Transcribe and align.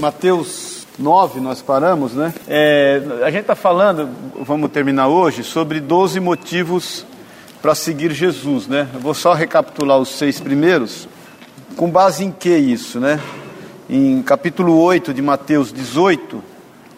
Mateus 0.00 0.86
9, 0.96 1.40
nós 1.40 1.60
paramos, 1.60 2.12
né? 2.12 2.32
É, 2.46 3.02
a 3.24 3.30
gente 3.30 3.40
está 3.40 3.56
falando, 3.56 4.08
vamos 4.40 4.70
terminar 4.70 5.08
hoje, 5.08 5.42
sobre 5.42 5.80
12 5.80 6.20
motivos 6.20 7.04
para 7.60 7.74
seguir 7.74 8.12
Jesus, 8.12 8.68
né? 8.68 8.86
Eu 8.94 9.00
vou 9.00 9.12
só 9.12 9.34
recapitular 9.34 9.98
os 9.98 10.10
seis 10.10 10.38
primeiros. 10.38 11.08
Com 11.76 11.90
base 11.90 12.24
em 12.24 12.30
que 12.30 12.56
isso, 12.56 13.00
né? 13.00 13.20
Em 13.90 14.22
capítulo 14.22 14.78
8 14.80 15.12
de 15.12 15.20
Mateus 15.20 15.72
18, 15.72 16.44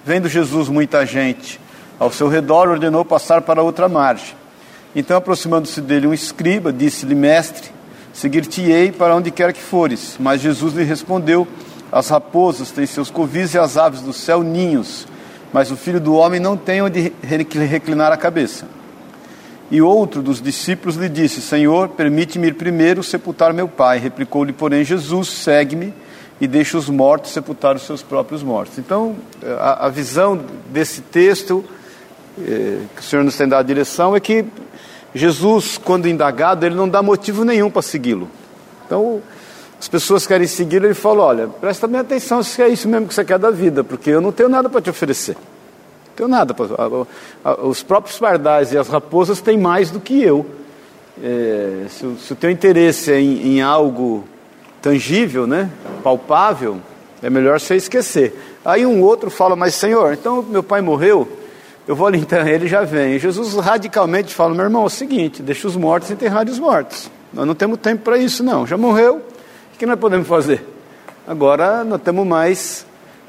vendo 0.05 0.29
Jesus 0.29 0.69
muita 0.69 1.07
gente 1.07 1.59
ao 1.99 2.13
seu 2.13 2.29
redor, 2.29 2.69
ordenou 2.69 3.03
passar 3.03 3.41
para 3.41 3.63
outra 3.63 3.89
margem. 3.89 4.35
Então, 4.95 5.17
aproximando-se 5.17 5.81
dele 5.81 6.07
um 6.07 6.13
escriba, 6.13 6.71
disse-lhe: 6.71 7.15
Mestre, 7.15 7.71
seguir-te-ei 8.13 8.93
para 8.93 9.17
onde 9.17 9.31
quer 9.31 9.55
que 9.55 9.61
fores. 9.61 10.17
Mas 10.21 10.43
Jesus 10.43 10.75
lhe 10.75 10.85
respondeu: 10.85 11.49
As 11.93 12.09
raposas 12.09 12.71
têm 12.71 12.87
seus 12.87 13.11
covis 13.11 13.55
e 13.55 13.59
as 13.59 13.77
aves 13.77 14.01
do 14.01 14.13
céu 14.13 14.43
ninhos, 14.43 15.07
mas 15.53 15.71
o 15.71 15.77
filho 15.77 16.01
do 16.01 16.15
homem 16.15 16.39
não 16.39 16.57
tem 16.57 16.83
onde 16.83 17.13
reclinar 17.23 18.13
a 18.13 18.17
cabeça. 18.17 18.67
E 19.71 19.81
outro 19.81 20.23
dos 20.23 20.41
discípulos 20.41 20.97
lhe 20.97 21.09
disse: 21.09 21.41
Senhor, 21.41 21.89
permite-me 21.91 22.49
ir 22.49 22.55
primeiro 22.55 23.03
sepultar 23.03 23.53
meu 23.53 23.69
pai. 23.69 23.99
Replicou-lhe, 23.99 24.53
porém, 24.53 24.85
Jesus: 24.85 25.29
Segue-me 25.29 25.95
e 26.41 26.49
deixa 26.49 26.79
os 26.79 26.89
mortos 26.89 27.33
sepultar 27.33 27.77
os 27.77 27.83
seus 27.83 28.03
próprios 28.03 28.43
mortos. 28.43 28.79
Então, 28.79 29.15
a, 29.59 29.87
a 29.87 29.89
visão 29.89 30.41
desse 30.71 31.03
texto, 31.03 31.65
eh, 32.39 32.79
que 32.97 33.01
o 33.01 33.05
Senhor 33.05 33.23
nos 33.23 33.37
tem 33.37 33.47
dado 33.47 33.61
a 33.61 33.67
direção, 33.67 34.17
é 34.17 34.21
que 34.21 34.45
Jesus, 35.15 35.79
quando 35.79 36.09
indagado, 36.09 36.65
ele 36.65 36.75
não 36.75 36.89
dá 36.89 37.03
motivo 37.03 37.45
nenhum 37.45 37.71
para 37.71 37.83
segui-lo. 37.83 38.29
Então, 38.87 39.21
as 39.81 39.89
pessoas 39.89 40.27
querem 40.27 40.47
segui-lo, 40.47 40.85
ele 40.85 40.95
fala: 40.95 41.25
Olha, 41.25 41.49
presta 41.49 41.87
bem 41.87 42.01
atenção 42.01 42.43
se 42.43 42.61
é 42.61 42.69
isso 42.69 42.87
mesmo 42.87 43.09
que 43.09 43.15
você 43.15 43.25
quer 43.25 43.39
da 43.39 43.51
vida, 43.51 43.83
porque 43.83 44.11
eu 44.11 44.21
não 44.21 44.31
tenho 44.31 44.51
nada 44.51 44.69
para 44.69 44.83
te 44.83 44.91
oferecer. 44.91 45.35
Não 45.35 46.15
tenho 46.15 46.29
nada. 46.29 46.53
Pra, 46.53 46.67
os 47.65 47.83
próprios 47.83 48.19
pardais 48.19 48.73
e 48.75 48.79
as 48.79 48.89
raposas 48.89 49.41
têm 49.41 49.57
mais 49.57 49.91
do 49.91 49.99
que 49.99 50.23
eu. 50.23 50.45
É, 51.23 51.87
se, 51.89 52.15
se, 52.19 52.33
o 52.35 52.37
teu 52.37 52.51
interesse 52.51 53.11
é 53.11 53.19
em, 53.19 53.57
em 53.57 53.63
algo 53.63 54.25
tangível, 54.83 55.47
né, 55.47 55.71
palpável, 56.03 56.79
é 57.23 57.31
melhor 57.31 57.59
você 57.59 57.75
esquecer. 57.75 58.39
Aí 58.63 58.85
um 58.85 59.01
outro 59.01 59.31
fala, 59.31 59.57
mas 59.57 59.75
Senhor, 59.75 60.13
então 60.13 60.43
meu 60.43 60.63
pai 60.63 60.83
morreu, 60.83 61.27
eu 61.89 61.97
vou 61.97 62.07
ali 62.07 62.19
enterrar 62.19 62.49
ele 62.49 62.69
já 62.69 62.83
vem. 62.83 63.19
Jesus 63.19 63.55
radicalmente 63.55 64.35
fala, 64.35 64.55
meu 64.55 64.65
irmão, 64.65 64.83
é 64.83 64.87
o 64.87 64.91
seguinte, 64.91 65.43
deixa 65.43 65.67
os 65.67 65.77
mortos 65.77 66.11
enterrarem 66.11 66.53
os 66.53 66.59
mortos. 66.59 67.11
Nós 67.33 67.47
não 67.47 67.55
temos 67.55 67.79
tempo 67.79 68.03
para 68.03 68.19
isso 68.19 68.43
não, 68.43 68.67
já 68.67 68.77
morreu, 68.77 69.17
o 69.17 69.23
que 69.81 69.87
nós 69.87 69.99
podemos 69.99 70.29
fazer? 70.29 70.63
Agora 71.27 71.83
não 71.85 71.99
temos 71.99 72.27
mais 72.27 72.85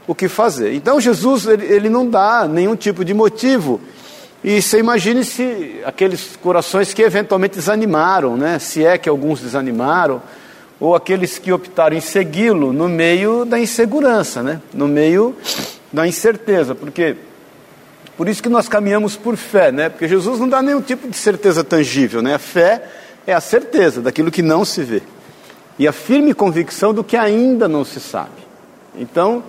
o 0.06 0.14
que 0.14 0.28
fazer. 0.28 0.74
Então 0.74 1.00
Jesus, 1.00 1.46
ele, 1.48 1.66
ele 1.66 1.88
não 1.88 2.06
dá 2.06 2.46
nenhum 2.46 2.76
tipo 2.76 3.06
de 3.06 3.14
motivo, 3.14 3.80
e 4.44 4.62
você 4.62 4.80
imagine 4.80 5.24
se 5.24 5.80
aqueles 5.86 6.38
corações 6.42 6.94
que 6.94 7.02
eventualmente 7.04 7.56
desanimaram, 7.56 8.36
né? 8.36 8.60
se 8.60 8.84
é 8.84 8.98
que 8.98 9.08
alguns 9.08 9.40
desanimaram, 9.40 10.22
ou 10.78 10.94
aqueles 10.94 11.40
que 11.40 11.54
optaram 11.54 11.96
em 11.96 12.02
segui-lo 12.02 12.74
no 12.74 12.90
meio 12.90 13.46
da 13.46 13.58
insegurança, 13.58 14.44
né? 14.44 14.60
no 14.74 14.90
meio 14.90 15.34
da 15.90 16.06
incerteza, 16.06 16.76
porque 16.76 17.16
por 18.18 18.28
isso 18.28 18.44
que 18.44 18.50
nós 18.50 18.68
caminhamos 18.68 19.16
por 19.16 19.38
fé, 19.38 19.72
né? 19.72 19.88
porque 19.88 20.06
Jesus 20.06 20.38
não 20.38 20.50
dá 20.50 20.62
nenhum 20.62 20.82
tipo 20.82 21.08
de 21.08 21.16
certeza 21.16 21.64
tangível, 21.64 22.22
né? 22.22 22.36
a 22.36 22.40
fé 22.40 22.84
é 23.26 23.34
a 23.34 23.40
certeza 23.40 24.02
daquilo 24.02 24.30
que 24.30 24.42
não 24.42 24.66
se 24.66 24.84
vê 24.84 25.02
e 25.82 25.88
a 25.88 25.92
firme 25.92 26.32
convicção 26.32 26.94
do 26.94 27.04
que 27.04 27.18
ainda 27.18 27.68
não 27.68 27.84
se 27.84 28.00
sabe. 28.00 28.30
Então, 28.96 29.44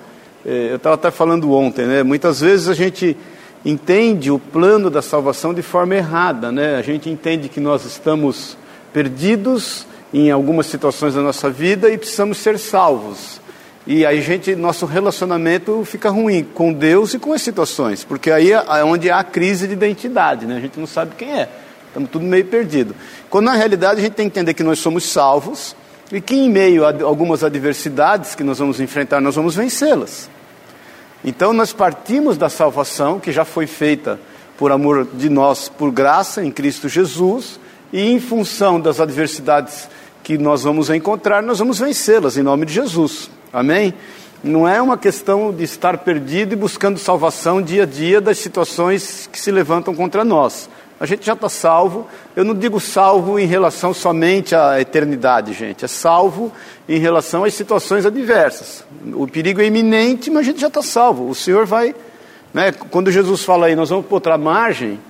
eh, 0.47 0.69
eu 0.71 0.77
estava 0.77 0.95
até 0.95 1.11
falando 1.11 1.53
ontem, 1.53 1.85
né? 1.85 2.03
muitas 2.03 2.41
vezes 2.41 2.71
a 2.71 2.75
gente 2.75 3.15
entende 3.63 4.31
o 4.31 4.39
plano 4.39 4.89
da 4.89 5.03
salvação 5.03 5.53
de 5.53 5.61
forma 5.61 5.95
errada, 5.95 6.51
né? 6.51 6.77
a 6.77 6.81
gente 6.81 7.11
entende 7.11 7.51
que 7.51 7.61
nós 7.61 7.85
estamos 7.85 8.57
perdidos 8.95 9.87
em 10.11 10.31
algumas 10.31 10.65
situações 10.65 11.13
da 11.13 11.21
nossa 11.21 11.51
vida 11.51 11.91
e 11.91 11.99
precisamos 11.99 12.39
ser 12.39 12.59
salvos. 12.59 13.39
E 13.87 14.07
aí 14.07 14.23
gente, 14.23 14.57
nosso 14.57 14.87
relacionamento 14.87 15.85
fica 15.85 16.09
ruim 16.09 16.43
com 16.43 16.73
Deus 16.73 17.13
e 17.13 17.19
com 17.19 17.35
as 17.35 17.43
situações, 17.43 18.05
porque 18.05 18.31
aí 18.31 18.53
é, 18.53 18.65
é 18.79 18.83
onde 18.83 19.11
há 19.11 19.19
a 19.19 19.25
crise 19.25 19.67
de 19.67 19.75
identidade, 19.75 20.47
né? 20.47 20.57
A 20.57 20.61
gente 20.61 20.81
não 20.81 20.87
sabe 20.87 21.15
quem 21.15 21.31
é. 21.31 21.47
Estamos 21.89 22.09
tudo 22.09 22.25
meio 22.25 22.47
perdido. 22.47 22.97
Quando 23.29 23.45
na 23.45 23.53
realidade 23.53 24.01
a 24.01 24.03
gente 24.03 24.15
tem 24.15 24.31
que 24.31 24.39
entender 24.39 24.55
que 24.55 24.63
nós 24.63 24.79
somos 24.79 25.05
salvos 25.05 25.77
e 26.13 26.21
que 26.21 26.35
em 26.35 26.51
meio 26.51 26.85
a 26.85 27.03
algumas 27.03 27.43
adversidades 27.43 28.35
que 28.35 28.45
nós 28.45 28.59
vamos 28.59 28.79
enfrentar, 28.79 29.21
nós 29.21 29.35
vamos 29.35 29.57
vencê-las. 29.57 30.29
Então 31.25 31.53
nós 31.53 31.73
partimos 31.73 32.37
da 32.37 32.51
salvação 32.51 33.19
que 33.19 33.33
já 33.33 33.45
foi 33.45 33.67
feita 33.67 34.21
por 34.59 34.71
amor 34.71 35.09
de 35.15 35.31
nós, 35.31 35.69
por 35.71 35.91
graça 35.91 36.45
em 36.45 36.51
Cristo 36.51 36.89
Jesus, 36.89 37.59
e 37.93 38.11
em 38.11 38.21
função 38.21 38.79
das 38.79 39.01
adversidades 39.01 39.89
que 40.23 40.39
nós 40.39 40.63
vamos 40.63 40.91
encontrar, 40.91 41.43
nós 41.43 41.59
vamos 41.59 41.79
vencê-las 41.79 42.37
em 42.37 42.43
nome 42.43 42.67
de 42.67 42.75
Jesus. 42.75 43.31
Amém? 43.53 43.95
Não 44.43 44.67
é 44.67 44.83
uma 44.83 44.99
questão 44.99 45.53
de 45.53 45.63
estar 45.65 45.99
perdido 45.99 46.53
e 46.53 46.57
buscando 46.57 46.99
salvação 46.99 47.63
dia 47.63 47.85
a 47.85 47.87
dia 47.87 48.21
das 48.21 48.39
situações 48.39 49.29
que 49.31 49.41
se 49.41 49.51
levantam 49.51 49.95
contra 49.95 50.25
nós. 50.25 50.69
A 51.03 51.07
gente 51.07 51.27
já 51.27 51.33
está 51.33 51.49
salvo. 51.49 52.07
Eu 52.37 52.45
não 52.45 52.55
digo 52.55 52.79
salvo 52.79 53.37
em 53.37 53.45
relação 53.45 53.93
somente 53.93 54.55
à 54.55 54.81
eternidade, 54.81 55.53
gente. 55.53 55.85
É 55.85 55.89
salvo 55.89 56.53
em 56.89 56.97
relação 56.97 57.43
às 57.43 57.55
situações 57.55 58.07
adversas. 58.07 58.85
O 59.13 59.27
perigo 59.27 59.61
é 59.61 59.67
iminente, 59.67 60.31
mas 60.31 60.43
a 60.43 60.45
gente 60.45 60.61
já 60.61 60.69
está 60.69 60.81
salvo. 60.81 61.29
O 61.29 61.35
Senhor 61.35 61.67
vai. 61.67 61.93
Né, 62.55 62.71
quando 62.71 63.11
Jesus 63.11 63.43
fala 63.43 63.67
aí, 63.67 63.75
nós 63.75 63.91
vamos 63.91 64.07
para 64.07 64.15
outra 64.15 64.39
margem, 64.39 65.01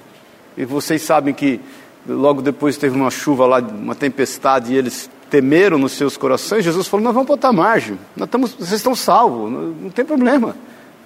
e 0.57 0.65
vocês 0.65 1.03
sabem 1.03 1.35
que 1.35 1.61
logo 2.09 2.41
depois 2.41 2.79
teve 2.79 2.97
uma 2.97 3.11
chuva 3.11 3.45
lá, 3.45 3.59
uma 3.59 3.95
tempestade, 3.95 4.73
e 4.73 4.79
eles 4.79 5.11
temeram 5.29 5.77
nos 5.77 5.93
seus 5.93 6.17
corações, 6.17 6.65
Jesus 6.65 6.87
falou: 6.87 7.05
Nós 7.05 7.13
vamos 7.13 7.27
para 7.27 7.35
outra 7.35 7.53
margem, 7.53 7.99
nós 8.17 8.29
estamos, 8.29 8.55
vocês 8.55 8.73
estão 8.73 8.95
salvos, 8.95 9.53
não, 9.53 9.61
não 9.61 9.91
tem 9.91 10.07
problema, 10.07 10.57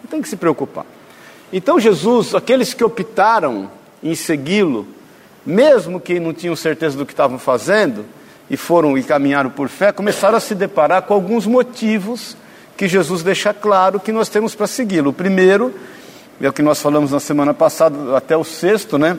não 0.01 0.09
tem 0.09 0.23
que 0.23 0.29
se 0.29 0.37
preocupar. 0.37 0.87
Então, 1.53 1.81
Jesus, 1.81 2.37
aqueles 2.37 2.73
que 2.73 2.85
optaram 2.85 3.69
em 4.07 4.15
segui-lo, 4.15 4.87
mesmo 5.45 6.01
que 6.01 6.19
não 6.19 6.33
tinham 6.33 6.57
certeza 6.57 6.97
do 6.97 7.07
que 7.07 7.13
estavam 7.13 7.39
fazendo, 7.39 8.05
e 8.49 8.57
foram 8.57 8.97
e 8.97 9.03
caminharam 9.03 9.51
por 9.51 9.69
fé, 9.69 9.93
começaram 9.93 10.37
a 10.37 10.41
se 10.41 10.55
deparar 10.55 11.03
com 11.03 11.15
alguns 11.15 11.47
motivos 11.47 12.37
que 12.77 12.87
Jesus 12.87 13.23
deixa 13.23 13.53
claro 13.53 13.99
que 13.99 14.13
nós 14.13 14.29
temos 14.29 14.55
para 14.55 14.67
segui-lo. 14.67 15.11
O 15.11 15.13
primeiro, 15.13 15.75
é 16.41 16.49
o 16.49 16.53
que 16.53 16.63
nós 16.63 16.81
falamos 16.81 17.11
na 17.11 17.21
semana 17.21 17.53
passada, 17.55 18.17
até 18.17 18.37
o 18.37 18.45
sexto, 18.45 18.99
né? 18.99 19.19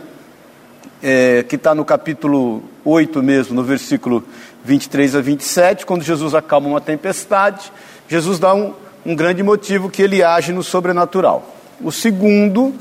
é, 1.02 1.44
que 1.44 1.56
está 1.56 1.76
no 1.76 1.86
capítulo 1.86 2.64
8 2.84 3.22
mesmo, 3.22 3.56
no 3.56 3.64
versículo 3.64 4.24
23 4.64 5.16
a 5.16 5.22
27, 5.22 5.86
quando 5.86 6.04
Jesus 6.04 6.34
acalma 6.34 6.68
uma 6.68 6.82
tempestade, 6.82 7.72
Jesus 8.08 8.40
dá 8.40 8.54
um, 8.54 8.74
um 9.06 9.16
grande 9.16 9.44
motivo 9.44 9.90
que 9.90 10.02
ele 10.02 10.24
age 10.24 10.52
no 10.52 10.64
sobrenatural. 10.64 11.56
O 11.82 11.92
segundo, 11.92 12.74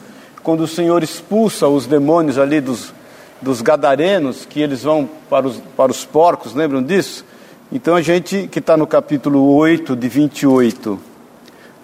quando 0.47 0.61
o 0.61 0.69
Senhor 0.69 1.03
expulsa 1.03 1.67
os 1.67 1.89
demônios 1.89 2.39
ali 2.39 2.61
dos, 2.61 2.95
dos 3.43 3.61
gadarenos, 3.61 4.47
que 4.47 4.61
eles 4.61 4.85
vão 4.85 5.11
para 5.29 5.45
os, 5.45 5.61
para 5.77 5.91
os 5.91 6.05
porcos, 6.05 6.55
lembram 6.55 6.81
disso? 6.81 7.25
Então 7.73 7.97
a 7.97 8.01
gente 8.01 8.47
que 8.47 8.61
está 8.61 8.77
no 8.77 8.87
capítulo 8.87 9.57
8, 9.57 9.97
de 9.97 10.09
28 10.09 11.01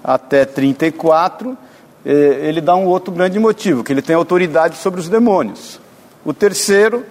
até 0.05 0.45
34, 0.45 1.59
é, 2.07 2.13
ele 2.45 2.61
dá 2.61 2.77
um 2.77 2.87
outro 2.87 3.13
grande 3.13 3.37
motivo, 3.37 3.83
que 3.83 3.93
ele 3.93 4.01
tem 4.01 4.15
autoridade 4.15 4.77
sobre 4.77 5.01
os 5.01 5.09
demônios. 5.09 5.81
O 6.25 6.33
terceiro, 6.33 7.05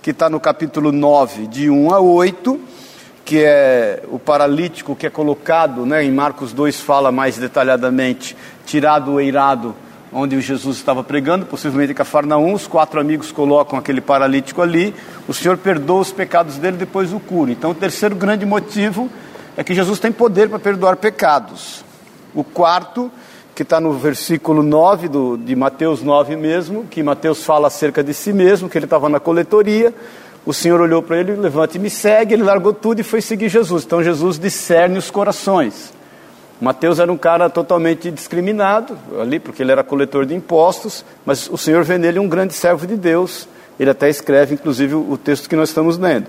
que 0.00 0.10
está 0.10 0.30
no 0.30 0.40
capítulo 0.40 0.90
9, 0.90 1.48
de 1.48 1.68
1 1.68 1.92
a 1.92 2.00
8, 2.00 2.58
que 3.26 3.44
é 3.44 4.02
o 4.10 4.18
paralítico 4.18 4.96
que 4.96 5.06
é 5.06 5.10
colocado, 5.10 5.84
né, 5.84 6.02
em 6.02 6.10
Marcos 6.10 6.54
2 6.54 6.80
fala 6.80 7.12
mais 7.12 7.36
detalhadamente, 7.36 8.34
tirado 8.64 9.12
o 9.12 9.20
eirado 9.20 9.76
onde 10.14 10.40
Jesus 10.40 10.76
estava 10.76 11.02
pregando, 11.02 11.44
possivelmente 11.44 11.90
em 11.90 11.94
Cafarnaum, 11.94 12.54
os 12.54 12.68
quatro 12.68 13.00
amigos 13.00 13.32
colocam 13.32 13.76
aquele 13.76 14.00
paralítico 14.00 14.62
ali, 14.62 14.94
o 15.26 15.34
Senhor 15.34 15.58
perdoa 15.58 16.00
os 16.00 16.12
pecados 16.12 16.56
dele, 16.56 16.76
depois 16.76 17.12
o 17.12 17.18
cura. 17.18 17.50
Então 17.50 17.72
o 17.72 17.74
terceiro 17.74 18.14
grande 18.14 18.46
motivo 18.46 19.10
é 19.56 19.64
que 19.64 19.74
Jesus 19.74 19.98
tem 19.98 20.12
poder 20.12 20.48
para 20.48 20.60
perdoar 20.60 20.96
pecados. 20.96 21.84
O 22.32 22.44
quarto 22.44 23.10
que 23.56 23.62
está 23.62 23.80
no 23.80 23.92
versículo 23.92 24.62
9 24.62 25.08
do, 25.08 25.36
de 25.36 25.54
Mateus 25.56 26.02
9 26.02 26.36
mesmo, 26.36 26.84
que 26.84 27.02
Mateus 27.02 27.44
fala 27.44 27.66
acerca 27.66 28.02
de 28.02 28.14
si 28.14 28.32
mesmo, 28.32 28.68
que 28.68 28.78
ele 28.78 28.86
estava 28.86 29.08
na 29.08 29.18
coletoria, 29.18 29.92
o 30.46 30.52
Senhor 30.52 30.80
olhou 30.80 31.02
para 31.02 31.18
ele, 31.18 31.34
levante 31.34 31.76
e 31.76 31.80
me 31.80 31.90
segue, 31.90 32.34
ele 32.34 32.42
largou 32.42 32.72
tudo 32.72 33.00
e 33.00 33.02
foi 33.02 33.20
seguir 33.20 33.48
Jesus. 33.48 33.84
Então 33.84 34.02
Jesus 34.02 34.38
discerne 34.38 34.98
os 34.98 35.10
corações. 35.10 35.92
Mateus 36.64 36.98
era 36.98 37.12
um 37.12 37.16
cara 37.18 37.50
totalmente 37.50 38.10
discriminado 38.10 38.96
ali, 39.20 39.38
porque 39.38 39.62
ele 39.62 39.70
era 39.70 39.84
coletor 39.84 40.24
de 40.24 40.34
impostos, 40.34 41.04
mas 41.26 41.46
o 41.50 41.58
Senhor 41.58 41.84
vê 41.84 41.98
nele 41.98 42.18
um 42.18 42.26
grande 42.26 42.54
servo 42.54 42.86
de 42.86 42.96
Deus. 42.96 43.46
Ele 43.78 43.90
até 43.90 44.08
escreve, 44.08 44.54
inclusive, 44.54 44.94
o 44.94 45.18
texto 45.18 45.46
que 45.46 45.54
nós 45.54 45.68
estamos 45.68 45.98
lendo. 45.98 46.28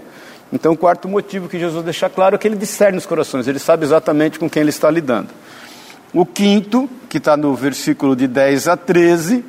Então, 0.52 0.74
o 0.74 0.78
quarto 0.78 1.08
motivo 1.08 1.48
que 1.48 1.58
Jesus 1.58 1.82
deixa 1.86 2.10
claro 2.10 2.36
é 2.36 2.38
que 2.38 2.46
ele 2.46 2.58
discerne 2.58 2.98
os 2.98 3.06
corações, 3.06 3.48
ele 3.48 3.60
sabe 3.60 3.86
exatamente 3.86 4.38
com 4.38 4.50
quem 4.50 4.60
ele 4.60 4.72
está 4.72 4.92
lidando. 4.92 5.30
O 6.14 6.26
quinto, 6.26 6.90
que 7.08 7.18
está 7.18 7.38
no 7.38 7.56
versículo 7.56 8.14
de 8.14 8.28
10 8.28 8.68
a 8.68 8.76
13, 8.76 9.42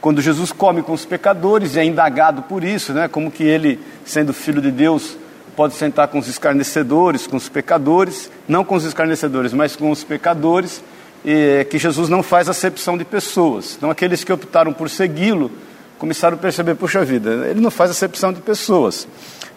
quando 0.00 0.22
Jesus 0.22 0.52
come 0.52 0.82
com 0.82 0.94
os 0.94 1.04
pecadores 1.04 1.76
e 1.76 1.80
é 1.80 1.84
indagado 1.84 2.44
por 2.44 2.64
isso, 2.64 2.94
né? 2.94 3.08
como 3.08 3.30
que 3.30 3.44
ele, 3.44 3.78
sendo 4.06 4.32
filho 4.32 4.62
de 4.62 4.70
Deus, 4.70 5.18
pode 5.56 5.74
sentar 5.74 6.08
com 6.08 6.18
os 6.18 6.28
escarnecedores, 6.28 7.26
com 7.26 7.36
os 7.36 7.48
pecadores, 7.48 8.30
não 8.48 8.64
com 8.64 8.74
os 8.74 8.84
escarnecedores, 8.84 9.52
mas 9.52 9.76
com 9.76 9.90
os 9.90 10.04
pecadores, 10.04 10.82
e 11.24 11.66
que 11.70 11.78
Jesus 11.78 12.08
não 12.08 12.22
faz 12.22 12.48
acepção 12.48 12.96
de 12.96 13.04
pessoas. 13.04 13.74
Então, 13.76 13.90
aqueles 13.90 14.24
que 14.24 14.32
optaram 14.32 14.72
por 14.72 14.88
segui-lo 14.88 15.50
começaram 15.98 16.36
a 16.36 16.40
perceber, 16.40 16.74
puxa 16.76 17.04
vida, 17.04 17.46
ele 17.48 17.60
não 17.60 17.70
faz 17.70 17.90
acepção 17.90 18.32
de 18.32 18.40
pessoas. 18.40 19.06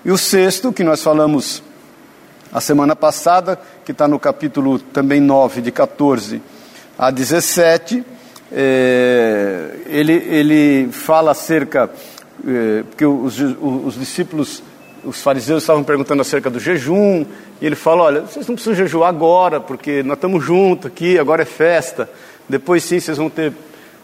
E 0.03 0.11
o 0.11 0.17
sexto, 0.17 0.73
que 0.73 0.83
nós 0.83 1.01
falamos 1.01 1.63
a 2.51 2.59
semana 2.59 2.95
passada, 2.95 3.57
que 3.85 3.93
está 3.93 4.07
no 4.07 4.19
capítulo 4.19 4.77
também 4.77 5.21
9, 5.21 5.61
de 5.61 5.71
14 5.71 6.41
a 6.97 7.09
17, 7.09 8.03
é, 8.51 9.71
ele, 9.87 10.13
ele 10.13 10.91
fala 10.91 11.31
acerca, 11.31 11.89
é, 12.45 12.83
porque 12.83 13.05
os, 13.05 13.39
os 13.39 13.95
discípulos, 13.97 14.61
os 15.03 15.21
fariseus 15.21 15.63
estavam 15.63 15.83
perguntando 15.83 16.21
acerca 16.21 16.49
do 16.49 16.59
jejum, 16.59 17.25
e 17.61 17.65
ele 17.65 17.75
fala: 17.75 18.03
olha, 18.03 18.21
vocês 18.21 18.47
não 18.47 18.55
precisam 18.55 18.75
jejuar 18.75 19.09
agora, 19.09 19.59
porque 19.59 20.03
nós 20.03 20.17
estamos 20.17 20.43
juntos 20.43 20.87
aqui, 20.87 21.17
agora 21.17 21.41
é 21.41 21.45
festa, 21.45 22.09
depois 22.47 22.83
sim 22.83 22.99
vocês 22.99 23.17
vão 23.17 23.29
ter 23.29 23.53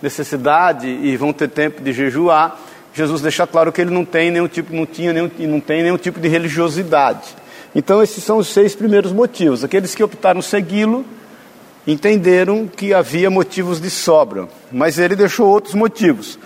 necessidade 0.01 0.88
e 0.88 1.16
vão 1.18 1.34
ter 1.34 1.50
tempo 1.50 1.81
de 1.81 1.92
jejuar. 1.92 2.60
Jesus 2.94 3.22
deixa 3.22 3.46
claro 3.46 3.72
que 3.72 3.81
ele 3.81 3.92
não 3.92 4.04
tem 4.04 4.31
nenhum 4.31 4.48
tipo, 4.48 4.74
não 4.74 4.86
tinha 4.86 5.13
nenhum, 5.13 5.30
não 5.40 5.60
tem 5.60 5.84
nenhum 5.84 5.98
tipo 5.98 6.19
de 6.19 6.28
religiosidade. 6.28 7.36
Então 7.75 8.02
esses 8.02 8.24
são 8.24 8.38
os 8.38 8.48
seis 8.48 8.75
primeiros 8.75 9.12
motivos. 9.12 9.63
Aqueles 9.63 9.94
que 9.94 10.04
optaram 10.04 10.42
segui-lo 10.42 11.06
entenderam 11.86 12.68
que 12.68 12.94
havia 12.94 13.30
motivos 13.30 13.80
de 13.80 13.90
sobra, 13.90 14.48
mas 14.72 14.98
ele 14.98 15.16
deixou 15.16 15.48
outros 15.48 15.75
motivos. 15.75 16.40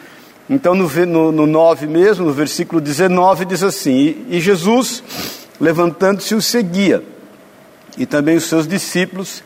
Então, 0.49 0.75
no, 0.75 0.87
no, 1.05 1.31
no 1.31 1.47
9 1.47 1.87
mesmo, 1.87 2.25
no 2.25 2.33
versículo 2.33 2.81
19, 2.81 3.45
diz 3.45 3.63
assim: 3.63 3.91
E, 3.91 4.37
e 4.37 4.39
Jesus, 4.39 5.03
levantando-se, 5.59 6.35
o 6.35 6.41
seguia, 6.41 7.03
e 7.97 8.05
também 8.05 8.35
os 8.35 8.45
seus 8.45 8.67
discípulos, 8.67 9.43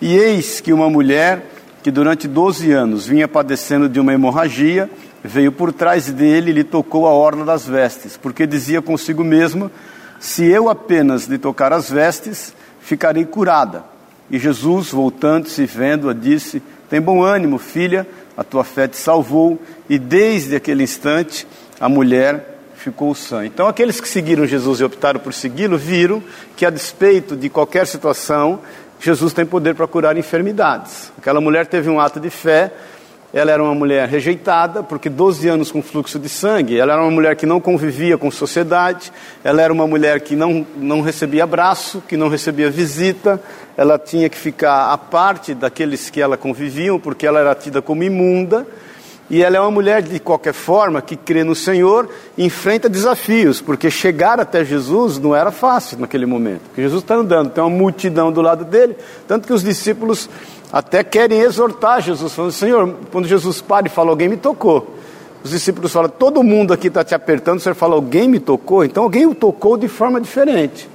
e 0.00 0.16
eis 0.16 0.60
que 0.60 0.72
uma 0.72 0.88
mulher 0.88 1.44
que 1.82 1.90
durante 1.90 2.26
12 2.26 2.72
anos 2.72 3.06
vinha 3.06 3.28
padecendo 3.28 3.88
de 3.88 4.00
uma 4.00 4.12
hemorragia, 4.12 4.90
veio 5.22 5.52
por 5.52 5.72
trás 5.72 6.10
dele 6.10 6.50
e 6.50 6.54
lhe 6.54 6.64
tocou 6.64 7.06
a 7.06 7.12
orla 7.12 7.44
das 7.44 7.66
vestes, 7.66 8.16
porque 8.16 8.46
dizia 8.46 8.80
consigo 8.80 9.22
mesma: 9.22 9.70
Se 10.18 10.44
eu 10.44 10.70
apenas 10.70 11.26
lhe 11.26 11.38
tocar 11.38 11.72
as 11.72 11.90
vestes, 11.90 12.54
ficarei 12.80 13.26
curada. 13.26 13.84
E 14.30 14.38
Jesus, 14.38 14.90
voltando-se 14.90 15.62
e 15.62 15.66
vendo-a, 15.66 16.12
disse: 16.12 16.62
Tem 16.88 17.00
bom 17.00 17.22
ânimo, 17.22 17.58
filha, 17.58 18.06
a 18.36 18.42
tua 18.42 18.64
fé 18.64 18.88
te 18.88 18.96
salvou. 18.96 19.60
E 19.88 19.98
desde 19.98 20.56
aquele 20.56 20.82
instante, 20.82 21.46
a 21.80 21.88
mulher 21.88 22.58
ficou 22.74 23.14
sã. 23.14 23.44
Então, 23.44 23.66
aqueles 23.66 24.00
que 24.00 24.08
seguiram 24.08 24.46
Jesus 24.46 24.80
e 24.80 24.84
optaram 24.84 25.20
por 25.20 25.34
segui-lo, 25.34 25.76
viram 25.76 26.22
que, 26.56 26.64
a 26.64 26.70
despeito 26.70 27.36
de 27.36 27.48
qualquer 27.48 27.86
situação, 27.86 28.60
Jesus 29.00 29.32
tem 29.32 29.44
poder 29.44 29.74
para 29.74 29.86
curar 29.86 30.16
enfermidades. 30.16 31.12
Aquela 31.18 31.40
mulher 31.40 31.66
teve 31.66 31.90
um 31.90 32.00
ato 32.00 32.18
de 32.18 32.30
fé 32.30 32.72
ela 33.32 33.50
era 33.50 33.62
uma 33.62 33.74
mulher 33.74 34.08
rejeitada, 34.08 34.82
porque 34.82 35.10
12 35.10 35.48
anos 35.48 35.70
com 35.70 35.82
fluxo 35.82 36.18
de 36.18 36.28
sangue, 36.28 36.78
ela 36.78 36.94
era 36.94 37.02
uma 37.02 37.10
mulher 37.10 37.36
que 37.36 37.44
não 37.44 37.60
convivia 37.60 38.16
com 38.16 38.30
sociedade, 38.30 39.12
ela 39.44 39.60
era 39.60 39.72
uma 39.72 39.86
mulher 39.86 40.20
que 40.20 40.34
não, 40.34 40.66
não 40.76 41.02
recebia 41.02 41.44
abraço, 41.44 42.02
que 42.08 42.16
não 42.16 42.28
recebia 42.28 42.70
visita, 42.70 43.40
ela 43.76 43.98
tinha 43.98 44.28
que 44.28 44.38
ficar 44.38 44.92
à 44.92 44.98
parte 44.98 45.54
daqueles 45.54 46.08
que 46.08 46.20
ela 46.20 46.36
conviviam, 46.36 46.98
porque 46.98 47.26
ela 47.26 47.38
era 47.38 47.54
tida 47.54 47.82
como 47.82 48.02
imunda, 48.02 48.66
e 49.30 49.42
ela 49.42 49.58
é 49.58 49.60
uma 49.60 49.70
mulher, 49.70 50.00
de 50.00 50.18
qualquer 50.18 50.54
forma, 50.54 51.02
que 51.02 51.14
crê 51.14 51.44
no 51.44 51.54
Senhor 51.54 52.08
e 52.36 52.46
enfrenta 52.46 52.88
desafios, 52.88 53.60
porque 53.60 53.90
chegar 53.90 54.40
até 54.40 54.64
Jesus 54.64 55.18
não 55.18 55.36
era 55.36 55.50
fácil 55.50 55.98
naquele 55.98 56.24
momento. 56.24 56.62
Porque 56.68 56.80
Jesus 56.80 57.02
está 57.02 57.16
andando, 57.16 57.50
tem 57.50 57.62
uma 57.62 57.68
multidão 57.68 58.32
do 58.32 58.40
lado 58.40 58.64
dele, 58.64 58.96
tanto 59.26 59.46
que 59.46 59.52
os 59.52 59.62
discípulos 59.62 60.30
até 60.72 61.02
querem 61.02 61.40
exortar 61.40 62.02
Jesus, 62.02 62.32
falando: 62.32 62.52
Senhor, 62.52 62.94
quando 63.10 63.26
Jesus 63.26 63.60
para 63.60 63.86
e 63.86 63.90
fala, 63.90 64.10
alguém 64.10 64.28
me 64.28 64.36
tocou. 64.36 64.96
Os 65.42 65.50
discípulos 65.50 65.92
falam: 65.92 66.10
todo 66.10 66.42
mundo 66.42 66.72
aqui 66.72 66.88
está 66.88 67.04
te 67.04 67.14
apertando. 67.14 67.58
O 67.58 67.60
Senhor 67.60 67.74
fala: 67.74 67.94
alguém 67.94 68.28
me 68.28 68.40
tocou. 68.40 68.84
Então 68.84 69.04
alguém 69.04 69.26
o 69.26 69.34
tocou 69.34 69.76
de 69.76 69.88
forma 69.88 70.20
diferente. 70.20 70.88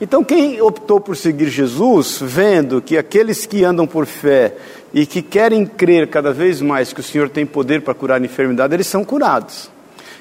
Então 0.00 0.24
quem 0.24 0.60
optou 0.60 1.00
por 1.00 1.16
seguir 1.16 1.48
Jesus, 1.48 2.18
vendo 2.20 2.82
que 2.82 2.98
aqueles 2.98 3.46
que 3.46 3.64
andam 3.64 3.86
por 3.86 4.06
fé 4.06 4.56
e 4.92 5.06
que 5.06 5.22
querem 5.22 5.64
crer 5.64 6.08
cada 6.08 6.32
vez 6.32 6.60
mais 6.60 6.92
que 6.92 7.00
o 7.00 7.02
Senhor 7.02 7.28
tem 7.28 7.46
poder 7.46 7.82
para 7.82 7.94
curar 7.94 8.20
a 8.20 8.24
enfermidade, 8.24 8.74
eles 8.74 8.86
são 8.86 9.04
curados. 9.04 9.70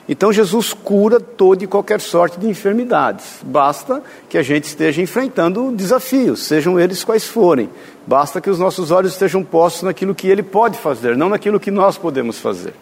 Então 0.07 0.33
Jesus 0.33 0.73
cura 0.73 1.19
toda 1.19 1.63
e 1.63 1.67
qualquer 1.67 2.01
sorte 2.01 2.37
de 2.37 2.47
enfermidades. 2.47 3.37
Basta 3.41 4.03
que 4.27 4.37
a 4.37 4.43
gente 4.43 4.65
esteja 4.65 5.01
enfrentando 5.01 5.71
desafios, 5.71 6.43
sejam 6.43 6.79
eles 6.79 7.03
quais 7.03 7.25
forem. 7.25 7.69
Basta 8.05 8.41
que 8.41 8.49
os 8.49 8.59
nossos 8.59 8.91
olhos 8.91 9.13
estejam 9.13 9.43
postos 9.43 9.83
naquilo 9.83 10.13
que 10.13 10.27
Ele 10.27 10.43
pode 10.43 10.77
fazer, 10.77 11.15
não 11.15 11.29
naquilo 11.29 11.59
que 11.59 11.71
nós 11.71 11.97
podemos 11.97 12.37
fazer. 12.37 12.73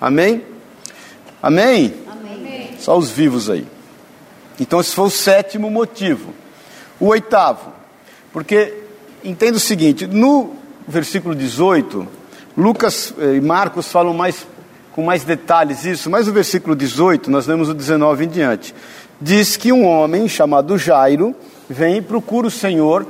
Amém? 0.00 0.44
Amém? 1.42 1.94
Amém. 2.06 2.76
Só 2.78 2.96
os 2.96 3.10
vivos 3.10 3.50
aí. 3.50 3.66
Então 4.60 4.80
esse 4.80 4.94
foi 4.94 5.06
o 5.06 5.10
sétimo 5.10 5.68
motivo. 5.68 6.32
O 7.00 7.06
oitavo, 7.06 7.72
porque 8.32 8.72
entenda 9.24 9.56
o 9.56 9.60
seguinte: 9.60 10.06
no 10.06 10.54
versículo 10.86 11.34
18, 11.34 12.06
Lucas 12.56 13.12
e 13.18 13.40
Marcos 13.40 13.88
falam 13.88 14.14
mais 14.14 14.46
com 14.92 15.02
mais 15.02 15.24
detalhes 15.24 15.84
isso, 15.84 16.10
mas 16.10 16.28
o 16.28 16.32
versículo 16.32 16.76
18, 16.76 17.30
nós 17.30 17.46
lemos 17.46 17.68
o 17.68 17.74
19 17.74 18.24
em 18.24 18.28
diante, 18.28 18.74
diz 19.20 19.56
que 19.56 19.72
um 19.72 19.86
homem 19.86 20.28
chamado 20.28 20.76
Jairo 20.76 21.34
vem 21.68 21.96
e 21.96 22.02
procura 22.02 22.46
o 22.46 22.50
Senhor. 22.50 23.06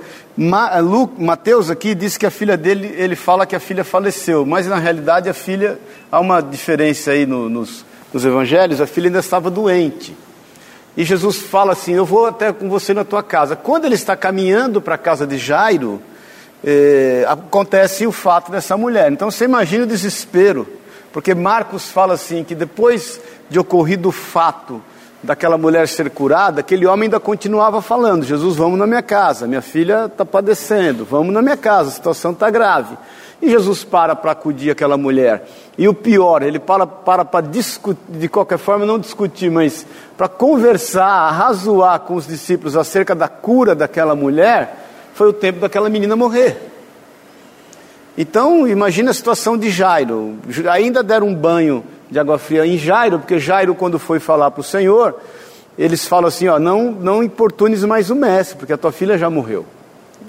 Mateus 1.18 1.70
aqui 1.70 1.94
diz 1.94 2.16
que 2.16 2.24
a 2.24 2.30
filha 2.30 2.56
dele, 2.56 2.94
ele 2.96 3.16
fala 3.16 3.44
que 3.44 3.56
a 3.56 3.60
filha 3.60 3.84
faleceu, 3.84 4.46
mas 4.46 4.66
na 4.66 4.78
realidade 4.78 5.28
a 5.28 5.34
filha, 5.34 5.78
há 6.10 6.20
uma 6.20 6.40
diferença 6.40 7.10
aí 7.10 7.26
no, 7.26 7.48
nos, 7.48 7.84
nos 8.12 8.24
evangelhos, 8.24 8.80
a 8.80 8.86
filha 8.86 9.08
ainda 9.08 9.18
estava 9.18 9.50
doente. 9.50 10.16
E 10.96 11.04
Jesus 11.04 11.38
fala 11.38 11.72
assim: 11.72 11.94
Eu 11.94 12.04
vou 12.04 12.26
até 12.26 12.52
com 12.52 12.68
você 12.68 12.92
na 12.92 13.02
tua 13.02 13.22
casa. 13.22 13.56
Quando 13.56 13.86
ele 13.86 13.94
está 13.94 14.14
caminhando 14.14 14.80
para 14.80 14.94
a 14.94 14.98
casa 14.98 15.26
de 15.26 15.38
Jairo, 15.38 16.02
eh, 16.62 17.24
acontece 17.26 18.06
o 18.06 18.12
fato 18.12 18.52
dessa 18.52 18.76
mulher. 18.76 19.10
Então 19.10 19.30
você 19.30 19.46
imagina 19.46 19.84
o 19.84 19.86
desespero 19.86 20.68
porque 21.12 21.34
Marcos 21.34 21.90
fala 21.90 22.14
assim: 22.14 22.42
que 22.42 22.54
depois 22.54 23.20
de 23.50 23.58
ocorrido 23.58 24.08
o 24.08 24.12
fato 24.12 24.82
daquela 25.22 25.56
mulher 25.56 25.86
ser 25.86 26.10
curada, 26.10 26.60
aquele 26.60 26.86
homem 26.86 27.04
ainda 27.04 27.20
continuava 27.20 27.82
falando: 27.82 28.24
Jesus, 28.24 28.56
vamos 28.56 28.78
na 28.78 28.86
minha 28.86 29.02
casa, 29.02 29.46
minha 29.46 29.62
filha 29.62 30.06
está 30.06 30.24
padecendo, 30.24 31.04
vamos 31.04 31.32
na 31.32 31.42
minha 31.42 31.56
casa, 31.56 31.90
a 31.90 31.92
situação 31.92 32.32
está 32.32 32.50
grave. 32.50 32.96
E 33.40 33.50
Jesus 33.50 33.82
para 33.82 34.14
para 34.14 34.30
acudir 34.30 34.70
aquela 34.70 34.96
mulher. 34.96 35.48
E 35.76 35.88
o 35.88 35.94
pior, 35.94 36.42
ele 36.42 36.60
para 36.60 36.86
para, 36.86 37.40
discutir, 37.40 38.00
de 38.08 38.28
qualquer 38.28 38.58
forma, 38.58 38.86
não 38.86 39.00
discutir, 39.00 39.50
mas 39.50 39.84
para 40.16 40.28
conversar, 40.28 41.04
arrazoar 41.04 42.00
com 42.00 42.14
os 42.14 42.26
discípulos 42.26 42.76
acerca 42.76 43.14
da 43.14 43.26
cura 43.26 43.74
daquela 43.74 44.14
mulher, 44.14 44.86
foi 45.14 45.28
o 45.28 45.32
tempo 45.32 45.58
daquela 45.58 45.88
menina 45.88 46.14
morrer. 46.14 46.71
Então, 48.16 48.68
imagina 48.68 49.10
a 49.10 49.14
situação 49.14 49.56
de 49.56 49.70
Jairo. 49.70 50.36
Ainda 50.70 51.02
deram 51.02 51.28
um 51.28 51.34
banho 51.34 51.82
de 52.10 52.18
água 52.18 52.38
fria 52.38 52.66
em 52.66 52.76
Jairo, 52.76 53.18
porque 53.18 53.38
Jairo, 53.38 53.74
quando 53.74 53.98
foi 53.98 54.20
falar 54.20 54.50
para 54.50 54.60
o 54.60 54.64
Senhor, 54.64 55.16
eles 55.78 56.06
falam 56.06 56.28
assim: 56.28 56.46
ó, 56.46 56.58
não, 56.58 56.92
não 56.92 57.22
importunes 57.22 57.82
mais 57.84 58.10
o 58.10 58.14
mestre, 58.14 58.58
porque 58.58 58.72
a 58.72 58.78
tua 58.78 58.92
filha 58.92 59.16
já 59.16 59.30
morreu. 59.30 59.64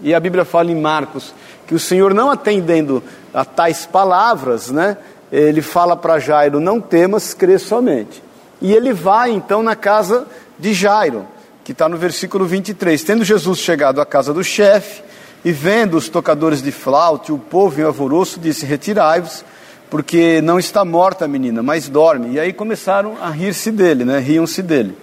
E 0.01 0.13
a 0.13 0.19
Bíblia 0.19 0.45
fala 0.45 0.71
em 0.71 0.79
Marcos 0.79 1.33
que 1.67 1.75
o 1.75 1.79
Senhor, 1.79 2.13
não 2.13 2.31
atendendo 2.31 3.03
a 3.33 3.43
tais 3.43 3.85
palavras, 3.85 4.69
né, 4.69 4.97
ele 5.31 5.61
fala 5.61 5.97
para 5.97 6.19
Jairo: 6.19 6.61
não 6.61 6.79
temas, 6.79 7.33
crê 7.33 7.59
somente. 7.59 8.23
E 8.61 8.71
ele 8.71 8.93
vai 8.93 9.31
então 9.31 9.61
na 9.61 9.75
casa 9.75 10.25
de 10.57 10.73
Jairo, 10.73 11.27
que 11.65 11.73
está 11.73 11.89
no 11.89 11.97
versículo 11.97 12.45
23. 12.45 13.03
Tendo 13.03 13.25
Jesus 13.25 13.59
chegado 13.59 13.99
à 13.99 14.05
casa 14.05 14.33
do 14.33 14.41
chefe, 14.41 15.03
e 15.45 15.51
vendo 15.51 15.97
os 15.97 16.07
tocadores 16.07 16.61
de 16.61 16.71
flauta 16.71 17.33
o 17.33 17.39
povo 17.39 17.79
em 17.79 17.83
alvoroço, 17.83 18.39
disse: 18.39 18.65
Retirai-vos, 18.65 19.43
porque 19.89 20.41
não 20.41 20.57
está 20.57 20.85
morta 20.85 21.25
a 21.25 21.27
menina, 21.27 21.61
mas 21.61 21.89
dorme. 21.89 22.33
E 22.33 22.39
aí 22.39 22.53
começaram 22.53 23.15
a 23.21 23.29
rir-se 23.29 23.71
dele, 23.71 24.05
né? 24.05 24.19
riam-se 24.19 24.61
dele. 24.61 24.97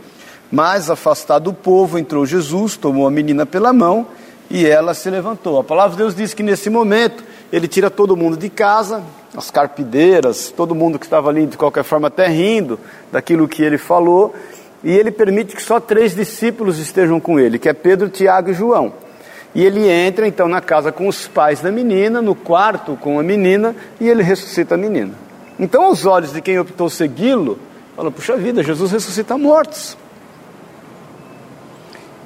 Mas, 0.50 0.90
afastado 0.90 1.50
o 1.50 1.54
povo, 1.54 1.98
entrou 1.98 2.26
Jesus, 2.26 2.76
tomou 2.76 3.06
a 3.06 3.10
menina 3.10 3.46
pela 3.46 3.72
mão 3.72 4.06
e 4.50 4.66
ela 4.66 4.94
se 4.94 5.08
levantou. 5.08 5.60
A 5.60 5.64
palavra 5.64 5.92
de 5.92 5.98
Deus 5.98 6.14
diz 6.14 6.34
que 6.34 6.42
nesse 6.42 6.68
momento 6.68 7.22
ele 7.52 7.68
tira 7.68 7.88
todo 7.88 8.16
mundo 8.16 8.36
de 8.36 8.48
casa, 8.48 9.02
as 9.36 9.50
carpideiras, 9.50 10.52
todo 10.56 10.74
mundo 10.74 10.98
que 10.98 11.06
estava 11.06 11.28
ali 11.28 11.46
de 11.46 11.56
qualquer 11.56 11.84
forma 11.84 12.08
até 12.08 12.26
rindo 12.26 12.80
daquilo 13.12 13.46
que 13.46 13.62
ele 13.62 13.78
falou, 13.78 14.34
e 14.82 14.90
ele 14.90 15.12
permite 15.12 15.54
que 15.54 15.62
só 15.62 15.78
três 15.78 16.16
discípulos 16.16 16.78
estejam 16.78 17.20
com 17.20 17.38
ele, 17.38 17.58
que 17.58 17.68
é 17.68 17.72
Pedro, 17.72 18.08
Tiago 18.08 18.50
e 18.50 18.54
João. 18.54 18.92
E 19.54 19.64
ele 19.64 19.88
entra 19.88 20.28
então 20.28 20.46
na 20.46 20.60
casa 20.60 20.92
com 20.92 21.08
os 21.08 21.26
pais 21.26 21.60
da 21.60 21.72
menina, 21.72 22.22
no 22.22 22.34
quarto 22.34 22.96
com 22.96 23.18
a 23.18 23.22
menina, 23.22 23.74
e 24.00 24.08
ele 24.08 24.22
ressuscita 24.22 24.76
a 24.76 24.78
menina. 24.78 25.12
Então, 25.58 25.84
aos 25.84 26.06
olhos 26.06 26.32
de 26.32 26.40
quem 26.40 26.58
optou 26.58 26.88
segui-lo, 26.88 27.58
fala: 27.96 28.10
puxa 28.10 28.36
vida, 28.36 28.62
Jesus 28.62 28.92
ressuscita 28.92 29.36
mortos. 29.36 29.96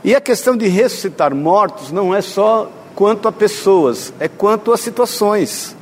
E 0.05 0.15
a 0.15 0.21
questão 0.21 0.55
de 0.55 0.69
ressuscitar 0.69 1.35
mortos 1.35 1.91
não 1.91 2.15
é 2.15 2.21
só 2.21 2.71
quanto 2.95 3.27
a 3.27 3.33
pessoas, 3.33 4.13
é 4.21 4.29
quanto 4.29 4.71
a 4.71 4.77
situações. 4.77 5.75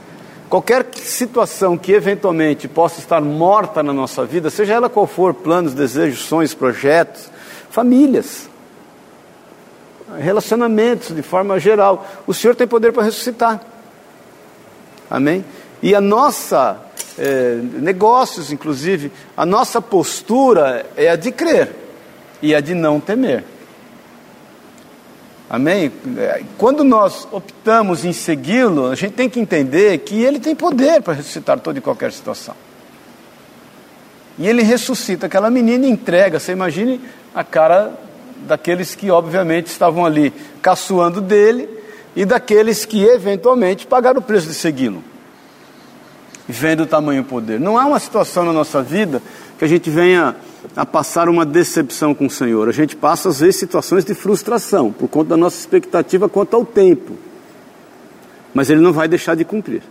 Qualquer 0.49 0.87
situação 0.95 1.77
que 1.77 1.93
eventualmente 1.93 2.69
possa 2.69 3.01
estar 3.01 3.21
morta 3.21 3.83
na 3.83 3.93
nossa 3.93 4.25
vida, 4.25 4.49
seja 4.49 4.75
ela 4.75 4.89
qual 4.89 5.07
for, 5.07 5.35
planos, 5.35 5.75
desejos, 5.75 6.21
sonhos, 6.21 6.55
projetos, 6.55 7.31
famílias, 7.71 8.49
relacionamentos 10.19 11.15
de 11.15 11.23
forma 11.23 11.59
geral, 11.59 12.07
o 12.27 12.35
Senhor 12.35 12.55
tem 12.55 12.67
poder 12.67 12.93
para 12.93 13.05
ressuscitar. 13.05 13.61
Amém? 15.11 15.45
E 15.83 15.95
a 15.95 16.01
nossa, 16.01 16.79
é, 17.19 17.61
negócios 17.75 18.53
inclusive, 18.53 19.13
a 19.37 19.45
nossa 19.45 19.81
postura 19.81 20.87
é 20.97 21.09
a 21.09 21.17
de 21.17 21.33
crer 21.33 21.75
e 22.41 22.55
a 22.55 22.61
de 22.61 22.75
não 22.75 23.01
temer. 23.01 23.45
Amém? 25.51 25.93
Quando 26.57 26.83
nós 26.83 27.29
optamos 27.31 28.07
em 28.07 28.13
segui-lo, 28.15 28.87
a 28.87 28.95
gente 28.95 29.13
tem 29.13 29.29
que 29.29 29.39
entender 29.39 29.99
que 29.99 30.23
ele 30.23 30.41
tem 30.41 30.57
poder 30.57 31.03
para 31.03 31.13
ressuscitar 31.13 31.61
toda 31.61 31.79
e 31.79 31.83
qualquer 31.83 32.11
situação. 32.11 32.55
E 34.39 34.49
ele 34.49 34.63
ressuscita 34.63 35.27
aquela 35.27 35.51
menina 35.51 35.85
e 35.85 35.91
entrega. 35.91 36.41
Você 36.41 36.53
imagine 36.53 37.01
a 37.35 37.45
cara 37.45 37.93
daqueles 38.47 38.95
que, 38.95 39.11
obviamente, 39.11 39.67
estavam 39.67 40.05
ali 40.05 40.33
caçoando 40.61 41.21
dele 41.21 41.69
e 42.15 42.25
daqueles 42.25 42.85
que, 42.85 43.05
eventualmente, 43.05 43.87
pagaram 43.87 44.21
o 44.21 44.23
preço 44.23 44.49
de 44.49 44.55
segui-lo. 44.55 45.03
Vendo 46.49 46.83
o 46.83 46.87
tamanho 46.87 47.19
e 47.19 47.21
o 47.21 47.25
poder. 47.25 47.59
Não 47.59 47.79
há 47.79 47.87
uma 47.87 47.99
situação 47.99 48.45
na 48.45 48.53
nossa 48.53 48.83
vida 48.83 49.23
que 49.59 49.65
a 49.65 49.69
gente 49.69 49.89
venha 49.89 50.37
a 50.77 50.85
passar 50.85 51.29
uma 51.29 51.47
decepção 51.47 52.15
com 52.15 52.27
o 52.27 52.31
Senhor. 52.31 52.69
A 52.69 52.73
gente 52.73 52.97
passa, 52.97 53.29
às 53.29 53.41
vezes, 53.41 53.57
situações 53.57 54.05
de 54.05 54.15
frustração 54.15 54.93
por 54.93 55.09
conta 55.09 55.31
da 55.31 55.37
nossa 55.37 55.59
expectativa 55.59 56.29
quanto 56.29 56.55
ao 56.55 56.65
tempo. 56.65 57.13
Mas 58.53 58.69
Ele 58.71 58.81
não 58.81 58.93
vai 58.93 59.09
deixar 59.09 59.35
de 59.35 59.45
cumprir. 59.45 59.83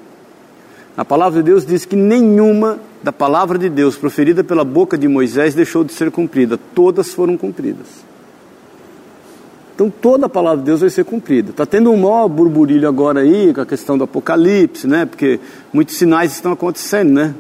A 0.95 1.05
palavra 1.05 1.41
de 1.41 1.49
Deus 1.49 1.65
diz 1.65 1.85
que 1.85 1.95
nenhuma 1.95 2.79
da 3.01 3.11
palavra 3.11 3.57
de 3.57 3.69
Deus 3.69 3.97
proferida 3.97 4.43
pela 4.43 4.63
boca 4.63 4.97
de 4.97 5.07
Moisés 5.07 5.55
deixou 5.55 5.83
de 5.83 5.93
ser 5.93 6.11
cumprida, 6.11 6.59
todas 6.75 7.13
foram 7.13 7.37
cumpridas. 7.37 7.87
Então 9.81 9.89
toda 9.89 10.27
a 10.27 10.29
palavra 10.29 10.59
de 10.59 10.65
Deus 10.65 10.81
vai 10.81 10.91
ser 10.91 11.03
cumprida. 11.03 11.49
Está 11.49 11.65
tendo 11.65 11.91
um 11.91 11.97
maior 11.97 12.27
burburilho 12.27 12.87
agora 12.87 13.21
aí 13.21 13.51
com 13.51 13.61
a 13.61 13.65
questão 13.65 13.97
do 13.97 14.03
Apocalipse, 14.03 14.85
né? 14.85 15.07
Porque 15.07 15.39
muitos 15.73 15.95
sinais 15.95 16.33
estão 16.33 16.51
acontecendo, 16.51 17.11
né? 17.11 17.33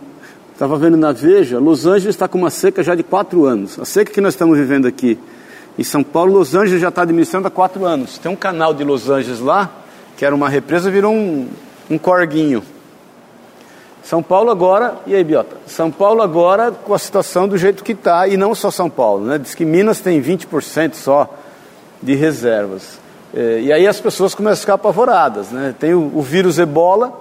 Estava 0.51 0.75
vendo 0.75 0.97
na 0.97 1.11
Veja, 1.11 1.59
Los 1.59 1.85
Angeles 1.85 2.15
está 2.15 2.27
com 2.27 2.39
uma 2.39 2.49
seca 2.49 2.81
já 2.81 2.95
de 2.95 3.03
quatro 3.03 3.45
anos. 3.45 3.77
A 3.79 3.85
seca 3.85 4.11
que 4.11 4.19
nós 4.19 4.33
estamos 4.33 4.57
vivendo 4.57 4.87
aqui 4.87 5.19
em 5.77 5.83
São 5.83 6.01
Paulo, 6.01 6.33
Los 6.33 6.55
Angeles 6.55 6.81
já 6.81 6.89
está 6.89 7.03
administrando 7.03 7.47
há 7.47 7.51
quatro 7.51 7.85
anos. 7.85 8.17
Tem 8.17 8.31
um 8.31 8.35
canal 8.35 8.73
de 8.73 8.83
Los 8.83 9.07
Angeles 9.07 9.39
lá, 9.39 9.69
que 10.17 10.25
era 10.25 10.33
uma 10.33 10.49
represa, 10.49 10.89
virou 10.89 11.13
um, 11.13 11.47
um 11.91 11.97
corguinho. 11.99 12.63
São 14.01 14.23
Paulo 14.23 14.49
agora, 14.49 14.95
e 15.05 15.13
aí, 15.13 15.23
Biota? 15.23 15.57
São 15.67 15.91
Paulo 15.91 16.23
agora 16.23 16.71
com 16.71 16.95
a 16.95 16.97
situação 16.97 17.47
do 17.47 17.55
jeito 17.55 17.83
que 17.83 17.91
está, 17.91 18.27
e 18.27 18.35
não 18.35 18.55
só 18.55 18.71
São 18.71 18.89
Paulo, 18.89 19.27
né? 19.27 19.37
Diz 19.37 19.53
que 19.53 19.63
Minas 19.63 19.99
tem 19.99 20.19
20% 20.19 20.95
só 20.95 21.37
de 22.01 22.15
reservas. 22.15 22.99
É, 23.33 23.61
e 23.61 23.71
aí 23.71 23.87
as 23.87 23.99
pessoas 23.99 24.35
começam 24.35 24.59
a 24.59 24.61
ficar 24.61 24.73
apavoradas, 24.73 25.51
né? 25.51 25.73
Tem 25.79 25.93
o, 25.93 26.11
o 26.13 26.21
vírus 26.21 26.59
ebola, 26.59 27.13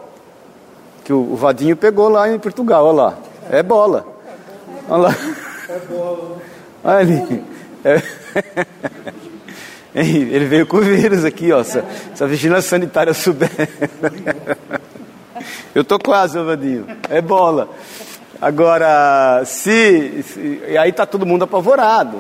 que 1.05 1.13
o, 1.13 1.33
o 1.33 1.37
Vadinho 1.37 1.77
pegou 1.77 2.09
lá 2.09 2.29
em 2.29 2.39
Portugal, 2.39 2.87
olha 2.87 2.97
lá. 2.97 3.15
É 3.51 3.63
bola. 3.63 4.07
Olha 4.89 5.03
lá. 5.03 5.17
É 5.69 5.79
bola. 5.89 6.39
Olha 6.83 6.99
ali. 6.99 7.45
É. 7.85 8.03
Ele 9.95 10.45
veio 10.47 10.67
com 10.67 10.77
o 10.79 10.81
vírus 10.81 11.25
aqui, 11.25 11.53
ó. 11.53 11.63
Se, 11.63 11.83
se 12.15 12.23
a 12.23 12.27
vigilância 12.27 12.71
sanitária 12.71 13.13
souber. 13.13 13.51
Eu 15.75 15.85
tô 15.85 15.99
quase, 15.99 16.39
Vadinho. 16.39 16.87
É 17.09 17.21
bola. 17.21 17.69
Agora, 18.41 19.43
se, 19.45 20.23
se. 20.23 20.63
E 20.69 20.79
aí 20.79 20.93
tá 20.93 21.05
todo 21.05 21.27
mundo 21.27 21.45
apavorado. 21.45 22.19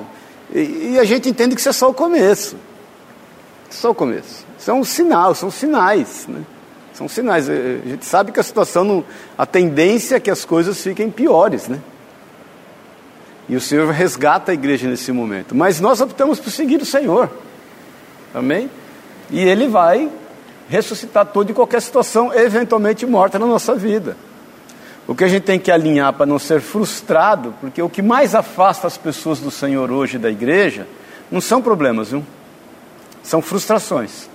E, 0.52 0.92
e, 0.92 0.99
a 0.99 1.04
gente 1.04 1.28
entende 1.28 1.54
que 1.54 1.61
isso 1.61 1.69
é 1.69 1.73
só 1.73 1.88
o 1.88 1.95
começo. 1.95 2.57
Só 3.71 3.90
o 3.90 3.95
começo. 3.95 4.45
Isso 4.59 4.71
é 4.71 4.75
um 4.75 4.85
sinal, 4.85 5.35
são 5.35 5.50
sinais. 5.50 6.26
Né? 6.28 6.42
São 6.92 7.09
sinais. 7.09 7.49
A 7.49 7.54
gente 7.87 8.04
sabe 8.04 8.33
que 8.33 8.40
a 8.40 8.42
situação, 8.42 8.85
não, 8.85 9.04
a 9.38 9.47
tendência 9.47 10.16
é 10.16 10.21
que 10.21 10.30
as 10.30 10.45
coisas 10.45 10.80
fiquem 10.80 11.11
piores, 11.11 11.69
né? 11.69 11.80
E 13.49 13.57
o 13.57 13.61
Senhor 13.61 13.90
resgata 13.90 14.52
a 14.52 14.54
igreja 14.54 14.88
nesse 14.88 15.11
momento. 15.11 15.54
Mas 15.54 15.80
nós 15.80 16.00
optamos 16.00 16.38
por 16.38 16.50
seguir 16.50 16.80
o 16.80 16.87
Senhor. 16.87 17.30
Amém? 18.35 18.71
E 19.30 19.40
Ele 19.40 19.66
vai 19.66 20.11
ressuscitar 20.69 21.26
toda 21.26 21.50
e 21.50 21.54
qualquer 21.54 21.83
situação 21.83 22.33
eventualmente 22.33 23.04
morta 23.04 23.38
na 23.38 23.47
nossa 23.47 23.75
vida. 23.75 24.16
O 25.11 25.14
que 25.17 25.25
a 25.25 25.29
gente 25.29 25.43
tem 25.43 25.59
que 25.59 25.73
alinhar 25.73 26.12
para 26.12 26.25
não 26.25 26.38
ser 26.38 26.61
frustrado, 26.61 27.52
porque 27.61 27.83
o 27.83 27.88
que 27.88 28.00
mais 28.00 28.33
afasta 28.33 28.87
as 28.87 28.97
pessoas 28.97 29.40
do 29.40 29.50
Senhor 29.50 29.90
hoje 29.90 30.19
da 30.19 30.31
igreja 30.31 30.87
não 31.29 31.40
são 31.40 31.61
problemas, 31.61 32.12
viu? 32.12 32.25
São 33.21 33.43
frustrações. 33.43 34.31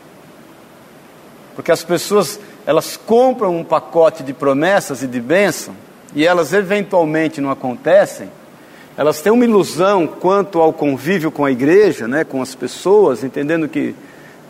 Porque 1.56 1.72
as 1.72 1.82
pessoas 1.82 2.38
elas 2.66 2.98
compram 2.98 3.56
um 3.56 3.64
pacote 3.64 4.22
de 4.22 4.34
promessas 4.34 5.02
e 5.02 5.08
de 5.08 5.22
bênção 5.22 5.74
e 6.14 6.28
elas 6.28 6.52
eventualmente 6.52 7.40
não 7.40 7.52
acontecem, 7.52 8.30
elas 8.98 9.22
têm 9.22 9.32
uma 9.32 9.46
ilusão 9.46 10.06
quanto 10.06 10.60
ao 10.60 10.74
convívio 10.74 11.32
com 11.32 11.46
a 11.46 11.52
igreja, 11.52 12.06
né, 12.06 12.26
com 12.26 12.42
as 12.42 12.54
pessoas, 12.54 13.24
entendendo 13.24 13.70
que 13.70 13.96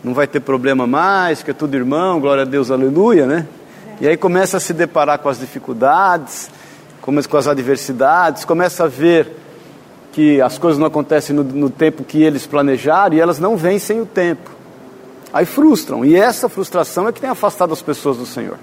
não 0.02 0.12
vai 0.12 0.26
ter 0.26 0.40
problema 0.40 0.88
mais, 0.88 1.44
que 1.44 1.52
é 1.52 1.54
tudo 1.54 1.76
irmão, 1.76 2.18
glória 2.18 2.42
a 2.42 2.46
Deus, 2.46 2.72
aleluia, 2.72 3.26
né? 3.26 3.46
E 4.00 4.06
aí 4.06 4.16
começa 4.16 4.58
a 4.58 4.60
se 4.60 4.72
deparar 4.72 5.18
com 5.18 5.28
as 5.28 5.38
dificuldades, 5.38 6.50
com 7.00 7.36
as 7.36 7.46
adversidades, 7.46 8.44
começa 8.44 8.84
a 8.84 8.88
ver 8.88 9.30
que 10.12 10.40
as 10.40 10.58
coisas 10.58 10.78
não 10.78 10.86
acontecem 10.86 11.34
no, 11.36 11.44
no 11.44 11.70
tempo 11.70 12.02
que 12.02 12.22
eles 12.22 12.46
planejaram 12.46 13.16
e 13.16 13.20
elas 13.20 13.38
não 13.38 13.56
vencem 13.56 14.00
o 14.00 14.06
tempo. 14.06 14.50
Aí 15.32 15.44
frustram. 15.44 16.04
E 16.04 16.16
essa 16.16 16.48
frustração 16.48 17.06
é 17.08 17.12
que 17.12 17.20
tem 17.20 17.30
afastado 17.30 17.72
as 17.72 17.82
pessoas 17.82 18.16
do 18.16 18.26
Senhor. 18.26 18.58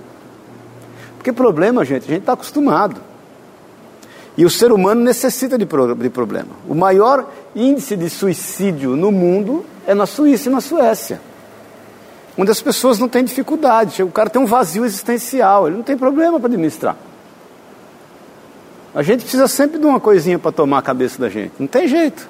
Porque 1.18 1.32
problema, 1.32 1.86
gente, 1.86 2.04
a 2.04 2.08
gente 2.08 2.22
está 2.22 2.34
acostumado. 2.34 3.00
E 4.36 4.46
o 4.46 4.50
ser 4.50 4.72
humano 4.72 5.02
necessita 5.02 5.58
de, 5.58 5.66
de 5.66 6.10
problema. 6.10 6.50
O 6.68 6.76
maior 6.76 7.30
índice 7.56 7.96
de 7.96 8.10
suicídio 8.10 8.96
no 8.96 9.12
mundo 9.12 9.64
é 9.86 9.94
na 9.94 10.06
Suíça 10.06 10.50
e 10.50 10.52
na 10.52 10.60
Suécia. 10.60 11.22
Onde 12.38 12.52
as 12.52 12.62
pessoas 12.62 12.98
não 12.98 13.08
têm 13.08 13.24
dificuldade. 13.24 14.02
O 14.02 14.10
cara 14.10 14.30
tem 14.30 14.42
um 14.42 14.46
vazio 14.46 14.86
existencial, 14.86 15.68
ele 15.68 15.78
não 15.78 15.84
tem 15.84 15.98
problema 15.98 16.40
para 16.40 16.48
administrar. 16.48 16.96
A 18.96 19.02
gente 19.02 19.22
precisa 19.22 19.48
sempre 19.48 19.80
de 19.80 19.86
uma 19.86 20.00
coisinha 20.00 20.38
para 20.38 20.52
tomar 20.52 20.80
a 20.80 20.82
cabeça 20.82 21.20
da 21.20 21.30
gente. 21.30 21.54
Não 21.60 21.68
tem 21.68 21.88
jeito. 21.88 22.30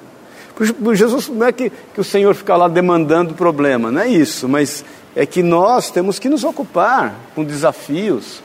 Jesus 0.94 1.28
não 1.28 1.46
é 1.46 1.52
que, 1.52 1.70
que 1.70 2.00
o 2.00 2.04
Senhor 2.04 2.34
fica 2.34 2.56
lá 2.56 2.68
demandando 2.68 3.34
problema, 3.34 3.90
não 3.90 4.00
é 4.00 4.06
isso, 4.06 4.48
mas 4.48 4.84
é 5.16 5.26
que 5.26 5.42
nós 5.42 5.90
temos 5.90 6.18
que 6.18 6.28
nos 6.28 6.44
ocupar 6.44 7.14
com 7.34 7.44
desafios. 7.44 8.40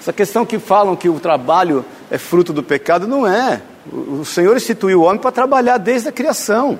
Essa 0.00 0.12
questão 0.12 0.46
que 0.46 0.58
falam 0.58 0.96
que 0.96 1.08
o 1.08 1.18
trabalho 1.18 1.84
é 2.10 2.16
fruto 2.16 2.52
do 2.52 2.62
pecado, 2.62 3.06
não 3.06 3.26
é. 3.26 3.60
O 3.92 4.24
Senhor 4.24 4.56
instituiu 4.56 5.00
o 5.00 5.04
homem 5.04 5.20
para 5.20 5.32
trabalhar 5.32 5.78
desde 5.78 6.08
a 6.08 6.12
criação. 6.12 6.78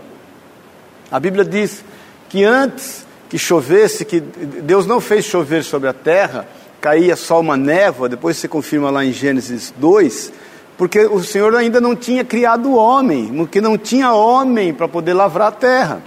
A 1.11 1.19
Bíblia 1.19 1.45
diz 1.45 1.85
que 2.29 2.45
antes 2.45 3.05
que 3.31 3.39
chovesse, 3.39 4.05
que 4.05 4.19
Deus 4.21 4.87
não 4.87 5.01
fez 5.01 5.25
chover 5.25 5.63
sobre 5.63 5.89
a 5.89 5.93
terra, 5.93 6.49
caía 6.81 7.15
só 7.15 7.39
uma 7.39 7.57
névoa, 7.57 8.09
depois 8.09 8.37
se 8.37 8.49
confirma 8.49 8.91
lá 8.91 9.05
em 9.05 9.13
Gênesis 9.13 9.73
2, 9.77 10.33
porque 10.77 11.07
o 11.07 11.23
Senhor 11.23 11.55
ainda 11.55 11.81
não 11.81 11.95
tinha 11.95 12.25
criado 12.25 12.71
o 12.71 12.75
homem, 12.75 13.33
porque 13.33 13.61
não 13.61 13.79
tinha 13.79 14.13
homem 14.13 14.75
para 14.75 14.89
poder 14.89 15.15
lavrar 15.15 15.49
a 15.49 15.53
terra. 15.53 16.03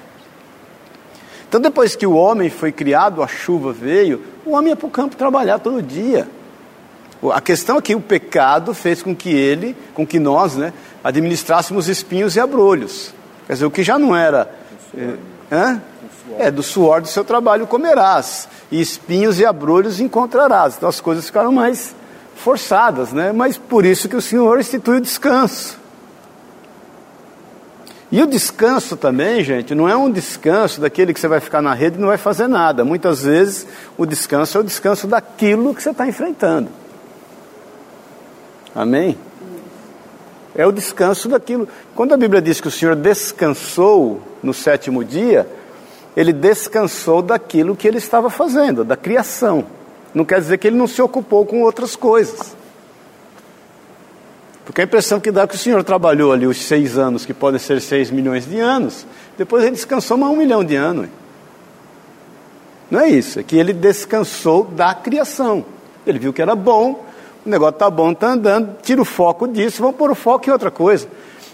Então, 1.47 1.61
depois 1.61 1.95
que 1.95 2.05
o 2.05 2.13
homem 2.13 2.49
foi 2.49 2.73
criado, 2.73 3.23
a 3.23 3.27
chuva 3.27 3.71
veio, 3.71 4.21
o 4.45 4.51
homem 4.51 4.71
ia 4.71 4.75
para 4.75 4.87
o 4.87 4.91
campo 4.91 5.15
trabalhar 5.15 5.59
todo 5.59 5.81
dia. 5.81 6.27
A 7.31 7.39
questão 7.39 7.77
é 7.77 7.81
que 7.81 7.95
o 7.95 8.01
pecado 8.01 8.73
fez 8.73 9.01
com 9.01 9.15
que 9.15 9.29
ele, 9.29 9.77
com 9.93 10.05
que 10.05 10.19
nós, 10.19 10.55
né, 10.55 10.73
administrássemos 11.01 11.87
espinhos 11.87 12.35
e 12.35 12.39
abrolhos. 12.41 13.13
Quer 13.47 13.53
dizer, 13.53 13.65
o 13.65 13.71
que 13.71 13.81
já 13.81 13.97
não 13.97 14.13
era. 14.13 14.53
É, 15.51 15.77
é, 16.37 16.49
do 16.49 16.63
suor 16.63 17.01
do 17.01 17.07
seu 17.07 17.23
trabalho 17.23 17.67
comerás, 17.67 18.47
e 18.71 18.79
espinhos 18.81 19.39
e 19.39 19.45
abrolhos 19.45 19.99
encontrarás. 19.99 20.75
Então 20.77 20.89
as 20.89 21.01
coisas 21.01 21.25
ficaram 21.25 21.51
mais 21.51 21.95
forçadas, 22.35 23.11
né? 23.11 23.31
Mas 23.31 23.57
por 23.57 23.85
isso 23.85 24.09
que 24.09 24.15
o 24.15 24.21
Senhor 24.21 24.59
institui 24.59 24.97
o 24.97 25.01
descanso. 25.01 25.77
E 28.11 28.21
o 28.21 28.27
descanso 28.27 28.95
também, 28.95 29.43
gente, 29.43 29.73
não 29.73 29.89
é 29.89 29.95
um 29.95 30.11
descanso 30.11 30.79
daquele 30.79 31.15
que 31.15 31.19
você 31.19 31.27
vai 31.27 31.39
ficar 31.39 31.63
na 31.63 31.73
rede 31.73 31.97
e 31.97 31.99
não 31.99 32.09
vai 32.09 32.17
fazer 32.17 32.47
nada. 32.47 32.85
Muitas 32.85 33.23
vezes 33.23 33.65
o 33.97 34.05
descanso 34.05 34.57
é 34.57 34.61
o 34.61 34.63
descanso 34.63 35.07
daquilo 35.07 35.73
que 35.73 35.81
você 35.81 35.89
está 35.89 36.07
enfrentando. 36.07 36.69
Amém? 38.75 39.17
É 40.55 40.65
o 40.65 40.71
descanso 40.71 41.27
daquilo. 41.27 41.67
Quando 41.95 42.13
a 42.13 42.17
Bíblia 42.17 42.39
diz 42.39 42.61
que 42.61 42.67
o 42.67 42.71
Senhor 42.71 42.95
descansou 42.95 44.21
no 44.43 44.53
sétimo 44.53 45.03
dia, 45.03 45.47
ele 46.15 46.31
descansou 46.31 47.21
daquilo 47.21 47.75
que 47.75 47.87
ele 47.87 47.97
estava 47.97 48.29
fazendo, 48.29 48.83
da 48.83 48.95
criação. 48.95 49.65
Não 50.13 50.23
quer 50.23 50.39
dizer 50.39 50.57
que 50.57 50.67
ele 50.67 50.77
não 50.77 50.87
se 50.87 51.01
ocupou 51.01 51.45
com 51.45 51.61
outras 51.61 51.95
coisas. 51.95 52.55
Porque 54.65 54.81
a 54.81 54.83
impressão 54.83 55.19
que 55.19 55.31
dá 55.31 55.41
é 55.41 55.47
que 55.47 55.55
o 55.55 55.57
Senhor 55.57 55.83
trabalhou 55.83 56.31
ali 56.31 56.47
os 56.47 56.63
seis 56.63 56.97
anos, 56.97 57.25
que 57.25 57.33
podem 57.33 57.59
ser 57.59 57.81
seis 57.81 58.09
milhões 58.09 58.45
de 58.45 58.59
anos, 58.59 59.05
depois 59.37 59.63
ele 59.63 59.73
descansou 59.73 60.17
mais 60.17 60.31
um 60.31 60.37
milhão 60.37 60.63
de 60.63 60.75
anos. 60.75 61.09
Não 62.89 62.99
é 62.99 63.09
isso, 63.09 63.39
é 63.39 63.43
que 63.43 63.57
ele 63.57 63.73
descansou 63.73 64.65
da 64.65 64.93
criação. 64.93 65.65
Ele 66.05 66.19
viu 66.19 66.31
que 66.31 66.41
era 66.41 66.55
bom, 66.55 67.03
o 67.45 67.49
negócio 67.49 67.73
está 67.73 67.89
bom, 67.89 68.11
está 68.11 68.27
andando, 68.29 68.77
tira 68.81 69.01
o 69.01 69.05
foco 69.05 69.47
disso, 69.47 69.81
vamos 69.81 69.97
pôr 69.97 70.11
o 70.11 70.15
foco 70.15 70.47
em 70.47 70.53
outra 70.53 70.71
coisa. 70.71 71.07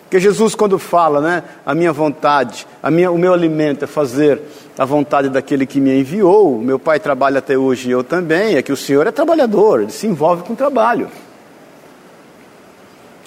Porque 0.09 0.19
Jesus, 0.19 0.55
quando 0.55 0.79
fala, 0.79 1.21
né, 1.21 1.43
a 1.63 1.75
minha 1.75 1.93
vontade, 1.93 2.65
a 2.81 2.89
minha, 2.89 3.11
o 3.11 3.17
meu 3.17 3.31
alimento 3.31 3.83
é 3.83 3.87
fazer 3.87 4.41
a 4.75 4.83
vontade 4.83 5.29
daquele 5.29 5.67
que 5.67 5.79
me 5.79 5.99
enviou, 5.99 6.57
meu 6.57 6.79
pai 6.79 6.99
trabalha 6.99 7.37
até 7.37 7.55
hoje 7.55 7.89
e 7.89 7.91
eu 7.91 8.03
também, 8.03 8.55
é 8.55 8.63
que 8.63 8.71
o 8.71 8.75
Senhor 8.75 9.05
é 9.05 9.11
trabalhador, 9.11 9.81
ele 9.81 9.91
se 9.91 10.07
envolve 10.07 10.41
com 10.41 10.53
o 10.53 10.55
trabalho. 10.55 11.11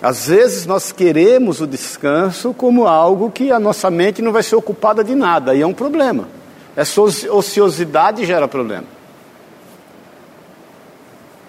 Às 0.02 0.26
vezes 0.26 0.66
nós 0.66 0.90
queremos 0.90 1.60
o 1.60 1.68
descanso 1.68 2.52
como 2.52 2.88
algo 2.88 3.30
que 3.30 3.52
a 3.52 3.60
nossa 3.60 3.88
mente 3.88 4.20
não 4.20 4.32
vai 4.32 4.42
ser 4.42 4.56
ocupada 4.56 5.04
de 5.04 5.14
nada, 5.14 5.54
e 5.54 5.62
é 5.62 5.66
um 5.66 5.72
problema. 5.72 6.26
Essa 6.74 7.00
ociosidade 7.00 8.26
gera 8.26 8.48
problema. 8.48 8.86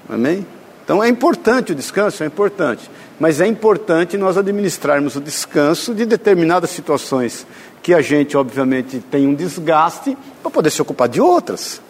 Amém? 0.07 0.45
Então 0.83 1.03
é 1.03 1.09
importante 1.09 1.71
o 1.71 1.75
descanso, 1.75 2.21
é 2.21 2.27
importante. 2.27 2.87
Mas 3.19 3.39
é 3.39 3.47
importante 3.47 4.17
nós 4.17 4.37
administrarmos 4.37 5.15
o 5.15 5.21
descanso 5.21 5.93
de 5.93 6.05
determinadas 6.05 6.71
situações 6.71 7.45
que 7.81 7.93
a 7.93 8.01
gente, 8.01 8.35
obviamente, 8.35 8.99
tem 8.99 9.27
um 9.27 9.35
desgaste 9.35 10.17
para 10.41 10.49
poder 10.49 10.69
se 10.69 10.81
ocupar 10.81 11.07
de 11.07 11.21
outras. 11.21 11.81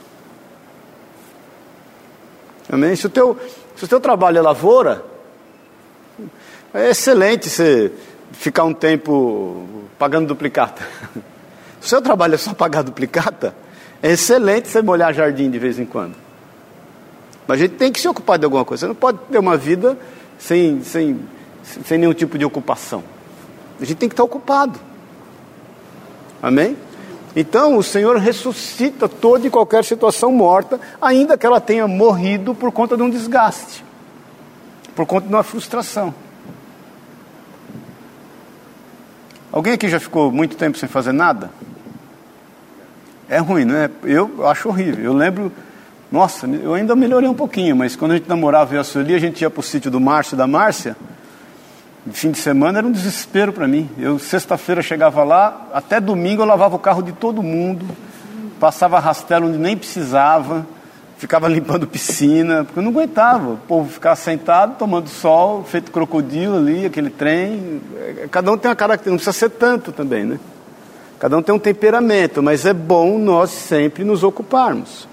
Amém? 2.70 2.96
Se 2.96 3.06
o 3.06 3.10
teu, 3.10 3.38
se 3.75 3.86
o 3.86 3.88
teu 3.88 4.00
trabalho 4.00 4.38
é 4.38 4.42
lavoura, 4.42 5.06
é 6.74 6.89
excelente 6.89 7.50
você 7.50 7.92
ficar 8.32 8.63
um 8.63 8.74
tempo 8.74 9.68
pagando 9.98 10.27
duplicata. 10.27 10.86
Se 11.80 11.88
o 11.88 11.89
seu 11.89 12.01
trabalho 12.01 12.36
é 12.36 12.38
só 12.38 12.53
pagar 12.53 12.82
duplicata, 12.82 13.53
é 14.01 14.12
excelente 14.12 14.70
você 14.70 14.82
molhar 14.82 15.13
jardim 15.13 15.51
de 15.51 15.60
vez 15.60 15.77
em 15.77 15.86
quando. 15.86 16.15
Mas 17.46 17.60
a 17.60 17.62
gente 17.62 17.75
tem 17.75 17.92
que 17.92 18.00
se 18.00 18.08
ocupar 18.08 18.39
de 18.39 18.46
alguma 18.46 18.63
coisa. 18.63 18.82
Você 18.82 18.88
não 18.88 18.96
pode 18.96 19.20
ter 19.30 19.38
uma 19.38 19.58
vida 19.58 19.98
sem, 20.44 20.84
sem, 20.84 21.20
sem 21.64 21.98
nenhum 21.98 22.14
tipo 22.14 22.38
de 22.38 22.44
ocupação. 22.44 23.02
A 23.80 23.86
gente 23.86 23.98
tem 23.98 24.10
que 24.10 24.14
estar 24.14 24.24
ocupado. 24.24 24.78
Amém? 26.42 26.76
Então 27.34 27.78
o 27.78 27.84
Senhor 27.84 28.18
ressuscita 28.18 29.08
toda 29.08 29.48
e 29.48 29.50
qualquer 29.50 29.86
situação 29.86 30.32
morta, 30.32 30.80
ainda 31.02 31.38
que 31.38 31.46
ela 31.46 31.62
tenha 31.62 31.88
morrido 31.88 32.54
por 32.54 32.72
conta 32.72 32.98
de 32.98 33.02
um 33.02 33.10
desgaste, 33.10 33.84
por 34.94 35.06
conta 35.06 35.28
de 35.28 35.34
uma 35.34 35.44
frustração. 35.44 36.14
Alguém 39.52 39.74
aqui 39.74 39.88
já 39.88 40.00
ficou 40.00 40.32
muito 40.32 40.58
tempo 40.58 40.78
sem 40.78 40.90
fazer 40.90 41.14
nada? 41.14 41.50
É 43.30 43.38
ruim, 43.38 43.64
não 43.64 43.76
é? 43.76 43.90
Eu 44.04 44.46
acho 44.48 44.68
horrível. 44.68 45.06
Eu 45.06 45.14
lembro, 45.14 45.51
nossa, 46.14 46.46
eu 46.46 46.76
ainda 46.76 46.96
melhorei 46.96 47.28
um 47.28 47.34
pouquinho, 47.34 47.76
mas 47.76 47.96
quando 47.96 48.12
a 48.12 48.18
gente 48.18 48.30
namorava 48.30 48.76
eu 48.76 48.78
e 48.78 48.80
a 48.80 48.84
Sueli, 48.84 49.16
a 49.16 49.20
gente 49.20 49.42
ia 49.42 49.50
para 49.50 49.60
o 49.60 49.64
sítio 49.64 49.90
do 49.90 50.00
Márcio 50.00 50.36
e 50.36 50.38
da 50.38 50.46
Márcia. 50.46 50.96
De 52.06 52.16
fim 52.16 52.30
de 52.30 52.38
semana 52.38 52.78
era 52.78 52.86
um 52.86 52.92
desespero 52.92 53.52
para 53.52 53.68
mim. 53.68 53.90
Eu, 53.98 54.20
sexta-feira, 54.20 54.84
chegava 54.84 55.24
lá, 55.24 55.70
até 55.74 56.00
domingo 56.00 56.44
eu 56.44 56.46
lavava 56.46 56.76
o 56.76 56.80
carro 56.80 57.02
de 57.02 57.14
todo 57.14 57.42
mundo, 57.42 57.84
passava 58.60 59.00
rastelo 59.00 59.48
onde 59.48 59.58
nem 59.58 59.76
precisava 59.76 60.64
ficava 61.18 61.48
limpando 61.48 61.88
piscina, 61.88 62.66
porque 62.66 62.80
eu 62.80 62.84
não 62.84 62.92
aguentava. 62.92 63.52
O 63.52 63.58
povo 63.58 63.90
ficar 63.90 64.14
sentado, 64.18 64.78
tomando 64.78 65.08
sol, 65.08 65.64
feito 65.64 65.90
crocodilo 65.90 66.58
ali, 66.58 66.86
aquele 66.86 67.10
trem. 67.10 67.82
Cada 68.30 68.52
um 68.52 68.58
tem 68.58 68.70
uma 68.70 68.76
característica, 68.76 69.10
não 69.10 69.16
precisa 69.16 69.32
ser 69.32 69.50
tanto 69.52 69.94
também, 69.94 70.26
né? 70.26 70.40
Cada 71.20 71.38
um 71.38 71.42
tem 71.42 71.56
um 71.56 71.60
temperamento, 71.60 72.44
mas 72.44 72.66
é 72.66 72.74
bom 72.74 73.18
nós 73.18 73.52
sempre 73.52 74.04
nos 74.04 74.22
ocuparmos. 74.22 75.08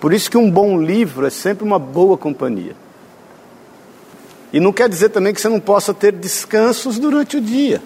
Por 0.00 0.14
isso 0.14 0.30
que 0.30 0.38
um 0.38 0.50
bom 0.50 0.80
livro 0.80 1.26
é 1.26 1.30
sempre 1.30 1.62
uma 1.62 1.78
boa 1.78 2.16
companhia. 2.16 2.74
E 4.50 4.58
não 4.58 4.72
quer 4.72 4.88
dizer 4.88 5.10
também 5.10 5.34
que 5.34 5.40
você 5.40 5.48
não 5.48 5.60
possa 5.60 5.92
ter 5.92 6.10
descansos 6.12 6.98
durante 6.98 7.36
o 7.36 7.40
dia. 7.40 7.82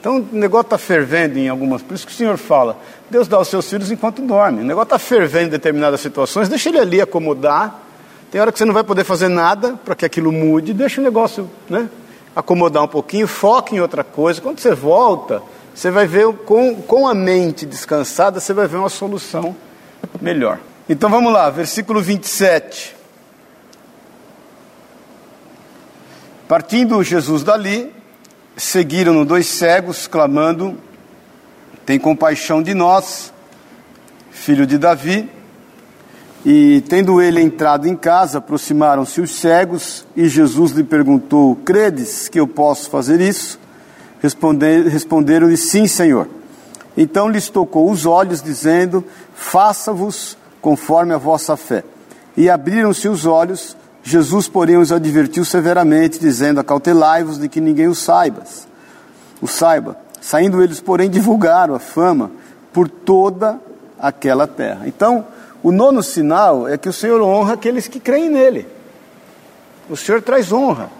Então 0.00 0.16
o 0.18 0.36
negócio 0.36 0.66
está 0.66 0.78
fervendo 0.78 1.38
em 1.38 1.48
algumas. 1.48 1.82
Por 1.82 1.94
isso 1.94 2.06
que 2.06 2.12
o 2.12 2.16
Senhor 2.16 2.38
fala: 2.38 2.78
Deus 3.10 3.28
dá 3.28 3.36
aos 3.36 3.48
seus 3.48 3.68
filhos 3.68 3.90
enquanto 3.90 4.22
dorme. 4.22 4.62
O 4.62 4.64
negócio 4.64 4.86
está 4.86 4.98
fervendo 4.98 5.48
em 5.48 5.50
determinadas 5.50 6.00
situações, 6.00 6.48
deixa 6.48 6.70
ele 6.70 6.78
ali 6.78 7.00
acomodar. 7.00 7.82
Tem 8.30 8.40
hora 8.40 8.50
que 8.50 8.58
você 8.58 8.64
não 8.64 8.74
vai 8.74 8.84
poder 8.84 9.04
fazer 9.04 9.28
nada 9.28 9.78
para 9.84 9.94
que 9.94 10.04
aquilo 10.04 10.32
mude, 10.32 10.72
deixa 10.72 11.00
o 11.00 11.04
negócio 11.04 11.48
né, 11.68 11.88
acomodar 12.36 12.84
um 12.84 12.88
pouquinho, 12.88 13.26
foca 13.26 13.74
em 13.74 13.80
outra 13.80 14.04
coisa. 14.04 14.40
Quando 14.40 14.60
você 14.60 14.74
volta, 14.74 15.42
você 15.74 15.90
vai 15.90 16.06
ver 16.06 16.30
com, 16.44 16.74
com 16.74 17.08
a 17.08 17.14
mente 17.14 17.64
descansada, 17.64 18.40
você 18.40 18.52
vai 18.52 18.66
ver 18.66 18.76
uma 18.76 18.90
solução 18.90 19.54
melhor. 20.20 20.58
Então 20.88 21.10
vamos 21.10 21.32
lá, 21.32 21.50
versículo 21.50 22.00
27. 22.00 22.96
Partindo 26.48 27.02
Jesus 27.02 27.42
dali, 27.42 27.92
seguiram-no 28.56 29.24
dois 29.24 29.46
cegos, 29.46 30.06
clamando: 30.06 30.78
Tem 31.84 31.98
compaixão 31.98 32.62
de 32.62 32.72
nós, 32.72 33.32
filho 34.30 34.66
de 34.66 34.78
Davi. 34.78 35.28
E 36.46 36.82
tendo 36.88 37.20
ele 37.20 37.42
entrado 37.42 37.86
em 37.86 37.96
casa, 37.96 38.38
aproximaram-se 38.38 39.20
os 39.20 39.32
cegos, 39.32 40.06
e 40.16 40.28
Jesus 40.28 40.72
lhe 40.72 40.84
perguntou: 40.84 41.56
Credes 41.56 42.28
que 42.28 42.40
eu 42.40 42.46
posso 42.46 42.88
fazer 42.88 43.20
isso? 43.20 43.60
Responderam-lhe: 44.22 45.56
Sim, 45.56 45.86
Senhor. 45.86 46.37
Então 47.00 47.28
lhes 47.28 47.48
tocou 47.48 47.88
os 47.88 48.04
olhos, 48.04 48.42
dizendo: 48.42 49.04
Faça-vos 49.32 50.36
conforme 50.60 51.14
a 51.14 51.16
vossa 51.16 51.56
fé. 51.56 51.84
E 52.36 52.50
abriram-se 52.50 53.08
os 53.08 53.24
olhos, 53.24 53.76
Jesus, 54.02 54.48
porém, 54.48 54.76
os 54.76 54.90
advertiu 54.90 55.44
severamente, 55.44 56.18
dizendo: 56.18 56.58
Acautelai-vos 56.58 57.38
de 57.38 57.48
que 57.48 57.60
ninguém 57.60 57.86
o 57.86 57.94
saiba. 57.94 58.42
O 59.40 59.46
saiba. 59.46 59.96
Saindo 60.20 60.60
eles, 60.60 60.80
porém, 60.80 61.08
divulgaram 61.08 61.72
a 61.72 61.78
fama 61.78 62.32
por 62.72 62.88
toda 62.88 63.60
aquela 63.96 64.48
terra. 64.48 64.82
Então, 64.88 65.24
o 65.62 65.70
nono 65.70 66.02
sinal 66.02 66.66
é 66.66 66.76
que 66.76 66.88
o 66.88 66.92
Senhor 66.92 67.22
honra 67.22 67.54
aqueles 67.54 67.86
que 67.86 68.00
creem 68.00 68.28
nele. 68.28 68.66
O 69.88 69.96
Senhor 69.96 70.20
traz 70.20 70.52
honra. 70.52 70.90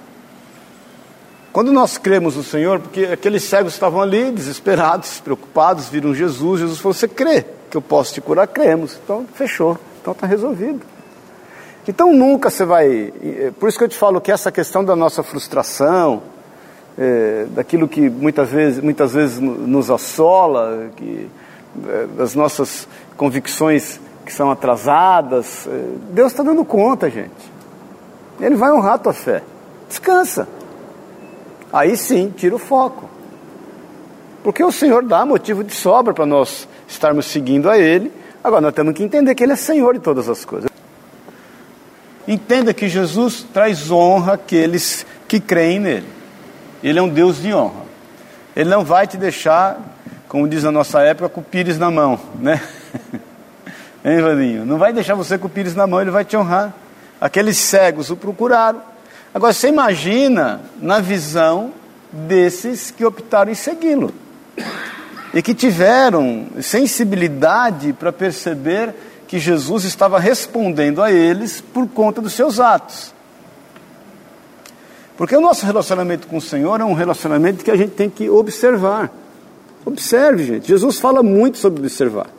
Quando 1.53 1.73
nós 1.73 1.99
cremos 1.99 2.37
no 2.37 2.43
Senhor, 2.43 2.79
porque 2.81 3.05
aqueles 3.07 3.43
cegos 3.43 3.73
estavam 3.73 4.01
ali, 4.01 4.31
desesperados, 4.31 5.21
preocupados, 5.25 5.89
viram 5.89 6.15
Jesus, 6.15 6.61
Jesus 6.61 6.79
falou: 6.79 6.95
Você 6.95 7.09
crê 7.09 7.45
que 7.71 7.77
eu 7.77 7.83
posso 7.83 8.15
te 8.15 8.21
curar? 8.21 8.47
Cremos. 8.47 8.99
Então, 9.03 9.27
fechou. 9.35 9.79
Então, 10.01 10.13
está 10.13 10.27
resolvido. 10.27 10.81
Então 11.89 12.13
nunca 12.13 12.51
você 12.51 12.67
vai. 12.67 13.13
É, 13.23 13.51
por 13.59 13.67
isso 13.67 13.79
que 13.79 13.85
eu 13.85 13.89
te 13.89 13.97
falo 13.97 14.21
que 14.21 14.31
essa 14.31 14.53
questão 14.53 14.85
da 14.85 14.95
nossa 14.95 15.23
frustração, 15.23 16.23
é, 16.99 17.47
daquilo 17.49 17.89
que 17.89 18.11
muitas 18.11 18.51
vezes, 18.51 18.83
muitas 18.83 19.15
vezes 19.15 19.41
nos 19.41 19.91
assola, 19.91 20.91
que, 20.95 21.31
é, 21.89 22.07
das 22.09 22.35
nossas 22.35 22.87
convicções 23.17 23.99
que 24.27 24.33
são 24.33 24.51
atrasadas, 24.51 25.67
é, 25.67 25.85
Deus 26.11 26.31
está 26.31 26.43
dando 26.43 26.63
conta, 26.63 27.09
gente. 27.09 27.59
Ele 28.39 28.55
vai 28.55 28.71
honrar 28.71 28.95
a 28.95 28.99
tua 28.99 29.15
fé. 29.15 29.43
Descansa. 29.89 30.47
Aí 31.73 31.97
sim, 31.97 32.33
tira 32.37 32.55
o 32.55 32.59
foco. 32.59 33.09
Porque 34.43 34.63
o 34.65 34.73
Senhor 34.73 35.05
dá 35.05 35.27
motivo 35.27 35.63
de 35.63 35.75
sobra 35.75 36.15
para 36.15 36.25
nós 36.25 36.69
estarmos 36.87 37.27
seguindo 37.27 37.69
a 37.69 37.79
Ele. 37.79 38.13
Agora 38.43 38.61
nós 38.61 38.75
temos 38.75 38.95
que 38.95 39.03
entender 39.03 39.35
que 39.35 39.43
Ele 39.43 39.53
é 39.53 39.57
Senhor 39.57 39.95
de 39.95 40.01
todas 40.01 40.29
as 40.29 40.45
coisas. 40.45 40.71
Entenda 42.27 42.75
que 42.75 42.89
Jesus 42.89 43.47
traz 43.53 43.91
honra 43.91 44.35
àqueles 44.35 45.07
que 45.27 45.41
creem 45.41 45.81
nele. 45.81 46.07
Ele 46.83 46.99
é 46.99 47.03
um 47.03 47.09
Deus 47.09 47.41
de 47.41 47.53
honra. 47.55 47.89
Ele 48.55 48.69
não 48.69 48.85
vai 48.85 49.07
te 49.07 49.17
deixar, 49.17 49.79
como 50.29 50.47
diz 50.47 50.63
na 50.63 50.71
nossa 50.71 51.01
época, 51.01 51.29
com 51.29 51.41
o 51.41 51.45
pires 51.45 51.79
na 51.79 51.91
mão, 51.91 52.21
né? 52.39 52.61
hein? 54.05 54.63
Não 54.67 54.79
vai 54.79 54.93
deixar 54.93 55.15
você 55.15 55.39
com 55.39 55.47
o 55.47 55.51
pires 55.51 55.75
na 55.75 55.87
mão, 55.87 56.01
ele 56.01 56.11
vai 56.11 56.25
te 56.25 56.37
honrar. 56.37 56.75
Aqueles 57.21 57.57
cegos 57.57 58.11
o 58.11 58.17
procuraram. 58.17 58.81
Agora 59.35 59.53
você 59.53 59.69
imagina 59.69 60.61
na 60.81 61.01
visão 61.01 61.73
desses 62.11 62.91
que 62.91 63.05
optaram 63.05 63.53
em 63.53 63.55
segui-lo 63.55 64.13
e 65.35 65.43
que 65.43 65.55
tiveram 65.55 66.47
sensibilidade 66.61 67.93
para 67.93 68.13
perceber 68.13 68.95
que 69.27 69.39
Jesus 69.39 69.85
estava 69.85 70.19
respondendo 70.19 71.03
a 71.03 71.13
eles 71.13 71.61
por 71.61 71.87
conta 71.87 72.21
dos 72.21 72.33
seus 72.33 72.59
atos. 72.59 73.13
Porque 75.19 75.37
o 75.37 75.41
nosso 75.41 75.67
relacionamento 75.67 76.27
com 76.27 76.39
o 76.39 76.41
Senhor 76.41 76.81
é 76.81 76.85
um 76.85 76.95
relacionamento 76.95 77.65
que 77.65 77.71
a 77.71 77.77
gente 77.77 77.91
tem 77.91 78.09
que 78.09 78.31
observar. 78.31 79.13
Observe, 79.85 80.45
gente. 80.45 80.69
Jesus 80.69 80.99
fala 80.99 81.23
muito 81.23 81.59
sobre 81.59 81.81
observar. 81.81 82.38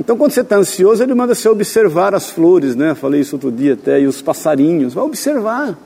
Então, 0.00 0.16
quando 0.16 0.32
você 0.32 0.40
está 0.40 0.56
ansioso, 0.56 1.02
ele 1.02 1.14
manda 1.14 1.34
você 1.34 1.46
observar 1.46 2.14
as 2.14 2.30
flores, 2.30 2.74
né? 2.74 2.94
Falei 2.94 3.20
isso 3.20 3.36
outro 3.36 3.52
dia 3.52 3.74
até, 3.74 4.00
e 4.00 4.06
os 4.06 4.22
passarinhos. 4.22 4.94
Vai 4.94 5.04
observar. 5.04 5.78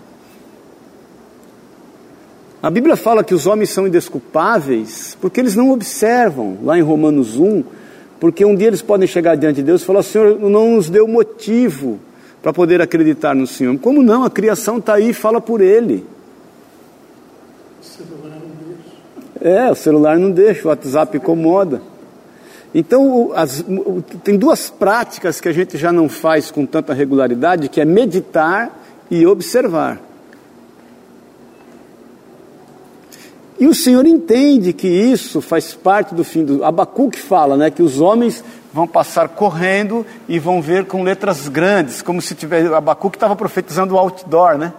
A 2.62 2.70
Bíblia 2.70 2.94
fala 2.94 3.24
que 3.24 3.35
os 3.35 3.44
homens 3.48 3.70
são 3.70 3.88
indesculpáveis 3.88 5.18
porque 5.20 5.40
eles 5.40 5.57
não 5.57 5.72
observam, 5.72 6.57
lá 6.62 6.79
em 6.79 6.81
Romanos 6.81 7.37
1, 7.37 7.64
porque 8.20 8.44
um 8.44 8.55
dia 8.55 8.68
eles 8.68 8.81
podem 8.81 9.09
chegar 9.09 9.35
diante 9.35 9.57
de 9.57 9.64
Deus 9.64 9.83
e 9.83 9.85
falar: 9.85 10.05
Senhor, 10.05 10.38
não 10.38 10.77
nos 10.77 10.88
deu 10.88 11.09
motivo 11.09 11.98
para 12.40 12.53
poder 12.53 12.81
acreditar 12.81 13.35
no 13.35 13.48
Senhor. 13.48 13.77
Como 13.81 14.00
não? 14.00 14.22
A 14.22 14.31
criação 14.31 14.79
está 14.79 14.94
aí 14.94 15.11
e 15.11 15.12
fala 15.12 15.40
por 15.40 15.61
Ele. 15.61 16.07
O 17.81 17.85
celular 17.85 18.38
não 18.38 18.74
deixa. 19.42 19.61
É, 19.61 19.70
o 19.72 19.74
celular 19.74 20.18
não 20.20 20.31
deixa, 20.31 20.64
o 20.66 20.68
WhatsApp 20.68 21.16
incomoda. 21.16 21.83
Então, 22.75 23.31
as, 23.37 23.65
tem 24.25 24.37
duas 24.37 24.69
práticas 24.69 25.41
que 25.41 25.49
a 25.49 25.53
gente 25.53 25.79
já 25.79 25.93
não 25.93 26.09
faz 26.09 26.51
com 26.51 26.67
tanta 26.67 26.93
regularidade, 26.93 27.69
que 27.69 27.81
é 27.81 27.85
meditar 27.85 28.77
e 29.09 29.25
observar. 29.25 30.01
E 33.61 33.69
o 33.69 33.75
Senhor 33.75 34.05
entende 34.05 34.73
que 34.73 34.89
isso 34.89 35.41
faz 35.41 35.73
parte 35.73 36.17
do 36.17 36.25
fim 36.25 36.45
do. 36.45 36.65
Abacuque 36.65 37.21
fala 37.21 37.57
né, 37.57 37.71
que 37.71 37.83
os 37.83 38.01
homens 38.01 38.43
vão 38.73 38.89
passar 38.89 39.29
correndo 39.29 40.05
e 40.29 40.41
vão 40.41 40.61
ver 40.61 40.87
com 40.87 41.05
letras 41.05 41.47
grandes, 41.47 42.03
como 42.03 42.21
se 42.21 42.35
tivesse. 42.35 42.75
Abacuque 42.75 43.17
estava 43.17 43.37
profetizando 43.37 43.95
o 43.95 43.99
outdoor, 43.99 44.59
né? 44.59 44.73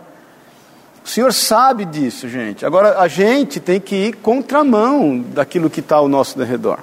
O 1.05 1.07
Senhor 1.07 1.31
sabe 1.31 1.85
disso, 1.85 2.27
gente. 2.27 2.65
Agora 2.65 2.99
a 2.99 3.07
gente 3.07 3.61
tem 3.61 3.79
que 3.79 3.95
ir 3.95 4.15
contramão 4.17 5.23
daquilo 5.33 5.69
que 5.69 5.79
está 5.79 5.95
ao 5.95 6.09
nosso 6.09 6.37
redor. 6.43 6.79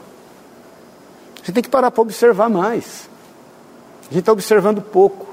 Gente 1.43 1.53
tem 1.53 1.63
que 1.63 1.69
parar 1.69 1.91
para 1.91 2.03
observar 2.03 2.49
mais. 2.49 3.09
A 4.03 4.15
gente 4.15 4.21
está 4.21 4.33
observando 4.33 4.81
pouco. 4.81 5.29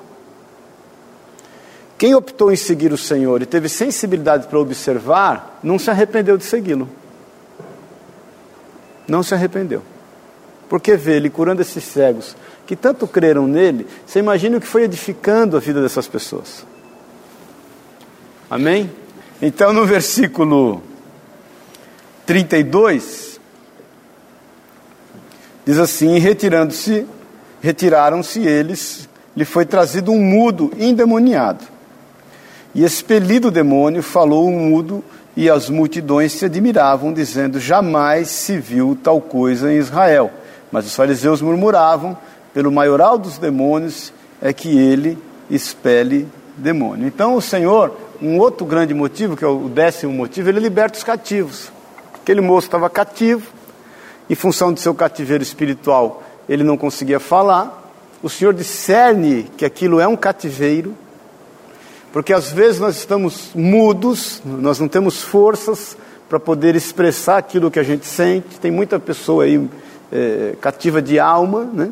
Quem 1.98 2.15
optou 2.15 2.52
em 2.52 2.56
seguir 2.56 2.91
o 2.93 2.98
Senhor 2.98 3.41
e 3.41 3.45
teve 3.45 3.67
sensibilidade 3.67 4.48
para 4.48 4.58
observar, 4.58 5.60
não 5.62 5.78
se 5.78 5.89
arrependeu 5.89 6.38
de 6.38 6.45
segui-lo. 6.45 6.89
Não 9.08 9.22
se 9.22 9.34
arrependeu. 9.34 9.84
Porque 10.69 10.95
vê 10.95 11.17
ele 11.17 11.30
curando 11.30 11.62
esses 11.62 11.84
cegos 11.84 12.36
que 12.65 12.76
tanto 12.76 13.08
creram 13.08 13.48
nele, 13.48 13.88
você 14.06 14.19
imagina 14.19 14.58
o 14.58 14.62
que 14.62 14.67
foi 14.67 14.84
edificando 14.84 15.58
a 15.58 15.60
vida 15.60 15.82
dessas 15.82 16.08
pessoas. 16.08 16.63
Amém? 18.48 18.91
Então 19.41 19.74
no 19.74 19.88
versículo 19.88 20.82
32, 22.28 23.29
diz 25.65 25.78
assim: 25.78 26.17
retirando-se, 26.19 27.06
retiraram-se 27.62 28.39
eles, 28.39 29.08
lhe 29.36 29.45
foi 29.45 29.65
trazido 29.65 30.12
um 30.12 30.22
mudo 30.22 30.72
endemoniado 30.78 31.80
e 32.74 32.84
expelido 32.84 33.48
o 33.48 33.52
demônio, 33.52 34.04
falou 34.04 34.48
o 34.48 34.52
mudo, 34.52 35.04
e 35.36 35.50
as 35.50 35.69
multidões 35.69 36.34
se 36.34 36.45
admiravam, 36.45 37.13
dizendo: 37.13 37.60
Jamais 37.60 38.30
se 38.30 38.58
viu 38.58 38.98
tal 39.02 39.22
coisa 39.22 39.72
em 39.72 39.78
Israel. 39.78 40.32
Mas 40.72 40.86
os 40.86 40.95
fariseus 40.95 41.41
murmuravam: 41.41 42.17
Pelo 42.54 42.72
maioral 42.72 43.17
dos 43.17 43.38
demônios 43.38 44.13
é 44.41 44.52
que 44.54 44.78
ele 44.78 45.17
expele 45.50 46.28
demônio. 46.58 47.08
Então 47.08 47.36
o 47.36 47.41
Senhor, 47.41 47.95
um 48.22 48.38
outro 48.38 48.65
grande 48.65 48.93
motivo, 48.93 49.36
que 49.36 49.43
é 49.43 49.48
o 49.48 49.69
décimo 49.69 50.12
motivo, 50.13 50.50
ele 50.50 50.60
liberta 50.60 50.98
os 50.98 51.04
cativos. 51.04 51.72
Aquele 52.13 52.41
moço 52.41 52.67
estava 52.67 52.89
cativo, 52.89 53.52
em 54.30 54.36
função 54.36 54.72
do 54.72 54.80
seu 54.80 54.94
cativeiro 54.94 55.44
espiritual, 55.44 56.24
ele 56.48 56.63
não 56.63 56.78
conseguia 56.78 57.20
falar. 57.20 57.92
O 58.22 58.30
Senhor 58.30 58.54
discerne 58.54 59.50
que 59.58 59.65
aquilo 59.65 60.00
é 60.00 60.08
um 60.08 60.15
cativeiro 60.15 60.96
porque 62.12 62.34
às 62.34 62.52
vezes 62.52 62.80
nós 62.80 62.98
estamos 62.98 63.52
mudos, 63.54 64.42
nós 64.44 64.80
não 64.80 64.88
temos 64.88 65.22
forças 65.22 65.96
para 66.28 66.39
poder 66.39 66.76
expressar 66.76 67.38
aquilo 67.38 67.70
que 67.70 67.80
a 67.80 67.84
gente 67.84 68.06
sente. 68.06 68.60
Tem 68.60 68.72
muita 68.72 69.00
pessoa 69.00 69.44
aí 69.44 69.70
é, 70.12 70.56
cativa 70.60 71.02
de 71.02 71.20
alma, 71.20 71.70
né? 71.72 71.92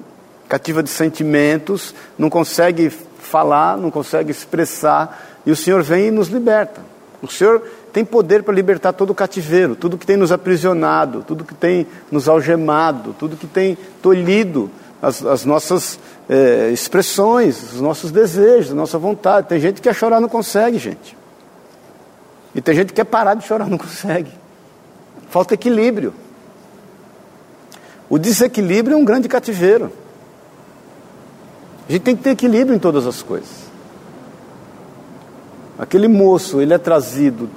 cativa 0.50 0.82
de 0.82 0.90
sentimentos, 0.90 1.94
não 2.18 2.30
consegue 2.30 2.90
falar, 2.90 3.78
não 3.78 3.92
consegue 3.92 4.32
expressar, 4.32 5.42
e 5.46 5.52
o 5.52 5.56
Senhor 5.56 5.84
vem 5.84 6.08
e 6.08 6.12
nos 6.12 6.30
liberta. 6.30 6.82
O 7.22 7.28
Senhor 7.28 7.62
tem 7.98 8.06
poder 8.06 8.44
para 8.44 8.54
libertar 8.54 8.94
todo 8.94 9.10
o 9.10 9.16
cativeiro, 9.16 9.76
tudo 9.76 9.98
que 9.98 10.06
tem 10.06 10.16
nos 10.16 10.32
aprisionado, 10.32 11.24
tudo 11.24 11.44
que 11.44 11.56
tem 11.56 11.88
nos 12.12 12.30
algemado, 12.30 13.16
tudo 13.18 13.36
que 13.36 13.48
tem 13.48 13.76
tolhido 14.04 14.70
as, 15.02 15.26
as 15.26 15.44
nossas 15.44 16.00
é, 16.30 16.70
expressões, 16.70 17.74
os 17.74 17.82
nossos 17.82 18.12
desejos, 18.12 18.72
a 18.72 18.76
nossa 18.76 19.00
vontade. 19.00 19.48
Tem 19.48 19.60
gente 19.60 19.78
que 19.78 19.82
quer 19.82 19.96
chorar 19.96 20.22
não 20.22 20.30
consegue, 20.30 20.78
gente. 20.78 21.18
E 22.54 22.62
tem 22.62 22.76
gente 22.76 22.90
que 22.90 22.94
quer 22.94 23.06
parar 23.06 23.34
de 23.34 23.44
chorar 23.48 23.66
não 23.68 23.80
consegue. 23.80 24.30
Falta 25.32 25.56
equilíbrio. 25.56 26.14
O 28.08 28.20
desequilíbrio 28.20 28.94
é 28.94 28.98
um 28.98 29.06
grande 29.06 29.28
cativeiro. 29.28 29.92
A 31.90 31.92
gente 31.92 32.04
tem 32.04 32.16
que 32.16 32.22
ter 32.22 32.30
equilíbrio 32.30 32.76
em 32.76 32.80
todas 32.80 33.08
as 33.08 33.24
coisas. 33.24 33.66
Aquele 35.80 36.08
moço, 36.08 36.62
ele 36.62 36.76
é 36.76 36.78
trazido 36.78 37.50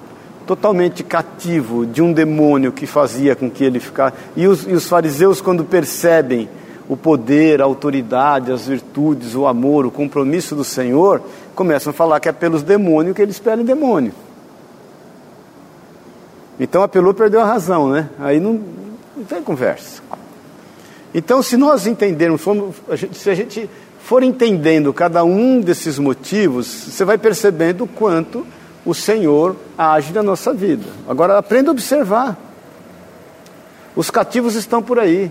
totalmente 0.50 1.04
cativo 1.04 1.86
de 1.86 2.02
um 2.02 2.12
demônio 2.12 2.72
que 2.72 2.84
fazia 2.84 3.36
com 3.36 3.48
que 3.48 3.62
ele 3.62 3.78
ficasse. 3.78 4.16
E 4.34 4.48
os, 4.48 4.66
e 4.66 4.72
os 4.72 4.88
fariseus, 4.88 5.40
quando 5.40 5.62
percebem 5.62 6.48
o 6.88 6.96
poder, 6.96 7.62
a 7.62 7.64
autoridade, 7.64 8.50
as 8.50 8.66
virtudes, 8.66 9.36
o 9.36 9.46
amor, 9.46 9.86
o 9.86 9.92
compromisso 9.92 10.56
do 10.56 10.64
Senhor, 10.64 11.22
começam 11.54 11.92
a 11.92 11.94
falar 11.94 12.18
que 12.18 12.28
é 12.28 12.32
pelos 12.32 12.64
demônios 12.64 13.14
que 13.14 13.22
eles 13.22 13.36
esperam 13.36 13.62
demônio. 13.62 14.12
Então 16.58 16.82
apelou, 16.82 17.14
perdeu 17.14 17.40
a 17.42 17.44
razão, 17.44 17.88
né? 17.88 18.10
Aí 18.18 18.40
não, 18.40 18.60
não 19.16 19.22
tem 19.22 19.40
conversa. 19.44 20.02
Então, 21.14 21.44
se 21.44 21.56
nós 21.56 21.86
entendermos, 21.86 22.42
se 23.12 23.30
a 23.30 23.34
gente 23.36 23.70
for 24.02 24.24
entendendo 24.24 24.92
cada 24.92 25.22
um 25.22 25.60
desses 25.60 25.96
motivos, 25.96 26.66
você 26.66 27.04
vai 27.04 27.18
percebendo 27.18 27.84
o 27.84 27.86
quanto 27.86 28.44
o 28.84 28.94
Senhor 28.94 29.56
age 29.76 30.12
na 30.12 30.22
nossa 30.22 30.52
vida. 30.52 30.86
Agora, 31.08 31.38
aprenda 31.38 31.70
a 31.70 31.72
observar. 31.72 32.38
Os 33.94 34.10
cativos 34.10 34.54
estão 34.54 34.82
por 34.82 34.98
aí. 34.98 35.30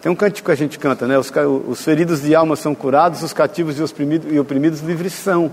Tem 0.00 0.12
um 0.12 0.14
cântico 0.14 0.46
que 0.46 0.52
a 0.52 0.56
gente 0.56 0.78
canta, 0.78 1.06
né? 1.06 1.18
Os, 1.18 1.32
os 1.66 1.82
feridos 1.82 2.22
de 2.22 2.34
alma 2.34 2.56
são 2.56 2.74
curados, 2.74 3.22
os 3.22 3.32
cativos 3.32 3.78
e, 3.78 3.82
oprimidos, 3.82 4.32
e 4.32 4.38
oprimidos 4.38 4.80
livres 4.80 5.12
são. 5.12 5.50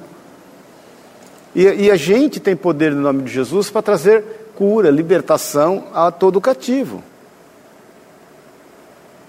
E, 1.56 1.64
e 1.64 1.92
a 1.92 1.96
gente 1.96 2.40
tem 2.40 2.56
poder 2.56 2.92
no 2.92 3.02
nome 3.02 3.24
de 3.24 3.32
Jesus 3.32 3.70
para 3.70 3.82
trazer 3.82 4.24
cura, 4.56 4.90
libertação 4.90 5.86
a 5.94 6.12
todo 6.12 6.42
cativo. 6.42 7.04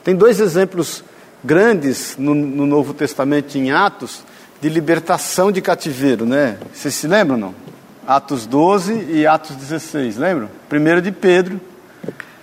Tem 0.02 0.14
dois 0.14 0.40
exemplos 0.40 1.02
grandes 1.42 2.16
no, 2.18 2.34
no, 2.34 2.66
Novo 2.66 2.94
Testamento, 2.94 3.56
em 3.56 3.70
Atos, 3.70 4.22
de 4.66 4.74
libertação 4.74 5.52
de 5.52 5.62
cativeiro, 5.62 6.26
né? 6.26 6.58
Vocês 6.74 6.92
se 6.92 7.06
lembram, 7.06 7.36
não? 7.36 7.54
Atos 8.04 8.46
12 8.46 9.12
e 9.12 9.24
Atos 9.24 9.54
16, 9.54 10.16
lembram? 10.16 10.50
Primeiro 10.68 11.00
de 11.00 11.12
Pedro, 11.12 11.60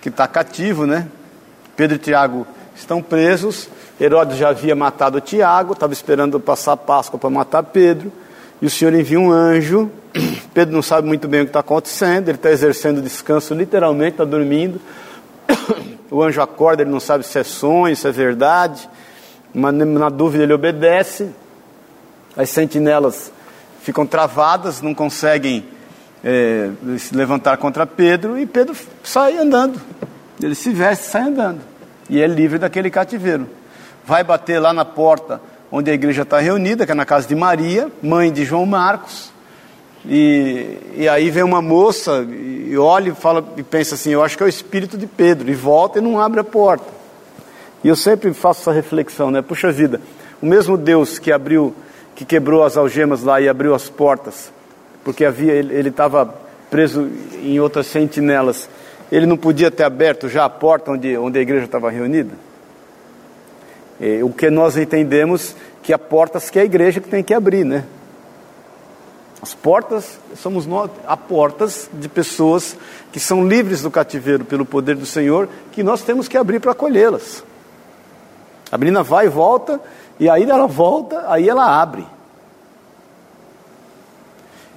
que 0.00 0.08
está 0.08 0.26
cativo, 0.26 0.86
né? 0.86 1.06
Pedro 1.76 1.96
e 1.96 1.98
Tiago 1.98 2.46
estão 2.74 3.02
presos. 3.02 3.68
Herodes 4.00 4.38
já 4.38 4.48
havia 4.48 4.74
matado 4.74 5.20
Tiago, 5.20 5.74
estava 5.74 5.92
esperando 5.92 6.40
passar 6.40 6.72
a 6.72 6.76
Páscoa 6.78 7.18
para 7.18 7.28
matar 7.28 7.62
Pedro. 7.62 8.10
E 8.62 8.64
o 8.64 8.70
Senhor 8.70 8.94
envia 8.94 9.20
um 9.20 9.30
anjo. 9.30 9.90
Pedro 10.54 10.74
não 10.74 10.82
sabe 10.82 11.06
muito 11.06 11.28
bem 11.28 11.42
o 11.42 11.44
que 11.44 11.50
está 11.50 11.60
acontecendo, 11.60 12.30
ele 12.30 12.38
está 12.38 12.50
exercendo 12.50 13.02
descanso, 13.02 13.52
literalmente, 13.52 14.12
está 14.12 14.24
dormindo. 14.24 14.80
O 16.10 16.22
anjo 16.22 16.40
acorda, 16.40 16.82
ele 16.82 16.90
não 16.90 17.00
sabe 17.00 17.22
se 17.26 17.38
é 17.38 17.44
sonho, 17.44 17.94
se 17.94 18.08
é 18.08 18.12
verdade, 18.12 18.88
mas 19.52 19.74
na 19.74 20.08
dúvida 20.08 20.44
ele 20.44 20.54
obedece. 20.54 21.30
As 22.36 22.50
sentinelas 22.50 23.32
ficam 23.82 24.06
travadas, 24.06 24.80
não 24.80 24.94
conseguem 24.94 25.64
é, 26.22 26.70
se 26.98 27.14
levantar 27.14 27.56
contra 27.58 27.86
Pedro, 27.86 28.38
e 28.38 28.46
Pedro 28.46 28.74
sai 29.02 29.36
andando. 29.36 29.80
Ele 30.42 30.54
se 30.54 30.70
veste 30.70 31.04
sai 31.04 31.22
andando 31.22 31.60
e 32.10 32.20
é 32.20 32.26
livre 32.26 32.58
daquele 32.58 32.90
cativeiro. 32.90 33.48
Vai 34.04 34.24
bater 34.24 34.58
lá 34.58 34.72
na 34.72 34.84
porta 34.84 35.40
onde 35.70 35.90
a 35.90 35.94
igreja 35.94 36.22
está 36.22 36.38
reunida, 36.38 36.84
que 36.84 36.92
é 36.92 36.94
na 36.94 37.04
casa 37.04 37.26
de 37.26 37.34
Maria, 37.34 37.90
mãe 38.02 38.32
de 38.32 38.44
João 38.44 38.66
Marcos, 38.66 39.32
E, 40.06 40.76
e 40.96 41.08
aí 41.08 41.30
vem 41.30 41.42
uma 41.42 41.62
moça 41.62 42.26
e 42.28 42.76
olha 42.76 43.08
e 43.08 43.14
fala 43.14 43.42
e 43.56 43.62
pensa 43.62 43.94
assim, 43.94 44.10
eu 44.10 44.22
acho 44.22 44.36
que 44.36 44.42
é 44.42 44.46
o 44.46 44.48
espírito 44.48 44.98
de 44.98 45.06
Pedro, 45.06 45.50
e 45.50 45.54
volta 45.54 45.98
e 45.98 46.02
não 46.02 46.20
abre 46.20 46.40
a 46.40 46.44
porta. 46.44 46.84
E 47.82 47.88
eu 47.88 47.96
sempre 47.96 48.34
faço 48.34 48.60
essa 48.60 48.72
reflexão, 48.72 49.30
né? 49.30 49.40
Puxa 49.40 49.72
vida, 49.72 50.00
o 50.42 50.46
mesmo 50.46 50.76
Deus 50.76 51.18
que 51.18 51.32
abriu, 51.32 51.74
que 52.14 52.24
quebrou 52.24 52.64
as 52.64 52.76
algemas 52.76 53.22
lá 53.22 53.40
e 53.40 53.48
abriu 53.48 53.74
as 53.74 53.88
portas, 53.88 54.52
porque 55.04 55.24
havia 55.24 55.52
ele 55.52 55.88
estava 55.88 56.26
preso 56.70 57.08
em 57.42 57.60
outras 57.60 57.86
sentinelas, 57.86 58.68
ele 59.10 59.26
não 59.26 59.36
podia 59.36 59.70
ter 59.70 59.84
aberto 59.84 60.28
já 60.28 60.44
a 60.44 60.50
porta 60.50 60.90
onde, 60.90 61.16
onde 61.16 61.38
a 61.38 61.42
igreja 61.42 61.66
estava 61.66 61.90
reunida? 61.90 62.32
E, 64.00 64.22
o 64.22 64.30
que 64.30 64.50
nós 64.50 64.76
entendemos 64.76 65.54
que 65.82 65.92
há 65.92 65.98
portas 65.98 66.50
que 66.50 66.58
é 66.58 66.62
a 66.62 66.64
igreja 66.64 67.00
que 67.00 67.08
tem 67.08 67.22
que 67.22 67.34
abrir, 67.34 67.64
né? 67.64 67.84
As 69.42 69.52
portas, 69.52 70.18
somos 70.36 70.64
nós, 70.66 70.90
há 71.06 71.16
portas 71.16 71.90
de 71.92 72.08
pessoas 72.08 72.76
que 73.12 73.20
são 73.20 73.46
livres 73.46 73.82
do 73.82 73.90
cativeiro 73.90 74.44
pelo 74.44 74.64
poder 74.64 74.96
do 74.96 75.04
Senhor, 75.04 75.48
que 75.70 75.82
nós 75.82 76.02
temos 76.02 76.26
que 76.26 76.38
abrir 76.38 76.60
para 76.60 76.72
acolhê-las. 76.72 77.44
A 78.72 78.78
menina 78.78 79.02
vai 79.02 79.26
e 79.26 79.28
volta, 79.28 79.78
e 80.18 80.28
aí 80.28 80.48
ela 80.48 80.66
volta, 80.66 81.24
aí 81.28 81.48
ela 81.48 81.80
abre. 81.80 82.06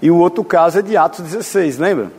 E 0.01 0.11
o 0.11 0.17
outro 0.17 0.43
caso 0.43 0.79
é 0.79 0.81
de 0.81 0.95
Atos 0.95 1.21
16, 1.21 1.77
lembra? 1.77 2.11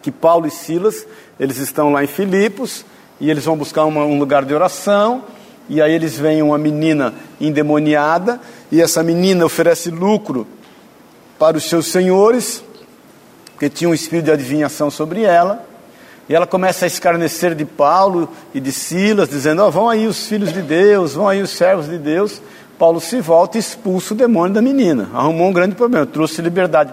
Que 0.00 0.10
Paulo 0.10 0.46
e 0.46 0.50
Silas, 0.50 1.06
eles 1.38 1.58
estão 1.58 1.92
lá 1.92 2.02
em 2.04 2.06
Filipos, 2.06 2.84
e 3.20 3.30
eles 3.30 3.44
vão 3.44 3.56
buscar 3.56 3.84
uma, 3.84 4.04
um 4.04 4.18
lugar 4.18 4.44
de 4.44 4.54
oração, 4.54 5.22
e 5.68 5.80
aí 5.80 5.92
eles 5.92 6.18
veem 6.18 6.42
uma 6.42 6.58
menina 6.58 7.14
endemoniada, 7.40 8.40
e 8.70 8.80
essa 8.80 9.02
menina 9.02 9.44
oferece 9.44 9.90
lucro 9.90 10.46
para 11.38 11.56
os 11.56 11.64
seus 11.64 11.86
senhores, 11.86 12.64
porque 13.52 13.68
tinha 13.68 13.88
um 13.88 13.94
espírito 13.94 14.26
de 14.26 14.32
adivinhação 14.32 14.90
sobre 14.90 15.22
ela. 15.22 15.64
E 16.28 16.34
ela 16.34 16.46
começa 16.46 16.84
a 16.84 16.88
escarnecer 16.88 17.54
de 17.54 17.64
Paulo 17.64 18.28
e 18.54 18.60
de 18.60 18.72
Silas, 18.72 19.28
dizendo: 19.28 19.62
oh, 19.62 19.70
vão 19.70 19.88
aí 19.88 20.06
os 20.06 20.26
filhos 20.26 20.52
de 20.52 20.62
Deus, 20.62 21.14
vão 21.14 21.28
aí 21.28 21.42
os 21.42 21.50
servos 21.50 21.88
de 21.88 21.98
Deus. 21.98 22.40
Paulo 22.78 23.00
se 23.00 23.20
volta 23.20 23.58
e 23.58 23.60
expulsa 23.60 24.14
o 24.14 24.16
demônio 24.16 24.54
da 24.54 24.62
menina. 24.62 25.08
Arrumou 25.14 25.48
um 25.48 25.52
grande 25.52 25.74
problema, 25.74 26.06
trouxe 26.06 26.40
liberdade 26.42 26.92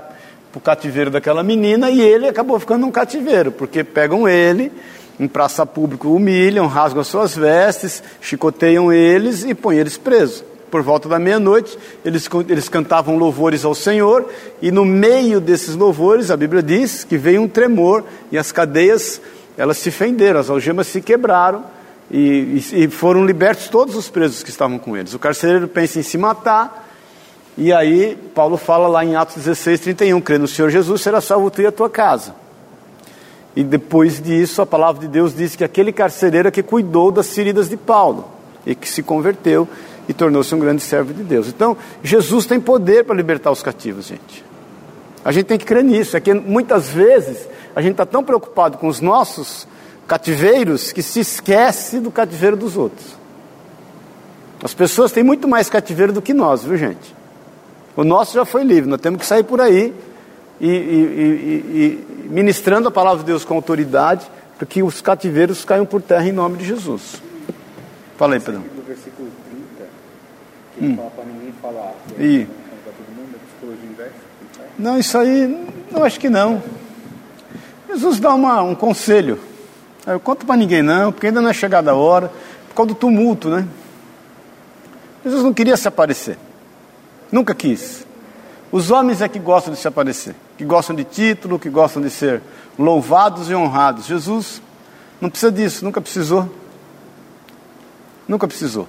para 0.52 0.58
o 0.58 0.62
cativeiro 0.62 1.10
daquela 1.10 1.44
menina 1.44 1.90
e 1.90 2.02
ele 2.02 2.28
acabou 2.28 2.60
ficando 2.60 2.86
um 2.86 2.92
cativeiro, 2.92 3.52
porque 3.52 3.84
pegam 3.84 4.28
ele 4.28 4.72
em 5.20 5.28
praça 5.28 5.66
pública, 5.66 6.08
humilham, 6.08 6.66
rasgam 6.68 7.04
suas 7.04 7.36
vestes, 7.36 8.02
chicoteiam 8.22 8.92
eles 8.92 9.44
e 9.44 9.54
põem 9.54 9.78
eles 9.78 9.98
presos 9.98 10.49
por 10.70 10.82
volta 10.82 11.10
da 11.10 11.20
meia-noite, 11.20 11.78
eles, 12.06 12.30
eles 12.48 12.70
cantavam 12.70 13.18
louvores 13.18 13.66
ao 13.66 13.76
Senhor, 13.76 14.26
e 14.62 14.72
no 14.72 14.86
meio 14.86 15.40
desses 15.40 15.76
louvores, 15.76 16.32
a 16.32 16.38
Bíblia 16.38 16.62
diz 16.62 17.04
que 17.04 17.18
veio 17.18 17.42
um 17.42 17.48
tremor, 17.48 18.04
e 18.32 18.38
as 18.38 18.52
cadeias, 18.52 19.22
elas 19.58 19.78
se 19.78 19.92
fenderam, 19.92 20.40
as 20.40 20.50
algemas 20.50 20.88
se 20.88 21.02
quebraram, 21.02 21.64
e, 22.12 22.64
e, 22.72 22.84
e 22.84 22.88
foram 22.88 23.26
libertos 23.26 23.68
todos 23.68 23.96
os 23.96 24.10
presos 24.10 24.42
que 24.42 24.50
estavam 24.50 24.80
com 24.80 24.98
eles. 24.98 25.14
O 25.14 25.20
carcereiro 25.20 25.68
pensa 25.68 26.00
em 26.00 26.04
se 26.04 26.18
matar, 26.18 26.88
e 27.58 27.74
aí 27.74 28.18
Paulo 28.34 28.56
fala 28.58 28.88
lá 28.88 29.04
em 29.04 29.16
Atos 29.16 29.36
16, 29.36 29.82
31, 29.82 30.22
crê 30.22 30.38
no 30.38 30.48
Senhor 30.48 30.70
Jesus, 30.70 31.02
será 31.02 31.20
salvo 31.20 31.52
tu 31.52 31.62
e 31.62 31.68
a 31.68 31.72
tua 31.72 31.90
casa. 31.90 32.34
E 33.56 33.64
depois 33.64 34.22
disso, 34.22 34.62
a 34.62 34.66
palavra 34.66 35.02
de 35.02 35.08
Deus 35.08 35.36
diz 35.36 35.56
que 35.56 35.64
aquele 35.64 35.92
carcereiro 35.92 36.48
é 36.48 36.52
que 36.52 36.64
cuidou 36.64 37.12
das 37.12 37.34
feridas 37.34 37.68
de 37.68 37.76
Paulo, 37.76 38.30
e 38.66 38.76
que 38.76 38.88
se 38.88 39.04
converteu, 39.04 39.68
e 40.10 40.14
tornou-se 40.14 40.54
um 40.56 40.60
grande 40.60 40.82
servo 40.82 41.14
de 41.14 41.22
Deus. 41.22 41.48
Então, 41.48 41.78
Jesus 42.02 42.48
tem 42.48 42.60
poder 42.60 43.06
para 43.06 43.14
libertar 43.14 43.52
os 43.52 43.62
cativos, 43.62 44.08
gente. 44.08 44.44
A 45.24 45.32
gente 45.32 45.46
tem 45.46 45.58
que 45.58 45.66
crer 45.66 45.84
nisso. 45.84 46.18
É 46.18 46.20
que 46.20 46.34
muitas 46.34 46.90
vezes 46.90 47.48
a 47.76 47.82
gente 47.82 47.92
está 47.92 48.08
tão 48.08 48.24
preocupado 48.24 48.80
com 48.80 48.88
os 48.88 49.00
nossos 49.00 49.68
cativeiros 50.08 50.92
que 50.92 51.04
se 51.04 51.20
esquece 51.20 52.00
do 52.00 52.10
cativeiro 52.10 52.58
dos 52.58 52.76
outros. 52.76 53.06
As 54.64 54.74
pessoas 54.74 55.12
têm 55.12 55.24
muito 55.24 55.48
mais 55.48 55.70
cativeiro 55.70 56.12
do 56.12 56.24
que 56.24 56.34
nós, 56.34 56.64
viu, 56.64 56.76
gente? 56.76 57.16
O 57.96 58.04
nosso 58.04 58.34
já 58.34 58.46
foi 58.46 58.64
livre, 58.64 58.90
nós 58.90 59.00
temos 59.00 59.20
que 59.20 59.28
sair 59.28 59.44
por 59.44 59.62
aí 59.62 59.94
e, 60.60 60.68
e, 60.68 60.72
e, 60.72 62.26
e 62.26 62.30
ministrando 62.30 62.88
a 62.88 62.92
palavra 62.92 63.20
de 63.20 63.26
Deus 63.26 63.46
com 63.46 63.54
autoridade, 63.54 64.26
para 64.58 64.66
que 64.66 64.82
os 64.82 65.02
cativeiros 65.02 65.64
caiam 65.64 65.86
por 65.86 66.02
terra 66.02 66.28
em 66.28 66.32
nome 66.32 66.58
de 66.58 66.66
Jesus. 66.66 67.22
Fala 68.18 68.34
aí, 68.34 68.42
Pedro 70.80 70.94
hum. 70.94 70.96
falar 70.96 71.10
para 71.10 71.26
ninguém 71.26 71.54
falar. 71.62 71.94
E... 72.18 72.48
Não, 74.78 74.98
isso 74.98 75.18
aí, 75.18 75.68
não 75.92 76.04
acho 76.04 76.20
que 76.20 76.30
não. 76.30 76.64
Jesus 77.90 78.20
dá 78.20 78.34
uma, 78.34 78.62
um 78.62 78.74
conselho. 78.74 79.40
Eu 80.08 80.20
conto 80.20 80.46
para 80.46 80.56
ninguém 80.56 80.82
não, 80.82 81.12
porque 81.12 81.28
ainda 81.28 81.42
não 81.42 81.50
é 81.50 81.54
chegada 81.54 81.92
a 81.92 81.96
hora, 81.96 82.32
por 82.70 82.76
causa 82.76 82.88
do 82.90 82.96
tumulto, 82.96 83.50
né? 83.50 83.68
Jesus 85.24 85.44
não 85.44 85.54
queria 85.54 85.76
se 85.76 85.88
aparecer. 85.88 86.38
Nunca 87.30 87.54
quis. 87.54 88.08
Os 88.72 88.90
homens 88.90 89.22
é 89.22 89.28
que 89.28 89.38
gostam 89.38 89.74
de 89.74 89.80
se 89.80 89.88
aparecer, 89.88 90.36
que 90.58 90.64
gostam 90.64 90.96
de 90.96 91.04
título, 91.04 91.60
que 91.60 91.70
gostam 91.70 92.02
de 92.02 92.10
ser 92.10 92.42
louvados 92.78 93.50
e 93.50 93.56
honrados. 93.56 94.06
Jesus 94.06 94.62
não 95.20 95.30
precisa 95.30 95.52
disso, 95.52 95.84
nunca 95.84 96.00
precisou. 96.00 96.50
Nunca 98.28 98.48
precisou. 98.48 98.88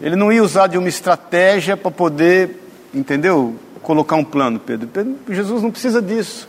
Ele 0.00 0.16
não 0.16 0.32
ia 0.32 0.42
usar 0.42 0.66
de 0.66 0.78
uma 0.78 0.88
estratégia 0.88 1.76
para 1.76 1.90
poder, 1.90 2.60
entendeu? 2.92 3.54
Colocar 3.82 4.16
um 4.16 4.24
plano, 4.24 4.58
Pedro. 4.58 4.88
Pedro. 4.88 5.16
Jesus 5.28 5.62
não 5.62 5.70
precisa 5.70 6.00
disso. 6.00 6.48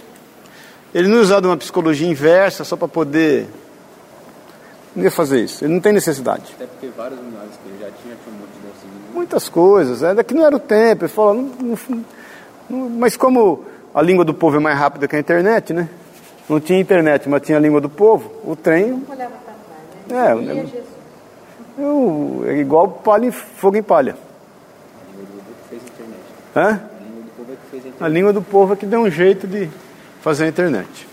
Ele 0.94 1.08
não 1.08 1.18
ia 1.18 1.24
usar 1.24 1.40
de 1.40 1.48
uma 1.48 1.58
psicologia 1.58 2.08
inversa 2.08 2.64
só 2.64 2.76
para 2.76 2.88
poder. 2.88 3.48
Não 4.96 5.04
ia 5.04 5.12
fazer 5.12 5.44
isso. 5.44 5.64
Ele 5.64 5.74
não 5.74 5.82
tem 5.82 5.92
necessidade. 5.92 6.44
Até 6.56 6.68
porque 6.68 6.88
vários 6.96 7.20
milagres 7.20 7.58
que 7.64 7.70
ele 7.70 7.80
já 7.80 7.90
tinha, 8.02 8.16
um 8.28 8.32
monte 8.40 8.52
de 8.52 9.14
Muitas 9.14 9.50
coisas. 9.50 10.04
É 10.04 10.14
daqui 10.14 10.34
não 10.34 10.46
era 10.46 10.56
o 10.56 10.60
tempo. 10.60 11.06
Ele 11.06 11.12
fala, 11.12 11.34
não, 11.34 11.52
não, 11.60 12.06
não, 12.70 12.90
mas 12.90 13.18
como 13.18 13.64
a 13.94 14.02
língua 14.02 14.24
do 14.26 14.34
povo 14.34 14.58
é 14.58 14.60
mais 14.60 14.78
rápida 14.78 15.08
que 15.08 15.16
a 15.16 15.20
internet, 15.20 15.74
né? 15.74 15.90
Não 16.48 16.60
tinha 16.60 16.80
internet, 16.80 17.28
mas 17.30 17.42
tinha 17.42 17.58
a 17.58 17.62
língua 17.62 17.80
do 17.80 17.90
povo. 17.90 18.32
O 18.44 18.56
trem. 18.56 18.90
Não 18.90 19.04
olhava 19.10 19.34
para 19.46 19.54
trás, 20.08 20.40
né? 20.42 20.52
É, 20.52 20.66
Jesus. 20.66 20.93
Eu, 21.78 22.44
é 22.48 22.58
igual 22.58 22.88
palha 22.88 23.32
fogo 23.32 23.78
em 23.78 23.84
palha. 23.84 24.16
Hã? 26.56 26.82
A 28.00 28.08
língua 28.08 28.32
do 28.32 28.42
povo 28.42 28.74
é 28.74 28.76
que 28.76 28.86
deu 28.86 29.02
um 29.02 29.10
jeito 29.10 29.48
de 29.48 29.70
fazer 30.22 30.46
a 30.46 30.48
internet. 30.48 31.08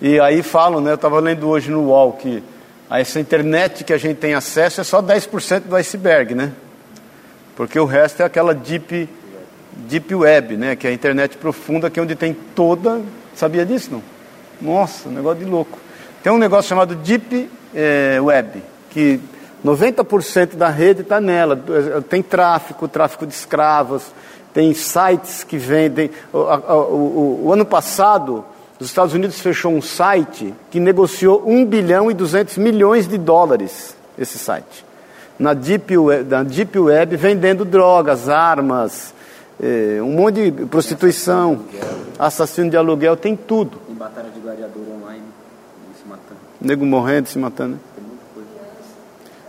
E 0.00 0.20
aí 0.20 0.42
falam, 0.42 0.80
né? 0.80 0.92
Eu 0.92 0.94
estava 0.94 1.18
lendo 1.18 1.48
hoje 1.48 1.70
no 1.70 1.86
UOL 1.86 2.12
que 2.12 2.42
essa 2.90 3.18
internet 3.18 3.82
que 3.82 3.92
a 3.92 3.98
gente 3.98 4.18
tem 4.18 4.34
acesso 4.34 4.80
é 4.80 4.84
só 4.84 5.02
10% 5.02 5.62
do 5.62 5.74
iceberg, 5.74 6.34
né? 6.34 6.52
Porque 7.56 7.78
o 7.78 7.84
resto 7.84 8.22
é 8.22 8.24
aquela 8.26 8.54
deep, 8.54 9.08
deep 9.72 10.14
web, 10.14 10.56
né? 10.56 10.76
Que 10.76 10.86
é 10.86 10.90
a 10.90 10.92
internet 10.92 11.36
profunda, 11.36 11.90
que 11.90 11.98
é 11.98 12.02
onde 12.02 12.14
tem 12.14 12.36
toda. 12.54 13.02
Sabia 13.34 13.66
disso, 13.66 13.90
não? 13.90 14.02
Nossa, 14.60 15.08
negócio 15.08 15.44
de 15.44 15.50
louco. 15.50 15.78
Tem 16.22 16.32
um 16.32 16.38
negócio 16.38 16.68
chamado 16.68 16.94
deep 16.94 17.50
é, 17.74 18.20
web 18.20 18.62
que 18.94 19.20
90% 19.64 20.54
da 20.54 20.68
rede 20.68 21.02
está 21.02 21.20
nela. 21.20 21.60
Tem 22.08 22.22
tráfico, 22.22 22.86
tráfico 22.86 23.26
de 23.26 23.34
escravos, 23.34 24.04
tem 24.54 24.72
sites 24.72 25.42
que 25.42 25.58
vendem. 25.58 26.12
O, 26.32 26.38
o, 26.38 26.42
o, 26.42 27.40
o, 27.46 27.52
ano 27.52 27.66
passado, 27.66 28.44
os 28.78 28.86
Estados 28.86 29.12
Unidos 29.12 29.40
fechou 29.40 29.72
um 29.72 29.82
site 29.82 30.54
que 30.70 30.78
negociou 30.78 31.42
1 31.44 31.66
bilhão 31.66 32.08
e 32.08 32.14
200 32.14 32.56
milhões 32.56 33.08
de 33.08 33.18
dólares, 33.18 33.96
esse 34.16 34.38
site, 34.38 34.86
na 35.36 35.54
Deep 35.54 35.98
Web, 35.98 36.30
na 36.30 36.44
Deep 36.44 36.78
Web 36.78 37.16
vendendo 37.16 37.64
drogas, 37.64 38.28
armas, 38.28 39.12
eh, 39.60 39.98
um 40.00 40.12
monte 40.12 40.52
de 40.52 40.66
prostituição, 40.66 41.62
assassino 42.16 42.70
de 42.70 42.76
aluguel, 42.76 43.16
tem 43.16 43.34
tudo. 43.34 43.76
Tem 43.88 43.96
batalha 43.96 44.30
de 44.30 44.38
gladiador 44.38 44.82
online, 44.88 45.24
se 46.00 46.08
matando. 46.08 46.40
Nego 46.60 46.86
morrendo, 46.86 47.28
se 47.28 47.38
matando 47.40 47.80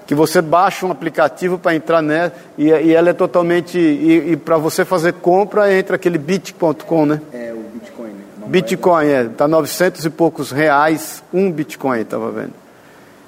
que 0.05 0.13
você 0.13 0.41
baixa 0.41 0.85
um 0.85 0.91
aplicativo 0.91 1.57
para 1.57 1.75
entrar 1.75 2.01
nela 2.01 2.31
e, 2.57 2.69
e, 2.69 2.93
ela 2.93 3.09
é 3.09 3.13
totalmente. 3.13 3.77
E, 3.77 4.33
e 4.33 4.37
para 4.37 4.57
você 4.57 4.85
fazer 4.85 5.13
compra, 5.13 5.73
entra 5.73 5.95
aquele 5.95 6.17
bit.com, 6.17 7.05
né? 7.05 7.21
É, 7.33 7.51
o 7.53 7.63
Bitcoin. 7.73 8.09
Né? 8.09 8.45
Bitcoin, 8.45 9.07
é. 9.07 9.23
Está 9.23 9.47
900 9.47 10.05
e 10.05 10.09
poucos 10.09 10.51
reais 10.51 11.23
um 11.33 11.51
Bitcoin, 11.51 12.01
estava 12.01 12.29
vendo. 12.31 12.53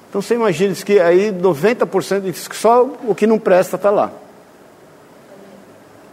Então 0.08 0.22
você 0.22 0.34
imagina 0.34 0.74
que 0.74 0.98
aí 1.00 1.32
90%, 1.32 2.32
só 2.54 2.88
o 3.06 3.14
que 3.14 3.26
não 3.26 3.38
presta 3.38 3.76
está 3.76 3.90
lá. 3.90 4.10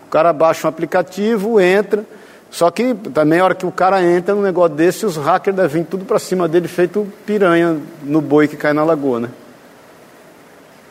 O 0.08 0.10
cara 0.10 0.34
baixa 0.34 0.67
um 0.67 0.69
aplicativo, 0.69 1.60
entra. 1.62 2.04
Só 2.49 2.71
que 2.71 2.93
também 2.93 3.39
a 3.39 3.43
hora 3.43 3.56
que 3.56 3.65
o 3.65 3.71
cara 3.71 4.01
entra 4.01 4.34
num 4.34 4.41
negócio 4.41 4.75
desse, 4.75 5.06
os 5.06 5.17
hackers 5.17 5.56
devem 5.56 5.84
vir 5.84 5.89
tudo 5.89 6.06
para 6.06 6.17
cima 6.19 6.47
dele, 6.47 6.67
feito 6.67 7.08
piranha 7.25 7.78
no 8.01 8.21
boi 8.21 8.47
que 8.47 8.56
cai 8.56 8.71
na 8.71 8.84
lagoa, 8.84 9.19
né? 9.19 9.30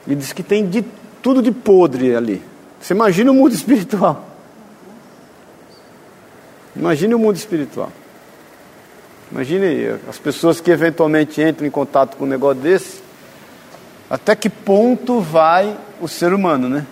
E 0.06 0.14
diz 0.14 0.32
que 0.32 0.42
tem 0.42 0.66
de, 0.66 0.84
tudo 1.22 1.40
de 1.42 1.50
podre 1.50 2.14
ali. 2.14 2.42
Você 2.80 2.92
imagina 2.94 3.30
o 3.30 3.34
mundo 3.34 3.52
espiritual. 3.54 4.24
Imagine 6.76 7.14
o 7.14 7.18
mundo 7.18 7.36
espiritual. 7.36 7.90
Imagine 9.30 9.98
as 10.08 10.18
pessoas 10.18 10.60
que 10.60 10.70
eventualmente 10.70 11.40
entram 11.40 11.66
em 11.66 11.70
contato 11.70 12.16
com 12.16 12.24
um 12.24 12.28
negócio 12.28 12.60
desse. 12.60 13.02
Até 14.10 14.36
que 14.36 14.50
ponto 14.50 15.20
vai 15.20 15.76
o 16.00 16.06
ser 16.06 16.32
humano, 16.32 16.68
né? 16.68 16.86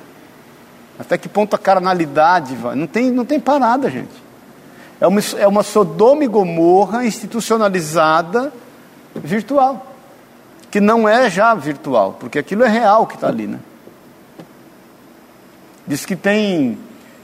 Até 0.98 1.18
que 1.18 1.28
ponto 1.28 1.54
a 1.54 1.58
carnalidade 1.58 2.54
vai? 2.54 2.74
Não 2.74 2.86
tem, 2.86 3.10
não 3.10 3.24
tem 3.24 3.38
parada, 3.38 3.90
gente. 3.90 4.22
É 5.00 5.06
uma, 5.06 5.20
é 5.38 5.46
uma 5.46 5.62
Sodoma 5.62 6.24
e 6.24 6.28
Gomorra 6.28 7.04
institucionalizada 7.04 8.52
virtual. 9.14 9.91
Que 10.72 10.80
não 10.80 11.06
é 11.06 11.28
já 11.28 11.54
virtual, 11.54 12.16
porque 12.18 12.38
aquilo 12.38 12.64
é 12.64 12.68
real 12.68 13.06
que 13.06 13.14
está 13.14 13.28
ali, 13.28 13.46
né? 13.46 13.60
Diz 15.86 16.06
que 16.06 16.16
tem 16.16 16.78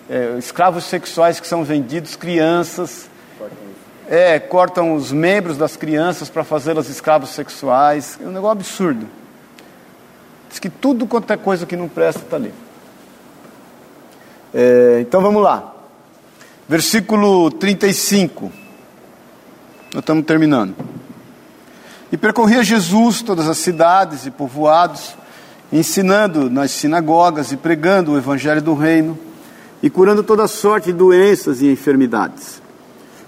é, 0.09 0.37
escravos 0.39 0.85
sexuais 0.85 1.41
que 1.41 1.47
são 1.47 1.65
vendidos, 1.65 2.15
crianças. 2.15 3.09
É, 4.07 4.39
cortam 4.39 4.95
os 4.95 5.11
membros 5.11 5.57
das 5.57 5.77
crianças 5.77 6.29
para 6.29 6.45
fazê-las 6.45 6.91
escravos 6.91 7.31
sexuais. 7.31 8.19
É 8.23 8.27
um 8.27 8.33
negócio 8.33 8.53
absurdo. 8.53 9.09
Diz 10.51 10.59
que 10.59 10.69
tudo 10.69 11.07
quanto 11.07 11.33
é 11.33 11.37
coisa 11.39 11.65
que 11.65 11.75
não 11.75 11.89
presta 11.89 12.21
está 12.21 12.37
ali. 12.37 12.53
É, 14.53 14.99
então 15.01 15.23
vamos 15.23 15.43
lá. 15.43 15.75
Versículo 16.69 17.51
35. 17.51 18.53
Nós 19.95 20.03
estamos 20.03 20.27
terminando. 20.27 20.98
E 22.11 22.17
percorria 22.17 22.65
Jesus 22.65 23.21
todas 23.21 23.49
as 23.49 23.59
cidades 23.59 24.25
e 24.25 24.31
povoados, 24.31 25.15
ensinando 25.71 26.49
nas 26.49 26.71
sinagogas 26.71 27.53
e 27.53 27.57
pregando 27.57 28.13
o 28.13 28.19
evangelho 28.19 28.63
do 28.63 28.75
reino 28.75 29.19
e 29.83 29.91
curando 29.91 30.23
toda 30.23 30.49
sorte 30.49 30.87
de 30.87 30.95
doenças 30.95 31.61
e 31.61 31.71
enfermidades. 31.71 32.63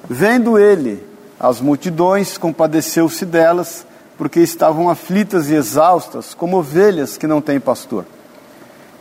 Vendo 0.09 0.59
ele 0.59 1.07
as 1.39 1.61
multidões, 1.61 2.39
compadeceu-se 2.39 3.25
delas, 3.25 3.87
porque 4.19 4.41
estavam 4.41 4.91
aflitas 4.91 5.49
e 5.49 5.55
exaustas, 5.55 6.35
como 6.35 6.59
ovelhas 6.59 7.17
que 7.17 7.27
não 7.27 7.41
têm 7.41 7.61
pastor. 7.61 8.05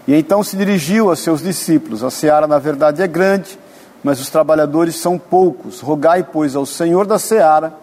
E 0.07 0.13
então 0.13 0.43
se 0.43 0.55
dirigiu 0.55 1.11
a 1.11 1.15
seus 1.15 1.41
discípulos: 1.41 2.03
A 2.03 2.09
seara, 2.09 2.47
na 2.47 2.59
verdade, 2.59 3.01
é 3.01 3.07
grande, 3.07 3.59
mas 4.03 4.19
os 4.19 4.29
trabalhadores 4.29 4.95
são 4.95 5.17
poucos. 5.17 5.81
Rogai, 5.81 6.23
pois, 6.23 6.55
ao 6.55 6.65
Senhor 6.65 7.05
da 7.05 7.19
seara 7.19 7.73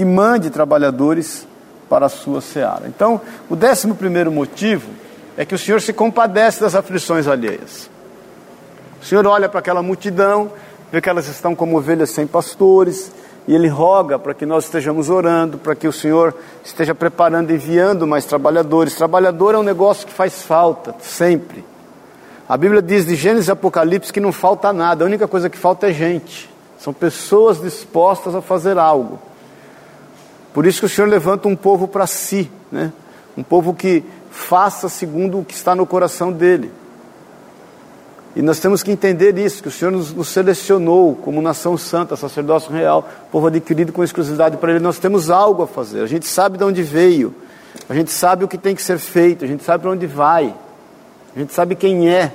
que 0.00 0.04
mande 0.06 0.48
trabalhadores 0.48 1.46
para 1.86 2.06
a 2.06 2.08
sua 2.08 2.40
seara. 2.40 2.84
Então, 2.88 3.20
o 3.50 3.54
décimo 3.54 3.94
primeiro 3.94 4.32
motivo 4.32 4.88
é 5.36 5.44
que 5.44 5.54
o 5.54 5.58
Senhor 5.58 5.78
se 5.82 5.92
compadece 5.92 6.58
das 6.58 6.74
aflições 6.74 7.28
alheias. 7.28 7.90
O 9.02 9.04
Senhor 9.04 9.26
olha 9.26 9.46
para 9.46 9.60
aquela 9.60 9.82
multidão, 9.82 10.50
vê 10.90 11.02
que 11.02 11.10
elas 11.10 11.28
estão 11.28 11.54
como 11.54 11.76
ovelhas 11.76 12.08
sem 12.12 12.26
pastores, 12.26 13.12
e 13.46 13.54
Ele 13.54 13.68
roga 13.68 14.18
para 14.18 14.32
que 14.32 14.46
nós 14.46 14.64
estejamos 14.64 15.10
orando, 15.10 15.58
para 15.58 15.74
que 15.74 15.86
o 15.86 15.92
Senhor 15.92 16.34
esteja 16.64 16.94
preparando, 16.94 17.52
enviando 17.52 18.06
mais 18.06 18.24
trabalhadores. 18.24 18.94
Trabalhador 18.94 19.54
é 19.54 19.58
um 19.58 19.62
negócio 19.62 20.06
que 20.06 20.14
faz 20.14 20.40
falta, 20.40 20.94
sempre. 21.00 21.62
A 22.48 22.56
Bíblia 22.56 22.80
diz 22.80 23.04
de 23.04 23.16
Gênesis 23.16 23.48
e 23.48 23.52
Apocalipse 23.52 24.10
que 24.10 24.18
não 24.18 24.32
falta 24.32 24.72
nada, 24.72 25.04
a 25.04 25.06
única 25.06 25.28
coisa 25.28 25.50
que 25.50 25.58
falta 25.58 25.90
é 25.90 25.92
gente. 25.92 26.48
São 26.78 26.90
pessoas 26.90 27.60
dispostas 27.60 28.34
a 28.34 28.40
fazer 28.40 28.78
algo. 28.78 29.28
Por 30.52 30.66
isso 30.66 30.80
que 30.80 30.86
o 30.86 30.88
Senhor 30.88 31.08
levanta 31.08 31.48
um 31.48 31.56
povo 31.56 31.86
para 31.86 32.06
si, 32.06 32.50
né? 32.70 32.92
um 33.36 33.42
povo 33.42 33.72
que 33.74 34.04
faça 34.30 34.88
segundo 34.88 35.40
o 35.40 35.44
que 35.44 35.54
está 35.54 35.74
no 35.74 35.86
coração 35.86 36.32
dele. 36.32 36.70
E 38.34 38.42
nós 38.42 38.60
temos 38.60 38.82
que 38.82 38.92
entender 38.92 39.36
isso, 39.38 39.60
que 39.60 39.68
o 39.68 39.72
Senhor 39.72 39.90
nos, 39.90 40.12
nos 40.12 40.28
selecionou 40.28 41.16
como 41.16 41.42
nação 41.42 41.76
santa, 41.76 42.14
sacerdócio 42.14 42.72
real, 42.72 43.08
povo 43.30 43.48
adquirido 43.48 43.92
com 43.92 44.04
exclusividade 44.04 44.56
para 44.56 44.70
Ele. 44.70 44.80
Nós 44.80 44.98
temos 44.98 45.30
algo 45.30 45.64
a 45.64 45.66
fazer, 45.66 46.00
a 46.00 46.06
gente 46.06 46.26
sabe 46.26 46.56
de 46.56 46.62
onde 46.62 46.82
veio, 46.82 47.34
a 47.88 47.94
gente 47.94 48.12
sabe 48.12 48.44
o 48.44 48.48
que 48.48 48.56
tem 48.56 48.74
que 48.74 48.82
ser 48.82 48.98
feito, 48.98 49.44
a 49.44 49.48
gente 49.48 49.64
sabe 49.64 49.82
para 49.82 49.90
onde 49.90 50.06
vai, 50.06 50.54
a 51.34 51.38
gente 51.38 51.52
sabe 51.52 51.74
quem 51.74 52.08
é. 52.08 52.32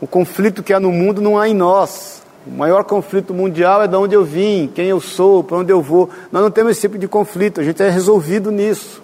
O 0.00 0.06
conflito 0.06 0.62
que 0.62 0.72
há 0.72 0.80
no 0.80 0.92
mundo 0.92 1.22
não 1.22 1.38
há 1.38 1.48
em 1.48 1.54
nós. 1.54 2.22
O 2.46 2.50
maior 2.50 2.84
conflito 2.84 3.34
mundial 3.34 3.82
é 3.82 3.88
de 3.88 3.96
onde 3.96 4.14
eu 4.14 4.24
vim, 4.24 4.70
quem 4.72 4.86
eu 4.86 5.00
sou, 5.00 5.42
para 5.42 5.58
onde 5.58 5.72
eu 5.72 5.82
vou. 5.82 6.08
Nós 6.30 6.42
não 6.42 6.50
temos 6.50 6.72
esse 6.72 6.82
tipo 6.82 6.96
de 6.96 7.08
conflito, 7.08 7.60
a 7.60 7.64
gente 7.64 7.82
é 7.82 7.90
resolvido 7.90 8.52
nisso. 8.52 9.02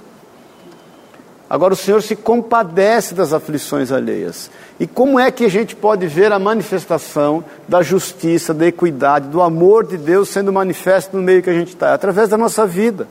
Agora 1.50 1.74
o 1.74 1.76
Senhor 1.76 2.00
se 2.02 2.16
compadece 2.16 3.14
das 3.14 3.32
aflições 3.32 3.92
alheias. 3.92 4.50
E 4.80 4.86
como 4.86 5.20
é 5.20 5.30
que 5.30 5.44
a 5.44 5.50
gente 5.50 5.76
pode 5.76 6.06
ver 6.06 6.32
a 6.32 6.38
manifestação 6.38 7.44
da 7.68 7.82
justiça, 7.82 8.54
da 8.54 8.66
equidade, 8.66 9.28
do 9.28 9.42
amor 9.42 9.86
de 9.86 9.98
Deus 9.98 10.30
sendo 10.30 10.50
manifesto 10.50 11.14
no 11.14 11.22
meio 11.22 11.42
que 11.42 11.50
a 11.50 11.52
gente 11.52 11.74
está? 11.74 11.92
Através 11.92 12.30
da 12.30 12.38
nossa 12.38 12.64
vida. 12.64 13.06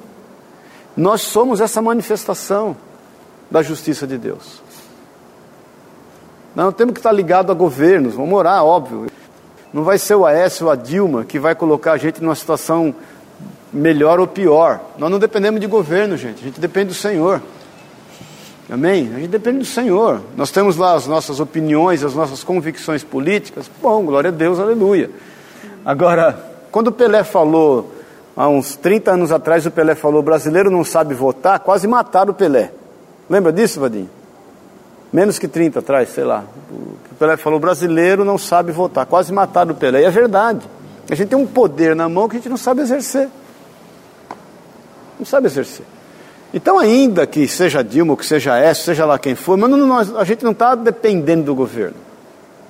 Nós 0.97 1.21
somos 1.21 1.61
essa 1.61 1.83
manifestação 1.83 2.75
da 3.51 3.61
justiça 3.61 4.07
de 4.07 4.17
Deus. 4.17 4.63
Nós 6.55 6.65
não 6.65 6.71
temos 6.71 6.93
que 6.93 6.99
estar 6.99 7.11
ligados 7.11 7.51
a 7.51 7.53
governos, 7.53 8.15
vamos 8.15 8.33
orar, 8.33 8.65
óbvio. 8.65 9.05
Não 9.73 9.83
vai 9.83 9.97
ser 9.97 10.15
o 10.15 10.25
Aécio 10.25 10.65
ou 10.65 10.71
a 10.71 10.75
Dilma 10.75 11.23
que 11.23 11.39
vai 11.39 11.55
colocar 11.55 11.93
a 11.93 11.97
gente 11.97 12.21
numa 12.21 12.35
situação 12.35 12.93
melhor 13.71 14.19
ou 14.19 14.27
pior. 14.27 14.81
Nós 14.97 15.09
não 15.09 15.17
dependemos 15.17 15.61
de 15.61 15.67
governo, 15.67 16.17
gente. 16.17 16.41
A 16.41 16.45
gente 16.45 16.59
depende 16.59 16.89
do 16.89 16.93
Senhor. 16.93 17.41
Amém? 18.69 19.11
A 19.15 19.19
gente 19.19 19.29
depende 19.29 19.59
do 19.59 19.65
Senhor. 19.65 20.21
Nós 20.35 20.51
temos 20.51 20.77
lá 20.77 20.93
as 20.93 21.07
nossas 21.07 21.39
opiniões, 21.39 22.03
as 22.03 22.13
nossas 22.13 22.43
convicções 22.43 23.03
políticas. 23.03 23.69
Bom, 23.81 24.05
glória 24.05 24.29
a 24.29 24.31
Deus, 24.31 24.59
aleluia. 24.59 25.09
Agora, 25.85 26.37
quando 26.71 26.87
o 26.87 26.91
Pelé 26.91 27.23
falou, 27.23 27.93
há 28.35 28.47
uns 28.47 28.75
30 28.75 29.11
anos 29.11 29.31
atrás, 29.31 29.65
o 29.65 29.71
Pelé 29.71 29.95
falou: 29.95 30.21
brasileiro 30.21 30.69
não 30.69 30.83
sabe 30.83 31.13
votar, 31.13 31.59
quase 31.59 31.87
mataram 31.87 32.31
o 32.31 32.35
Pelé. 32.35 32.71
Lembra 33.29 33.51
disso, 33.51 33.79
Vadinho? 33.79 34.09
Menos 35.11 35.37
que 35.37 35.47
30 35.47 35.79
atrás, 35.79 36.09
sei 36.09 36.23
lá. 36.23 36.43
O 36.71 37.15
Pelé 37.15 37.37
falou: 37.37 37.59
brasileiro 37.59 38.23
não 38.23 38.37
sabe 38.37 38.71
votar, 38.71 39.05
quase 39.05 39.31
mataram 39.33 39.71
o 39.71 39.75
Pelé. 39.75 40.01
E 40.01 40.05
é 40.05 40.09
verdade. 40.09 40.67
A 41.09 41.15
gente 41.15 41.29
tem 41.29 41.37
um 41.37 41.47
poder 41.47 41.95
na 41.95 42.07
mão 42.07 42.29
que 42.29 42.35
a 42.35 42.39
gente 42.39 42.49
não 42.49 42.57
sabe 42.57 42.81
exercer. 42.81 43.27
Não 45.19 45.25
sabe 45.25 45.47
exercer. 45.47 45.85
Então, 46.53 46.77
ainda 46.77 47.25
que 47.25 47.47
seja 47.47 47.83
Dilma, 47.83 48.15
que 48.17 48.25
seja 48.25 48.57
S, 48.57 48.83
seja 48.83 49.05
lá 49.05 49.17
quem 49.17 49.35
for, 49.35 49.57
mas 49.57 49.69
não, 49.69 49.97
a 49.97 50.23
gente 50.23 50.43
não 50.43 50.51
está 50.51 50.75
dependendo 50.75 51.43
do 51.43 51.55
governo. 51.55 51.95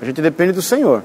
A 0.02 0.06
gente 0.06 0.22
depende 0.22 0.52
do 0.52 0.62
Senhor. 0.62 1.04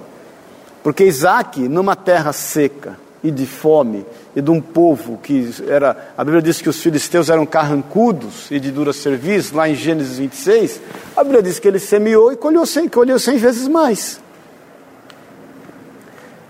Porque 0.82 1.04
Isaac, 1.04 1.68
numa 1.68 1.96
terra 1.96 2.32
seca 2.32 3.05
e 3.26 3.30
de 3.32 3.44
fome, 3.44 4.06
e 4.36 4.40
de 4.40 4.50
um 4.52 4.60
povo 4.60 5.18
que 5.18 5.52
era. 5.68 6.12
A 6.16 6.22
Bíblia 6.22 6.40
diz 6.40 6.62
que 6.62 6.68
os 6.68 6.80
filisteus 6.80 7.28
eram 7.28 7.44
carrancudos 7.44 8.48
e 8.52 8.60
de 8.60 8.70
dura 8.70 8.92
serviço, 8.92 9.56
lá 9.56 9.68
em 9.68 9.74
Gênesis 9.74 10.18
26. 10.18 10.80
A 11.16 11.24
Bíblia 11.24 11.42
diz 11.42 11.58
que 11.58 11.66
ele 11.66 11.80
semeou 11.80 12.32
e 12.32 12.36
colheu 12.36 12.64
cem, 12.64 12.88
colheu 12.88 13.18
cem 13.18 13.36
vezes 13.36 13.66
mais. 13.66 14.20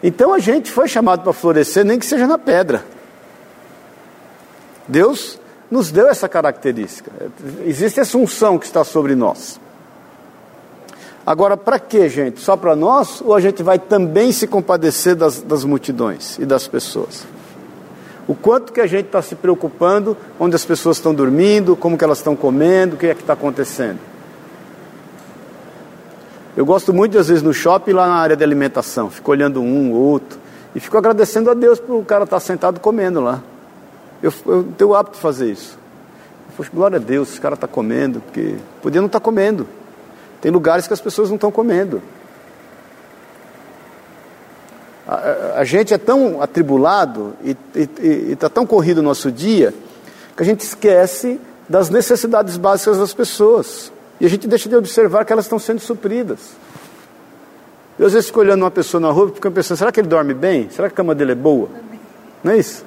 Então 0.02 0.34
a 0.34 0.38
gente 0.38 0.70
foi 0.70 0.86
chamado 0.86 1.22
para 1.22 1.32
florescer, 1.32 1.82
nem 1.82 1.98
que 1.98 2.04
seja 2.04 2.26
na 2.26 2.36
pedra. 2.36 2.84
Deus 4.86 5.40
nos 5.70 5.90
deu 5.90 6.08
essa 6.08 6.28
característica. 6.28 7.10
Existe 7.64 8.00
essa 8.00 8.18
unção 8.18 8.58
que 8.58 8.66
está 8.66 8.84
sobre 8.84 9.14
nós. 9.14 9.58
Agora, 11.26 11.56
para 11.56 11.80
que, 11.80 12.08
gente? 12.08 12.40
Só 12.40 12.56
para 12.56 12.76
nós? 12.76 13.20
Ou 13.20 13.34
a 13.34 13.40
gente 13.40 13.60
vai 13.60 13.80
também 13.80 14.30
se 14.30 14.46
compadecer 14.46 15.16
das, 15.16 15.42
das 15.42 15.64
multidões 15.64 16.38
e 16.38 16.46
das 16.46 16.68
pessoas? 16.68 17.26
O 18.28 18.34
quanto 18.34 18.72
que 18.72 18.80
a 18.80 18.86
gente 18.86 19.06
está 19.06 19.20
se 19.20 19.34
preocupando, 19.34 20.16
onde 20.38 20.54
as 20.54 20.64
pessoas 20.64 20.98
estão 20.98 21.12
dormindo, 21.12 21.74
como 21.74 21.98
que 21.98 22.04
elas 22.04 22.18
estão 22.18 22.36
comendo, 22.36 22.94
o 22.94 22.98
que 22.98 23.08
é 23.08 23.14
que 23.14 23.22
está 23.22 23.32
acontecendo. 23.32 23.98
Eu 26.56 26.64
gosto 26.64 26.94
muito 26.94 27.18
às 27.18 27.26
vezes, 27.26 27.42
no 27.42 27.52
shopping, 27.52 27.92
lá 27.92 28.06
na 28.06 28.14
área 28.14 28.36
de 28.36 28.44
alimentação, 28.44 29.10
fico 29.10 29.30
olhando 29.30 29.60
um, 29.60 29.92
outro, 29.92 30.38
e 30.74 30.80
fico 30.80 30.96
agradecendo 30.96 31.50
a 31.50 31.54
Deus 31.54 31.80
por 31.80 31.96
o 31.96 32.04
cara 32.04 32.22
estar 32.22 32.36
tá 32.36 32.40
sentado 32.40 32.78
comendo 32.78 33.20
lá. 33.20 33.42
Eu, 34.22 34.32
eu 34.46 34.64
tenho 34.78 34.90
o 34.90 34.94
hábito 34.94 35.16
de 35.16 35.22
fazer 35.22 35.50
isso. 35.50 35.76
Poxa, 36.56 36.70
glória 36.72 36.96
a 36.96 37.00
Deus, 37.00 37.30
esse 37.30 37.40
cara 37.40 37.54
está 37.54 37.66
comendo, 37.66 38.20
porque 38.20 38.56
podia 38.80 39.00
não 39.00 39.06
estar 39.06 39.20
tá 39.20 39.24
comendo. 39.24 39.66
Tem 40.40 40.50
lugares 40.50 40.86
que 40.86 40.92
as 40.92 41.00
pessoas 41.00 41.28
não 41.28 41.36
estão 41.36 41.50
comendo. 41.50 42.02
A, 45.06 45.60
a, 45.60 45.64
gente 45.64 45.94
é 45.94 45.98
tão 45.98 46.42
atribulado 46.42 47.34
e 47.44 47.56
está 48.32 48.48
tão 48.48 48.66
corrido 48.66 48.98
o 48.98 49.02
nosso 49.02 49.30
dia 49.30 49.72
que 50.36 50.42
a 50.42 50.46
gente 50.46 50.60
esquece 50.60 51.40
das 51.68 51.90
necessidades 51.90 52.56
básicas 52.56 52.98
das 52.98 53.14
pessoas. 53.14 53.92
E 54.20 54.26
a 54.26 54.28
gente 54.28 54.48
deixa 54.48 54.68
de 54.68 54.76
observar 54.76 55.24
que 55.24 55.32
elas 55.32 55.44
estão 55.44 55.58
sendo 55.58 55.80
supridas. 55.80 56.40
Eu 57.98 58.06
às 58.06 58.12
vezes 58.12 58.26
fico 58.26 58.40
olhando 58.40 58.62
uma 58.62 58.70
pessoa 58.70 59.00
na 59.00 59.10
rua 59.10 59.28
e 59.30 59.34
fico 59.34 59.50
pensando, 59.50 59.78
será 59.78 59.92
que 59.92 60.00
ele 60.00 60.08
dorme 60.08 60.34
bem? 60.34 60.68
Será 60.70 60.88
que 60.88 60.94
a 60.94 60.96
cama 60.96 61.14
dele 61.14 61.32
é 61.32 61.36
boa? 61.36 61.68
Não 62.42 62.52
é 62.52 62.58
isso? 62.58 62.84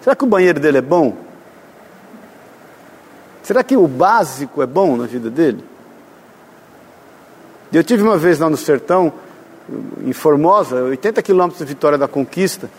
Será 0.00 0.14
que 0.14 0.24
o 0.24 0.26
banheiro 0.26 0.60
dele 0.60 0.78
é 0.78 0.82
bom? 0.82 1.16
Será 3.42 3.62
que 3.62 3.76
o 3.76 3.86
básico 3.86 4.62
é 4.62 4.66
bom 4.66 4.96
na 4.96 5.06
vida 5.06 5.30
dele? 5.30 5.62
Eu 7.72 7.82
tive 7.82 8.02
uma 8.02 8.16
vez 8.16 8.38
lá 8.38 8.48
no 8.48 8.56
sertão, 8.56 9.12
em 10.04 10.12
Formosa, 10.12 10.82
80 10.82 11.22
quilômetros 11.22 11.58
de 11.58 11.64
Vitória 11.64 11.98
da 11.98 12.06
Conquista, 12.06 12.70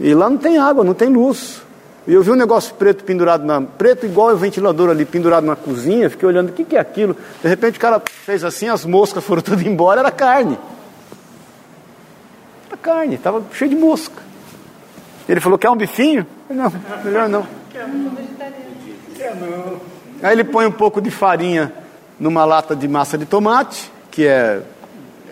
E 0.00 0.14
lá 0.14 0.30
não 0.30 0.38
tem 0.38 0.58
água, 0.58 0.84
não 0.84 0.94
tem 0.94 1.08
luz. 1.08 1.60
E 2.06 2.14
eu 2.14 2.22
vi 2.22 2.30
um 2.30 2.36
negócio 2.36 2.74
preto 2.74 3.04
pendurado 3.04 3.44
na. 3.44 3.60
preto 3.60 4.06
igual 4.06 4.32
o 4.32 4.36
ventilador 4.36 4.88
ali, 4.88 5.04
pendurado 5.04 5.44
na 5.44 5.54
cozinha, 5.54 6.08
fiquei 6.08 6.26
olhando, 6.26 6.48
o 6.48 6.52
que, 6.52 6.64
que 6.64 6.76
é 6.76 6.80
aquilo? 6.80 7.14
De 7.42 7.48
repente 7.48 7.76
o 7.76 7.80
cara 7.80 8.00
fez 8.00 8.42
assim, 8.44 8.68
as 8.68 8.86
moscas 8.86 9.22
foram 9.22 9.42
tudo 9.42 9.60
embora, 9.62 10.00
era 10.00 10.10
carne. 10.10 10.58
Era 12.68 12.76
carne, 12.78 13.16
estava 13.16 13.42
cheio 13.52 13.70
de 13.70 13.76
mosca. 13.76 14.22
Ele 15.28 15.40
falou, 15.40 15.58
quer 15.58 15.68
um 15.68 15.76
bifinho? 15.76 16.26
Não, 16.48 16.72
melhor 17.04 17.28
não. 17.28 17.46
Aí 20.22 20.32
ele 20.32 20.44
põe 20.44 20.64
um 20.64 20.72
pouco 20.72 21.02
de 21.02 21.10
farinha 21.10 21.72
numa 22.18 22.44
lata 22.46 22.74
de 22.74 22.88
massa 22.88 23.18
de 23.18 23.26
tomate, 23.26 23.92
que 24.10 24.26
é, 24.26 24.62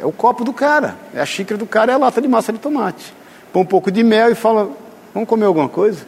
é 0.00 0.06
o 0.06 0.12
copo 0.12 0.44
do 0.44 0.52
cara, 0.52 0.96
é 1.14 1.20
a 1.20 1.26
xícara 1.26 1.58
do 1.58 1.66
cara, 1.66 1.92
é 1.92 1.94
a 1.94 1.98
lata 1.98 2.20
de 2.20 2.28
massa 2.28 2.52
de 2.52 2.58
tomate. 2.58 3.14
Põe 3.52 3.62
um 3.62 3.66
pouco 3.66 3.90
de 3.90 4.02
mel 4.02 4.30
e 4.30 4.34
fala, 4.34 4.70
vamos 5.14 5.28
comer 5.28 5.46
alguma 5.46 5.68
coisa? 5.68 6.04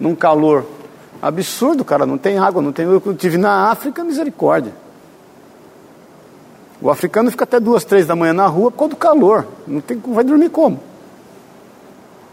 Num 0.00 0.14
calor 0.14 0.64
absurdo, 1.20 1.84
cara, 1.84 2.06
não 2.06 2.18
tem 2.18 2.38
água, 2.38 2.62
não 2.62 2.72
tem. 2.72 2.86
Eu 2.86 3.02
estive 3.12 3.36
na 3.36 3.70
África, 3.70 4.04
misericórdia. 4.04 4.72
O 6.80 6.90
africano 6.90 7.30
fica 7.30 7.44
até 7.44 7.58
duas, 7.58 7.84
três 7.84 8.06
da 8.06 8.14
manhã 8.14 8.32
na 8.32 8.46
rua 8.46 8.70
por 8.70 8.78
causa 8.78 8.90
do 8.90 8.96
calor. 8.96 9.46
Não 9.66 9.80
tem, 9.80 9.98
vai 9.98 10.22
dormir 10.22 10.48
como? 10.48 10.80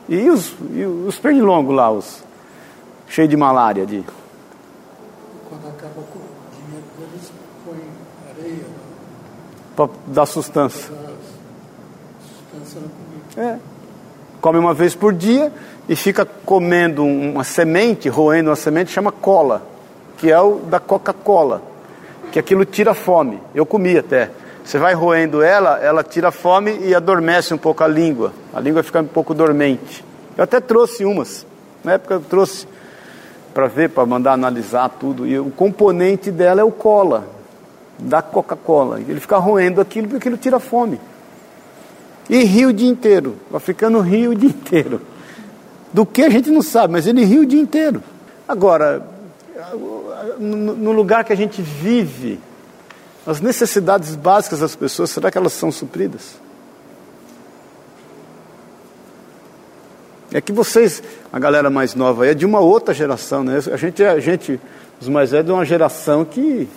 E 0.07 0.29
os, 0.29 0.53
e 0.71 0.85
os 0.85 1.17
pernilongos 1.17 1.75
lá, 1.75 1.91
os 1.91 2.23
cheios 3.07 3.29
de 3.29 3.35
malária. 3.35 3.87
De... 3.87 4.03
Quando 5.49 5.67
acaba 5.67 5.95
com 5.95 6.19
o 6.19 6.27
dinheiro 6.55 6.85
deles, 6.99 7.31
põe 7.65 7.79
areia. 8.29 8.53
Né? 8.53 8.75
Para 9.75 9.89
dar 10.07 10.25
sustância. 10.25 10.91
É. 13.37 13.57
Come 14.39 14.59
uma 14.59 14.73
vez 14.73 14.95
por 14.95 15.13
dia 15.13 15.51
e 15.89 15.95
fica 15.95 16.25
comendo 16.45 17.03
uma 17.03 17.43
semente, 17.43 18.07
roendo 18.09 18.49
uma 18.49 18.55
semente, 18.55 18.91
chama 18.91 19.11
cola, 19.11 19.61
que 20.17 20.31
é 20.31 20.39
o 20.39 20.59
da 20.59 20.79
Coca-Cola, 20.79 21.61
que 22.31 22.39
aquilo 22.39 22.63
tira 22.63 22.93
fome. 22.93 23.39
Eu 23.53 23.65
comi 23.65 23.97
até. 23.97 24.31
Você 24.63 24.79
vai 24.79 24.93
roendo 24.93 25.43
ela, 25.43 25.79
ela 25.79 26.03
tira 26.03 26.31
fome 26.31 26.79
e 26.79 26.95
adormece 26.95 27.53
um 27.53 27.57
pouco 27.57 27.83
a 27.83 27.87
língua. 27.87 28.33
A 28.53 28.59
língua 28.59 28.81
fica 28.81 29.01
um 29.01 29.07
pouco 29.07 29.33
dormente. 29.33 30.03
Eu 30.37 30.43
até 30.43 30.59
trouxe 30.59 31.05
umas. 31.05 31.45
Na 31.83 31.93
época 31.93 32.15
eu 32.15 32.21
trouxe 32.21 32.67
para 33.53 33.67
ver, 33.67 33.89
para 33.89 34.05
mandar 34.05 34.33
analisar 34.33 34.89
tudo. 34.89 35.27
E 35.27 35.37
o 35.37 35.51
componente 35.51 36.31
dela 36.31 36.61
é 36.61 36.63
o 36.63 36.71
cola, 36.71 37.27
da 37.97 38.21
Coca-Cola. 38.21 38.99
Ele 38.99 39.19
fica 39.19 39.37
roendo 39.37 39.81
aquilo 39.81 40.07
porque 40.07 40.17
aquilo 40.17 40.37
tira 40.37 40.59
fome. 40.59 40.99
E 42.29 42.43
ri 42.43 42.65
o 42.65 42.73
dia 42.73 42.89
inteiro. 42.89 43.37
O 43.51 43.57
africano 43.57 43.99
ri 44.01 44.27
o 44.27 44.35
dia 44.35 44.49
inteiro. 44.49 45.01
Do 45.93 46.05
que 46.05 46.23
a 46.23 46.29
gente 46.29 46.49
não 46.49 46.61
sabe, 46.61 46.93
mas 46.93 47.07
ele 47.07 47.23
ri 47.23 47.39
o 47.39 47.45
dia 47.45 47.61
inteiro. 47.61 48.03
Agora, 48.47 49.07
no 50.39 50.91
lugar 50.91 51.23
que 51.23 51.33
a 51.33 51.37
gente 51.37 51.61
vive, 51.61 52.39
as 53.25 53.41
necessidades 53.41 54.15
básicas 54.15 54.59
das 54.59 54.75
pessoas, 54.75 55.09
será 55.09 55.31
que 55.31 55.37
elas 55.37 55.53
são 55.53 55.71
supridas? 55.71 56.35
É 60.31 60.41
que 60.41 60.51
vocês, 60.51 61.01
a 61.31 61.39
galera 61.39 61.69
mais 61.69 61.95
nova, 61.95 62.27
é 62.27 62.33
de 62.33 62.45
uma 62.45 62.59
outra 62.59 62.93
geração, 62.93 63.43
né? 63.43 63.59
A 63.71 63.77
gente, 63.77 64.03
a 64.03 64.19
gente 64.19 64.59
os 64.99 65.07
mais 65.07 65.31
velhos, 65.31 65.45
é 65.45 65.47
de 65.47 65.51
uma 65.51 65.65
geração 65.65 66.23
que. 66.25 66.67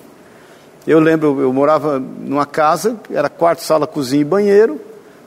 Eu 0.86 1.00
lembro, 1.00 1.40
eu 1.40 1.52
morava 1.52 1.98
numa 1.98 2.46
casa, 2.46 2.96
era 3.12 3.28
quarto, 3.28 3.62
sala, 3.62 3.86
cozinha 3.86 4.22
e 4.22 4.24
banheiro. 4.24 4.80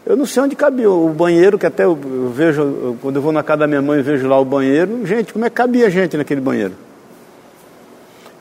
Eu 0.06 0.16
não 0.16 0.26
sei 0.26 0.42
onde 0.42 0.56
cabia 0.56 0.90
o 0.90 1.10
banheiro, 1.10 1.60
que 1.60 1.66
até 1.66 1.84
eu, 1.84 1.96
vejo, 2.34 2.98
quando 3.02 3.18
eu 3.18 3.22
vou 3.22 3.32
na 3.32 3.44
casa 3.44 3.60
da 3.60 3.68
minha 3.68 3.82
mãe 3.82 4.00
e 4.00 4.02
vejo 4.02 4.28
lá 4.28 4.40
o 4.40 4.46
banheiro. 4.46 5.06
Gente, 5.06 5.32
como 5.32 5.46
é 5.46 5.50
que 5.50 5.56
cabia 5.56 5.90
gente 5.90 6.18
naquele 6.18 6.42
banheiro? 6.42 6.74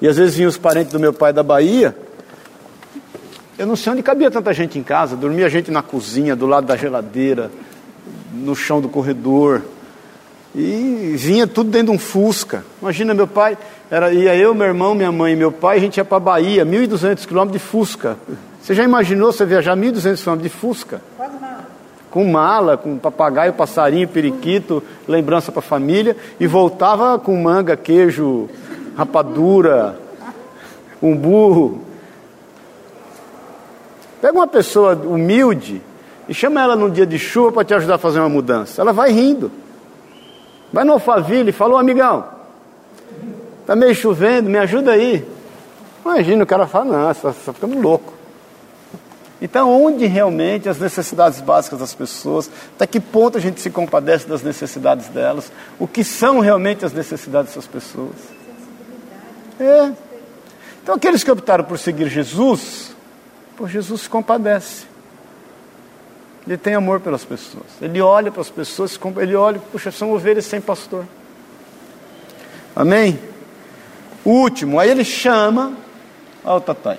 E 0.01 0.09
às 0.09 0.17
vezes 0.17 0.35
vinham 0.35 0.49
os 0.49 0.57
parentes 0.57 0.93
do 0.93 0.99
meu 0.99 1.13
pai 1.13 1.33
da 1.33 1.43
Bahia, 1.43 1.95
eu 3.61 3.67
não 3.67 3.77
sei 3.77 3.93
onde 3.93 4.03
cabia 4.03 4.31
tanta 4.31 4.55
gente 4.55 4.79
em 4.79 4.83
casa. 4.83 5.15
Dormia 5.15 5.47
gente 5.51 5.71
na 5.71 5.83
cozinha, 5.83 6.35
do 6.35 6.47
lado 6.47 6.67
da 6.67 6.79
geladeira, 6.79 7.51
no 8.33 8.57
chão 8.57 8.81
do 8.81 8.89
corredor. 8.89 9.61
E 10.55 11.15
vinha 11.17 11.47
tudo 11.47 11.71
dentro 11.71 11.89
de 11.89 11.93
um 11.93 11.99
Fusca. 11.99 12.65
Imagina, 12.81 13.15
meu 13.15 13.27
pai, 13.27 13.57
era, 13.91 14.13
ia 14.13 14.35
eu, 14.35 14.55
meu 14.55 14.67
irmão, 14.67 14.95
minha 14.95 15.13
mãe 15.13 15.33
e 15.33 15.37
meu 15.37 15.53
pai, 15.53 15.77
a 15.77 15.81
gente 15.81 15.97
ia 15.97 16.05
para 16.05 16.17
a 16.17 16.21
Bahia, 16.21 16.67
1.200 16.67 17.27
quilômetros 17.27 17.63
de 17.63 17.69
Fusca. 17.69 18.17
Você 18.61 18.75
já 18.75 18.83
imaginou 18.83 19.33
você 19.33 19.45
viajar 19.45 19.77
1.200 19.77 20.23
quilômetros 20.23 20.43
de 20.43 20.49
Fusca? 20.49 21.01
Quase 21.17 21.39
mala. 21.39 21.67
Com 22.11 22.25
mala, 22.31 22.77
com 22.77 22.99
papagaio, 22.99 23.53
passarinho, 23.53 24.09
periquito, 24.09 24.83
lembrança 25.07 25.53
para 25.53 25.61
a 25.61 25.63
família, 25.63 26.17
e 26.41 26.47
voltava 26.47 27.19
com 27.19 27.37
manga, 27.41 27.77
queijo, 27.77 28.49
rapadura, 28.97 29.99
um 31.01 31.17
burro, 31.17 31.85
Pega 34.21 34.37
uma 34.37 34.47
pessoa 34.47 34.95
humilde 34.95 35.81
e 36.29 36.35
chama 36.35 36.61
ela 36.61 36.77
num 36.77 36.91
dia 36.91 37.07
de 37.07 37.19
chuva 37.19 37.51
para 37.51 37.65
te 37.65 37.75
ajudar 37.75 37.95
a 37.95 37.99
fazer 37.99 38.21
uma 38.21 38.29
mudança. 38.29 38.81
Ela 38.81 38.93
vai 38.93 39.11
rindo. 39.11 39.51
Vai 40.73 40.85
no 40.85 40.93
Alphaville 40.93 41.51
e 41.51 41.53
fala, 41.53 41.81
amigão, 41.81 42.25
está 43.61 43.75
meio 43.75 43.95
chovendo, 43.95 44.49
me 44.49 44.59
ajuda 44.59 44.93
aí. 44.93 45.27
Imagina, 46.05 46.45
o 46.45 46.47
cara 46.47 46.67
fala, 46.67 46.85
não, 46.85 47.15
você 47.15 47.29
está 47.29 47.53
ficando 47.53 47.81
louco. 47.81 48.13
Então, 49.43 49.71
onde 49.83 50.07
realmente 50.07 50.69
as 50.69 50.79
necessidades 50.79 51.41
básicas 51.41 51.79
das 51.79 51.95
pessoas, 51.95 52.51
até 52.77 52.87
que 52.87 53.01
ponto 53.01 53.39
a 53.39 53.41
gente 53.41 53.61
se 53.61 53.71
compadece 53.71 54.29
das 54.29 54.43
necessidades 54.43 55.09
delas, 55.09 55.51
o 55.79 55.89
que 55.89 56.05
são 56.05 56.41
realmente 56.41 56.85
as 56.85 56.93
necessidades 56.93 57.55
dessas 57.55 57.67
pessoas? 57.67 58.17
É. 59.59 59.93
Então, 60.83 60.95
aqueles 60.95 61.25
que 61.25 61.31
optaram 61.31 61.65
por 61.65 61.79
seguir 61.79 62.09
Jesus, 62.09 62.91
Pô, 63.61 63.69
Jesus 63.69 64.01
se 64.01 64.09
compadece. 64.09 64.87
Ele 66.47 66.57
tem 66.57 66.75
amor 66.75 67.01
pelas 67.01 67.25
pessoas. 67.25 67.67
Ele 67.81 68.01
olha 68.01 68.31
para 68.31 68.41
as 68.41 68.51
pessoas, 68.51 68.99
ele 69.19 69.37
olha, 69.37 69.61
puxa, 69.71 69.91
são 69.91 70.13
ovelhas 70.13 70.47
sem 70.47 70.61
pastor. 70.61 71.05
Amém? 72.75 73.19
O 74.25 74.31
último, 74.31 74.79
aí 74.79 74.91
ele 74.91 75.05
chama, 75.05 75.73
ó, 76.45 76.57
oh, 76.57 76.61
Tatai, 76.61 76.99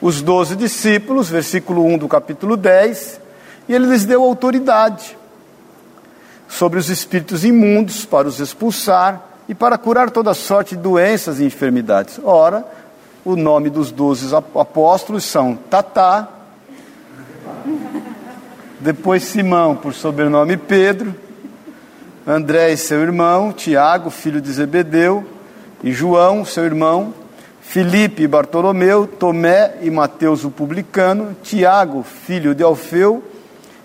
os 0.00 0.20
doze 0.20 0.56
discípulos, 0.56 1.28
versículo 1.28 1.84
1 1.86 1.98
do 1.98 2.08
capítulo 2.08 2.56
10, 2.56 3.20
e 3.68 3.74
ele 3.74 3.86
lhes 3.86 4.04
deu 4.04 4.22
autoridade 4.22 5.16
sobre 6.48 6.78
os 6.78 6.90
espíritos 6.90 7.44
imundos 7.44 8.04
para 8.04 8.28
os 8.28 8.40
expulsar 8.40 9.22
e 9.48 9.54
para 9.54 9.78
curar 9.78 10.10
toda 10.10 10.34
sorte 10.34 10.76
de 10.76 10.82
doenças 10.82 11.40
e 11.40 11.44
enfermidades. 11.44 12.20
Ora, 12.22 12.64
o 13.24 13.36
nome 13.36 13.70
dos 13.70 13.90
doze 13.90 14.34
apóstolos 14.34 15.24
são 15.24 15.56
Tatá, 15.56 16.28
depois 18.82 19.22
Simão, 19.22 19.76
por 19.76 19.94
sobrenome 19.94 20.56
Pedro, 20.56 21.14
André 22.26 22.72
e 22.72 22.76
seu 22.76 23.00
irmão, 23.00 23.52
Tiago, 23.52 24.10
filho 24.10 24.40
de 24.40 24.52
Zebedeu, 24.52 25.24
e 25.82 25.92
João, 25.92 26.44
seu 26.44 26.64
irmão, 26.64 27.14
Filipe 27.60 28.22
e 28.22 28.28
Bartolomeu, 28.28 29.06
Tomé 29.06 29.74
e 29.80 29.90
Mateus 29.90 30.44
o 30.44 30.50
publicano, 30.50 31.36
Tiago, 31.42 32.02
filho 32.02 32.54
de 32.54 32.62
Alfeu, 32.62 33.22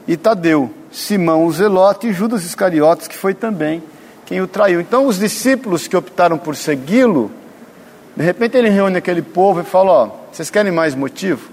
e 0.08 0.18
Tadeu, 0.18 0.72
Simão 0.92 1.46
o 1.46 1.52
Zelote 1.52 2.08
e 2.08 2.14
Judas 2.14 2.44
Iscariotes, 2.44 3.08
que 3.08 3.16
foi 3.16 3.34
também 3.34 3.84
quem 4.26 4.42
o 4.42 4.48
traiu. 4.48 4.82
Então, 4.82 5.06
os 5.06 5.18
discípulos 5.20 5.88
que 5.88 5.96
optaram 5.96 6.38
por 6.38 6.56
segui-lo 6.56 7.32
de 8.18 8.24
repente 8.24 8.58
ele 8.58 8.70
reúne 8.70 8.98
aquele 8.98 9.22
povo 9.22 9.62
e 9.62 9.64
fala: 9.64 9.92
Ó, 9.92 10.10
vocês 10.32 10.50
querem 10.50 10.72
mais 10.72 10.96
motivo? 10.96 11.52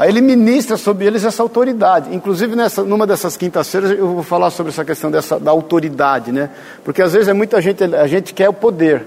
Aí 0.00 0.08
ele 0.08 0.22
ministra 0.22 0.78
sobre 0.78 1.04
eles 1.04 1.24
essa 1.24 1.42
autoridade. 1.42 2.14
Inclusive, 2.14 2.56
nessa, 2.56 2.82
numa 2.82 3.06
dessas 3.06 3.36
quintas-feiras, 3.36 3.90
eu 3.90 4.14
vou 4.14 4.22
falar 4.22 4.48
sobre 4.48 4.72
essa 4.72 4.82
questão 4.82 5.10
dessa, 5.10 5.38
da 5.38 5.50
autoridade, 5.50 6.32
né? 6.32 6.48
Porque 6.82 7.02
às 7.02 7.12
vezes 7.12 7.28
é 7.28 7.34
muita 7.34 7.60
gente, 7.60 7.84
a 7.84 8.06
gente 8.06 8.32
quer 8.32 8.48
o 8.48 8.52
poder. 8.54 9.06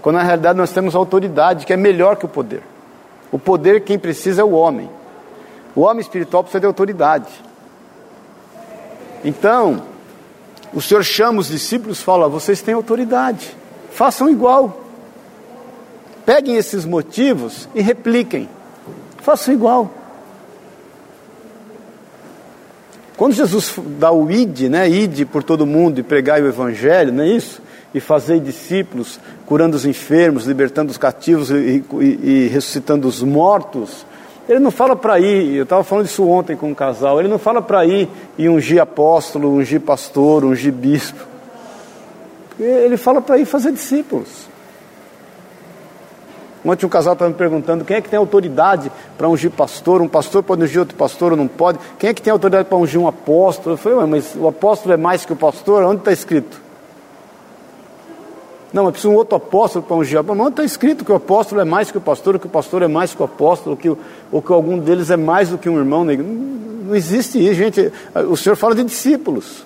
Quando 0.00 0.16
na 0.16 0.22
realidade 0.22 0.56
nós 0.56 0.70
temos 0.70 0.94
autoridade 0.94 1.66
que 1.66 1.72
é 1.74 1.76
melhor 1.76 2.16
que 2.16 2.24
o 2.24 2.28
poder. 2.28 2.62
O 3.30 3.38
poder, 3.38 3.82
quem 3.82 3.98
precisa 3.98 4.40
é 4.40 4.44
o 4.44 4.52
homem. 4.52 4.88
O 5.74 5.82
homem 5.82 6.00
espiritual 6.00 6.42
precisa 6.42 6.60
de 6.60 6.66
autoridade. 6.66 7.28
Então, 9.22 9.82
o 10.72 10.80
Senhor 10.80 11.04
chama 11.04 11.40
os 11.40 11.48
discípulos 11.48 12.00
e 12.00 12.02
fala: 12.02 12.26
vocês 12.26 12.62
têm 12.62 12.72
autoridade 12.72 13.54
façam 13.96 14.28
igual. 14.28 14.84
Peguem 16.26 16.56
esses 16.56 16.84
motivos 16.84 17.66
e 17.74 17.80
repliquem. 17.80 18.48
Façam 19.26 19.52
igual. 19.52 19.90
Quando 23.16 23.32
Jesus 23.32 23.74
dá 23.98 24.12
o 24.12 24.30
id, 24.30 24.68
né, 24.68 24.88
id 24.88 25.26
por 25.26 25.42
todo 25.42 25.66
mundo 25.66 25.98
e 25.98 26.04
pregai 26.04 26.40
o 26.40 26.46
evangelho, 26.46 27.12
não 27.12 27.24
é 27.24 27.26
isso? 27.30 27.60
E 27.92 27.98
fazer 27.98 28.38
discípulos, 28.38 29.18
curando 29.44 29.76
os 29.76 29.84
enfermos, 29.84 30.44
libertando 30.44 30.92
os 30.92 30.96
cativos 30.96 31.50
e, 31.50 31.82
e, 32.00 32.20
e 32.22 32.48
ressuscitando 32.52 33.08
os 33.08 33.20
mortos, 33.20 34.06
Ele 34.48 34.60
não 34.60 34.70
fala 34.70 34.94
para 34.94 35.18
ir, 35.18 35.56
eu 35.56 35.64
estava 35.64 35.82
falando 35.82 36.06
isso 36.06 36.24
ontem 36.24 36.54
com 36.54 36.70
um 36.70 36.74
casal, 36.74 37.18
ele 37.18 37.28
não 37.28 37.40
fala 37.40 37.60
para 37.60 37.84
ir 37.84 38.08
e 38.38 38.48
ungir 38.48 38.80
apóstolo, 38.80 39.52
ungir 39.52 39.80
pastor, 39.80 40.44
ungir 40.44 40.72
bispo. 40.72 41.26
Ele 42.60 42.96
fala 42.96 43.20
para 43.20 43.38
ir 43.38 43.44
fazer 43.44 43.72
discípulos. 43.72 44.46
Ontem 46.66 46.84
um 46.84 46.88
casal 46.88 47.12
estava 47.12 47.30
me 47.30 47.36
perguntando 47.36 47.84
quem 47.84 47.96
é 47.96 48.00
que 48.00 48.08
tem 48.08 48.18
autoridade 48.18 48.90
para 49.16 49.28
ungir 49.28 49.50
pastor, 49.50 50.02
um 50.02 50.08
pastor 50.08 50.42
pode 50.42 50.64
ungir 50.64 50.80
outro 50.80 50.96
pastor 50.96 51.32
ou 51.32 51.38
não 51.38 51.46
pode, 51.46 51.78
quem 51.98 52.10
é 52.10 52.14
que 52.14 52.20
tem 52.20 52.32
autoridade 52.32 52.68
para 52.68 52.76
ungir 52.76 53.00
um 53.00 53.06
apóstolo? 53.06 53.74
Eu 53.74 53.78
falei, 53.78 54.06
mas 54.06 54.34
o 54.34 54.48
apóstolo 54.48 54.92
é 54.92 54.96
mais 54.96 55.24
que 55.24 55.32
o 55.32 55.36
pastor? 55.36 55.84
Onde 55.84 56.00
está 56.00 56.12
escrito? 56.12 56.60
Não, 58.72 58.84
mas 58.84 58.92
precisa 58.92 59.12
um 59.12 59.16
outro 59.16 59.36
apóstolo 59.36 59.84
para 59.84 59.96
ungir. 59.96 60.22
Mas 60.22 60.36
não 60.36 60.48
está 60.48 60.64
escrito 60.64 61.04
que 61.04 61.12
o 61.12 61.14
apóstolo 61.14 61.60
é 61.60 61.64
mais 61.64 61.90
que 61.90 61.98
o 61.98 62.00
pastor, 62.00 62.38
que 62.38 62.46
o 62.46 62.50
pastor 62.50 62.82
é 62.82 62.88
mais 62.88 63.14
que 63.14 63.22
o 63.22 63.24
apóstolo, 63.24 63.76
que, 63.76 63.88
ou 64.30 64.42
que 64.42 64.52
algum 64.52 64.78
deles 64.78 65.10
é 65.10 65.16
mais 65.16 65.48
do 65.48 65.56
que 65.56 65.68
um 65.68 65.78
irmão. 65.78 66.04
Não 66.04 66.94
existe 66.94 67.38
isso, 67.38 67.54
gente. 67.54 67.92
O 68.28 68.36
Senhor 68.36 68.56
fala 68.56 68.74
de 68.74 68.84
discípulos. 68.84 69.64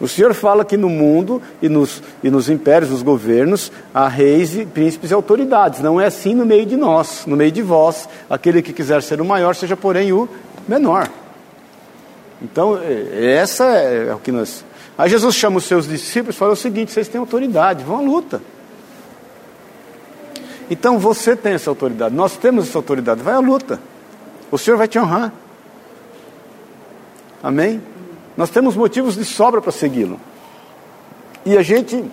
O 0.00 0.06
Senhor 0.06 0.34
fala 0.34 0.64
que 0.64 0.76
no 0.76 0.90
mundo 0.90 1.40
e 1.62 1.68
nos, 1.68 2.02
e 2.22 2.28
nos 2.28 2.50
impérios, 2.50 2.90
nos 2.90 3.02
governos, 3.02 3.72
há 3.94 4.06
reis, 4.08 4.54
e 4.54 4.66
príncipes 4.66 5.10
e 5.10 5.14
autoridades. 5.14 5.80
Não 5.80 6.00
é 6.00 6.06
assim 6.06 6.34
no 6.34 6.44
meio 6.44 6.66
de 6.66 6.76
nós, 6.76 7.24
no 7.26 7.34
meio 7.34 7.50
de 7.50 7.62
vós. 7.62 8.06
Aquele 8.28 8.60
que 8.60 8.72
quiser 8.72 9.02
ser 9.02 9.20
o 9.20 9.24
maior, 9.24 9.54
seja 9.54 9.76
porém 9.76 10.12
o 10.12 10.28
menor. 10.68 11.08
Então, 12.42 12.78
é, 12.82 13.36
essa 13.36 13.64
é, 13.64 14.08
é 14.08 14.14
o 14.14 14.18
que 14.18 14.30
nós. 14.30 14.64
Aí 14.98 15.08
Jesus 15.08 15.34
chama 15.34 15.56
os 15.56 15.64
seus 15.64 15.88
discípulos 15.88 16.36
e 16.36 16.38
fala 16.38 16.52
o 16.52 16.56
seguinte: 16.56 16.92
vocês 16.92 17.08
têm 17.08 17.18
autoridade, 17.18 17.82
vão 17.82 17.96
à 17.96 18.00
luta. 18.00 18.42
Então 20.70 20.98
você 20.98 21.36
tem 21.36 21.52
essa 21.52 21.70
autoridade, 21.70 22.14
nós 22.14 22.36
temos 22.36 22.68
essa 22.68 22.78
autoridade, 22.78 23.22
vai 23.22 23.34
à 23.34 23.38
luta. 23.38 23.80
O 24.50 24.58
Senhor 24.58 24.76
vai 24.76 24.88
te 24.88 24.98
honrar. 24.98 25.32
Amém? 27.42 27.80
Nós 28.36 28.50
temos 28.50 28.76
motivos 28.76 29.14
de 29.16 29.24
sobra 29.24 29.60
para 29.60 29.72
segui-lo. 29.72 30.20
E 31.44 31.56
a 31.56 31.62
gente 31.62 32.04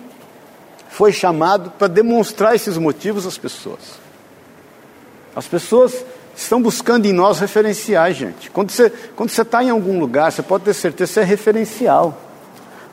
foi 0.88 1.12
chamado 1.12 1.70
para 1.72 1.88
demonstrar 1.88 2.54
esses 2.54 2.78
motivos 2.78 3.26
às 3.26 3.36
pessoas. 3.36 3.98
As 5.34 5.46
pessoas 5.46 6.04
estão 6.36 6.62
buscando 6.62 7.06
em 7.06 7.12
nós 7.12 7.40
referenciais, 7.40 8.16
gente. 8.16 8.48
Quando 8.50 8.70
você 8.70 8.90
quando 9.16 9.30
você 9.30 9.42
está 9.42 9.62
em 9.62 9.70
algum 9.70 9.98
lugar, 9.98 10.30
você 10.30 10.42
pode 10.42 10.64
ter 10.64 10.74
certeza 10.74 11.08
que 11.08 11.14
você 11.14 11.20
é 11.20 11.24
referencial. 11.24 12.16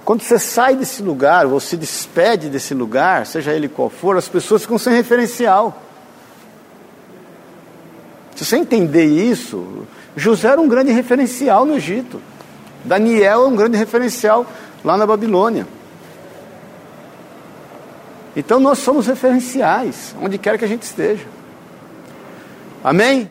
Quando 0.03 0.23
você 0.23 0.39
sai 0.39 0.75
desse 0.75 1.03
lugar, 1.03 1.45
ou 1.45 1.59
se 1.59 1.77
despede 1.77 2.49
desse 2.49 2.73
lugar, 2.73 3.25
seja 3.27 3.53
ele 3.53 3.69
qual 3.69 3.89
for, 3.89 4.17
as 4.17 4.27
pessoas 4.27 4.63
ficam 4.63 4.79
sem 4.79 4.93
referencial. 4.93 5.79
Se 8.35 8.43
você 8.43 8.57
entender 8.57 9.05
isso, 9.05 9.85
José 10.15 10.49
era 10.49 10.59
um 10.59 10.67
grande 10.67 10.91
referencial 10.91 11.65
no 11.65 11.75
Egito. 11.75 12.19
Daniel 12.83 13.43
é 13.43 13.47
um 13.47 13.55
grande 13.55 13.77
referencial 13.77 14.45
lá 14.83 14.97
na 14.97 15.05
Babilônia. 15.05 15.67
Então 18.35 18.59
nós 18.59 18.79
somos 18.79 19.07
referenciais, 19.07 20.15
onde 20.21 20.37
quer 20.37 20.57
que 20.57 20.65
a 20.65 20.67
gente 20.67 20.83
esteja. 20.83 21.25
Amém? 22.83 23.29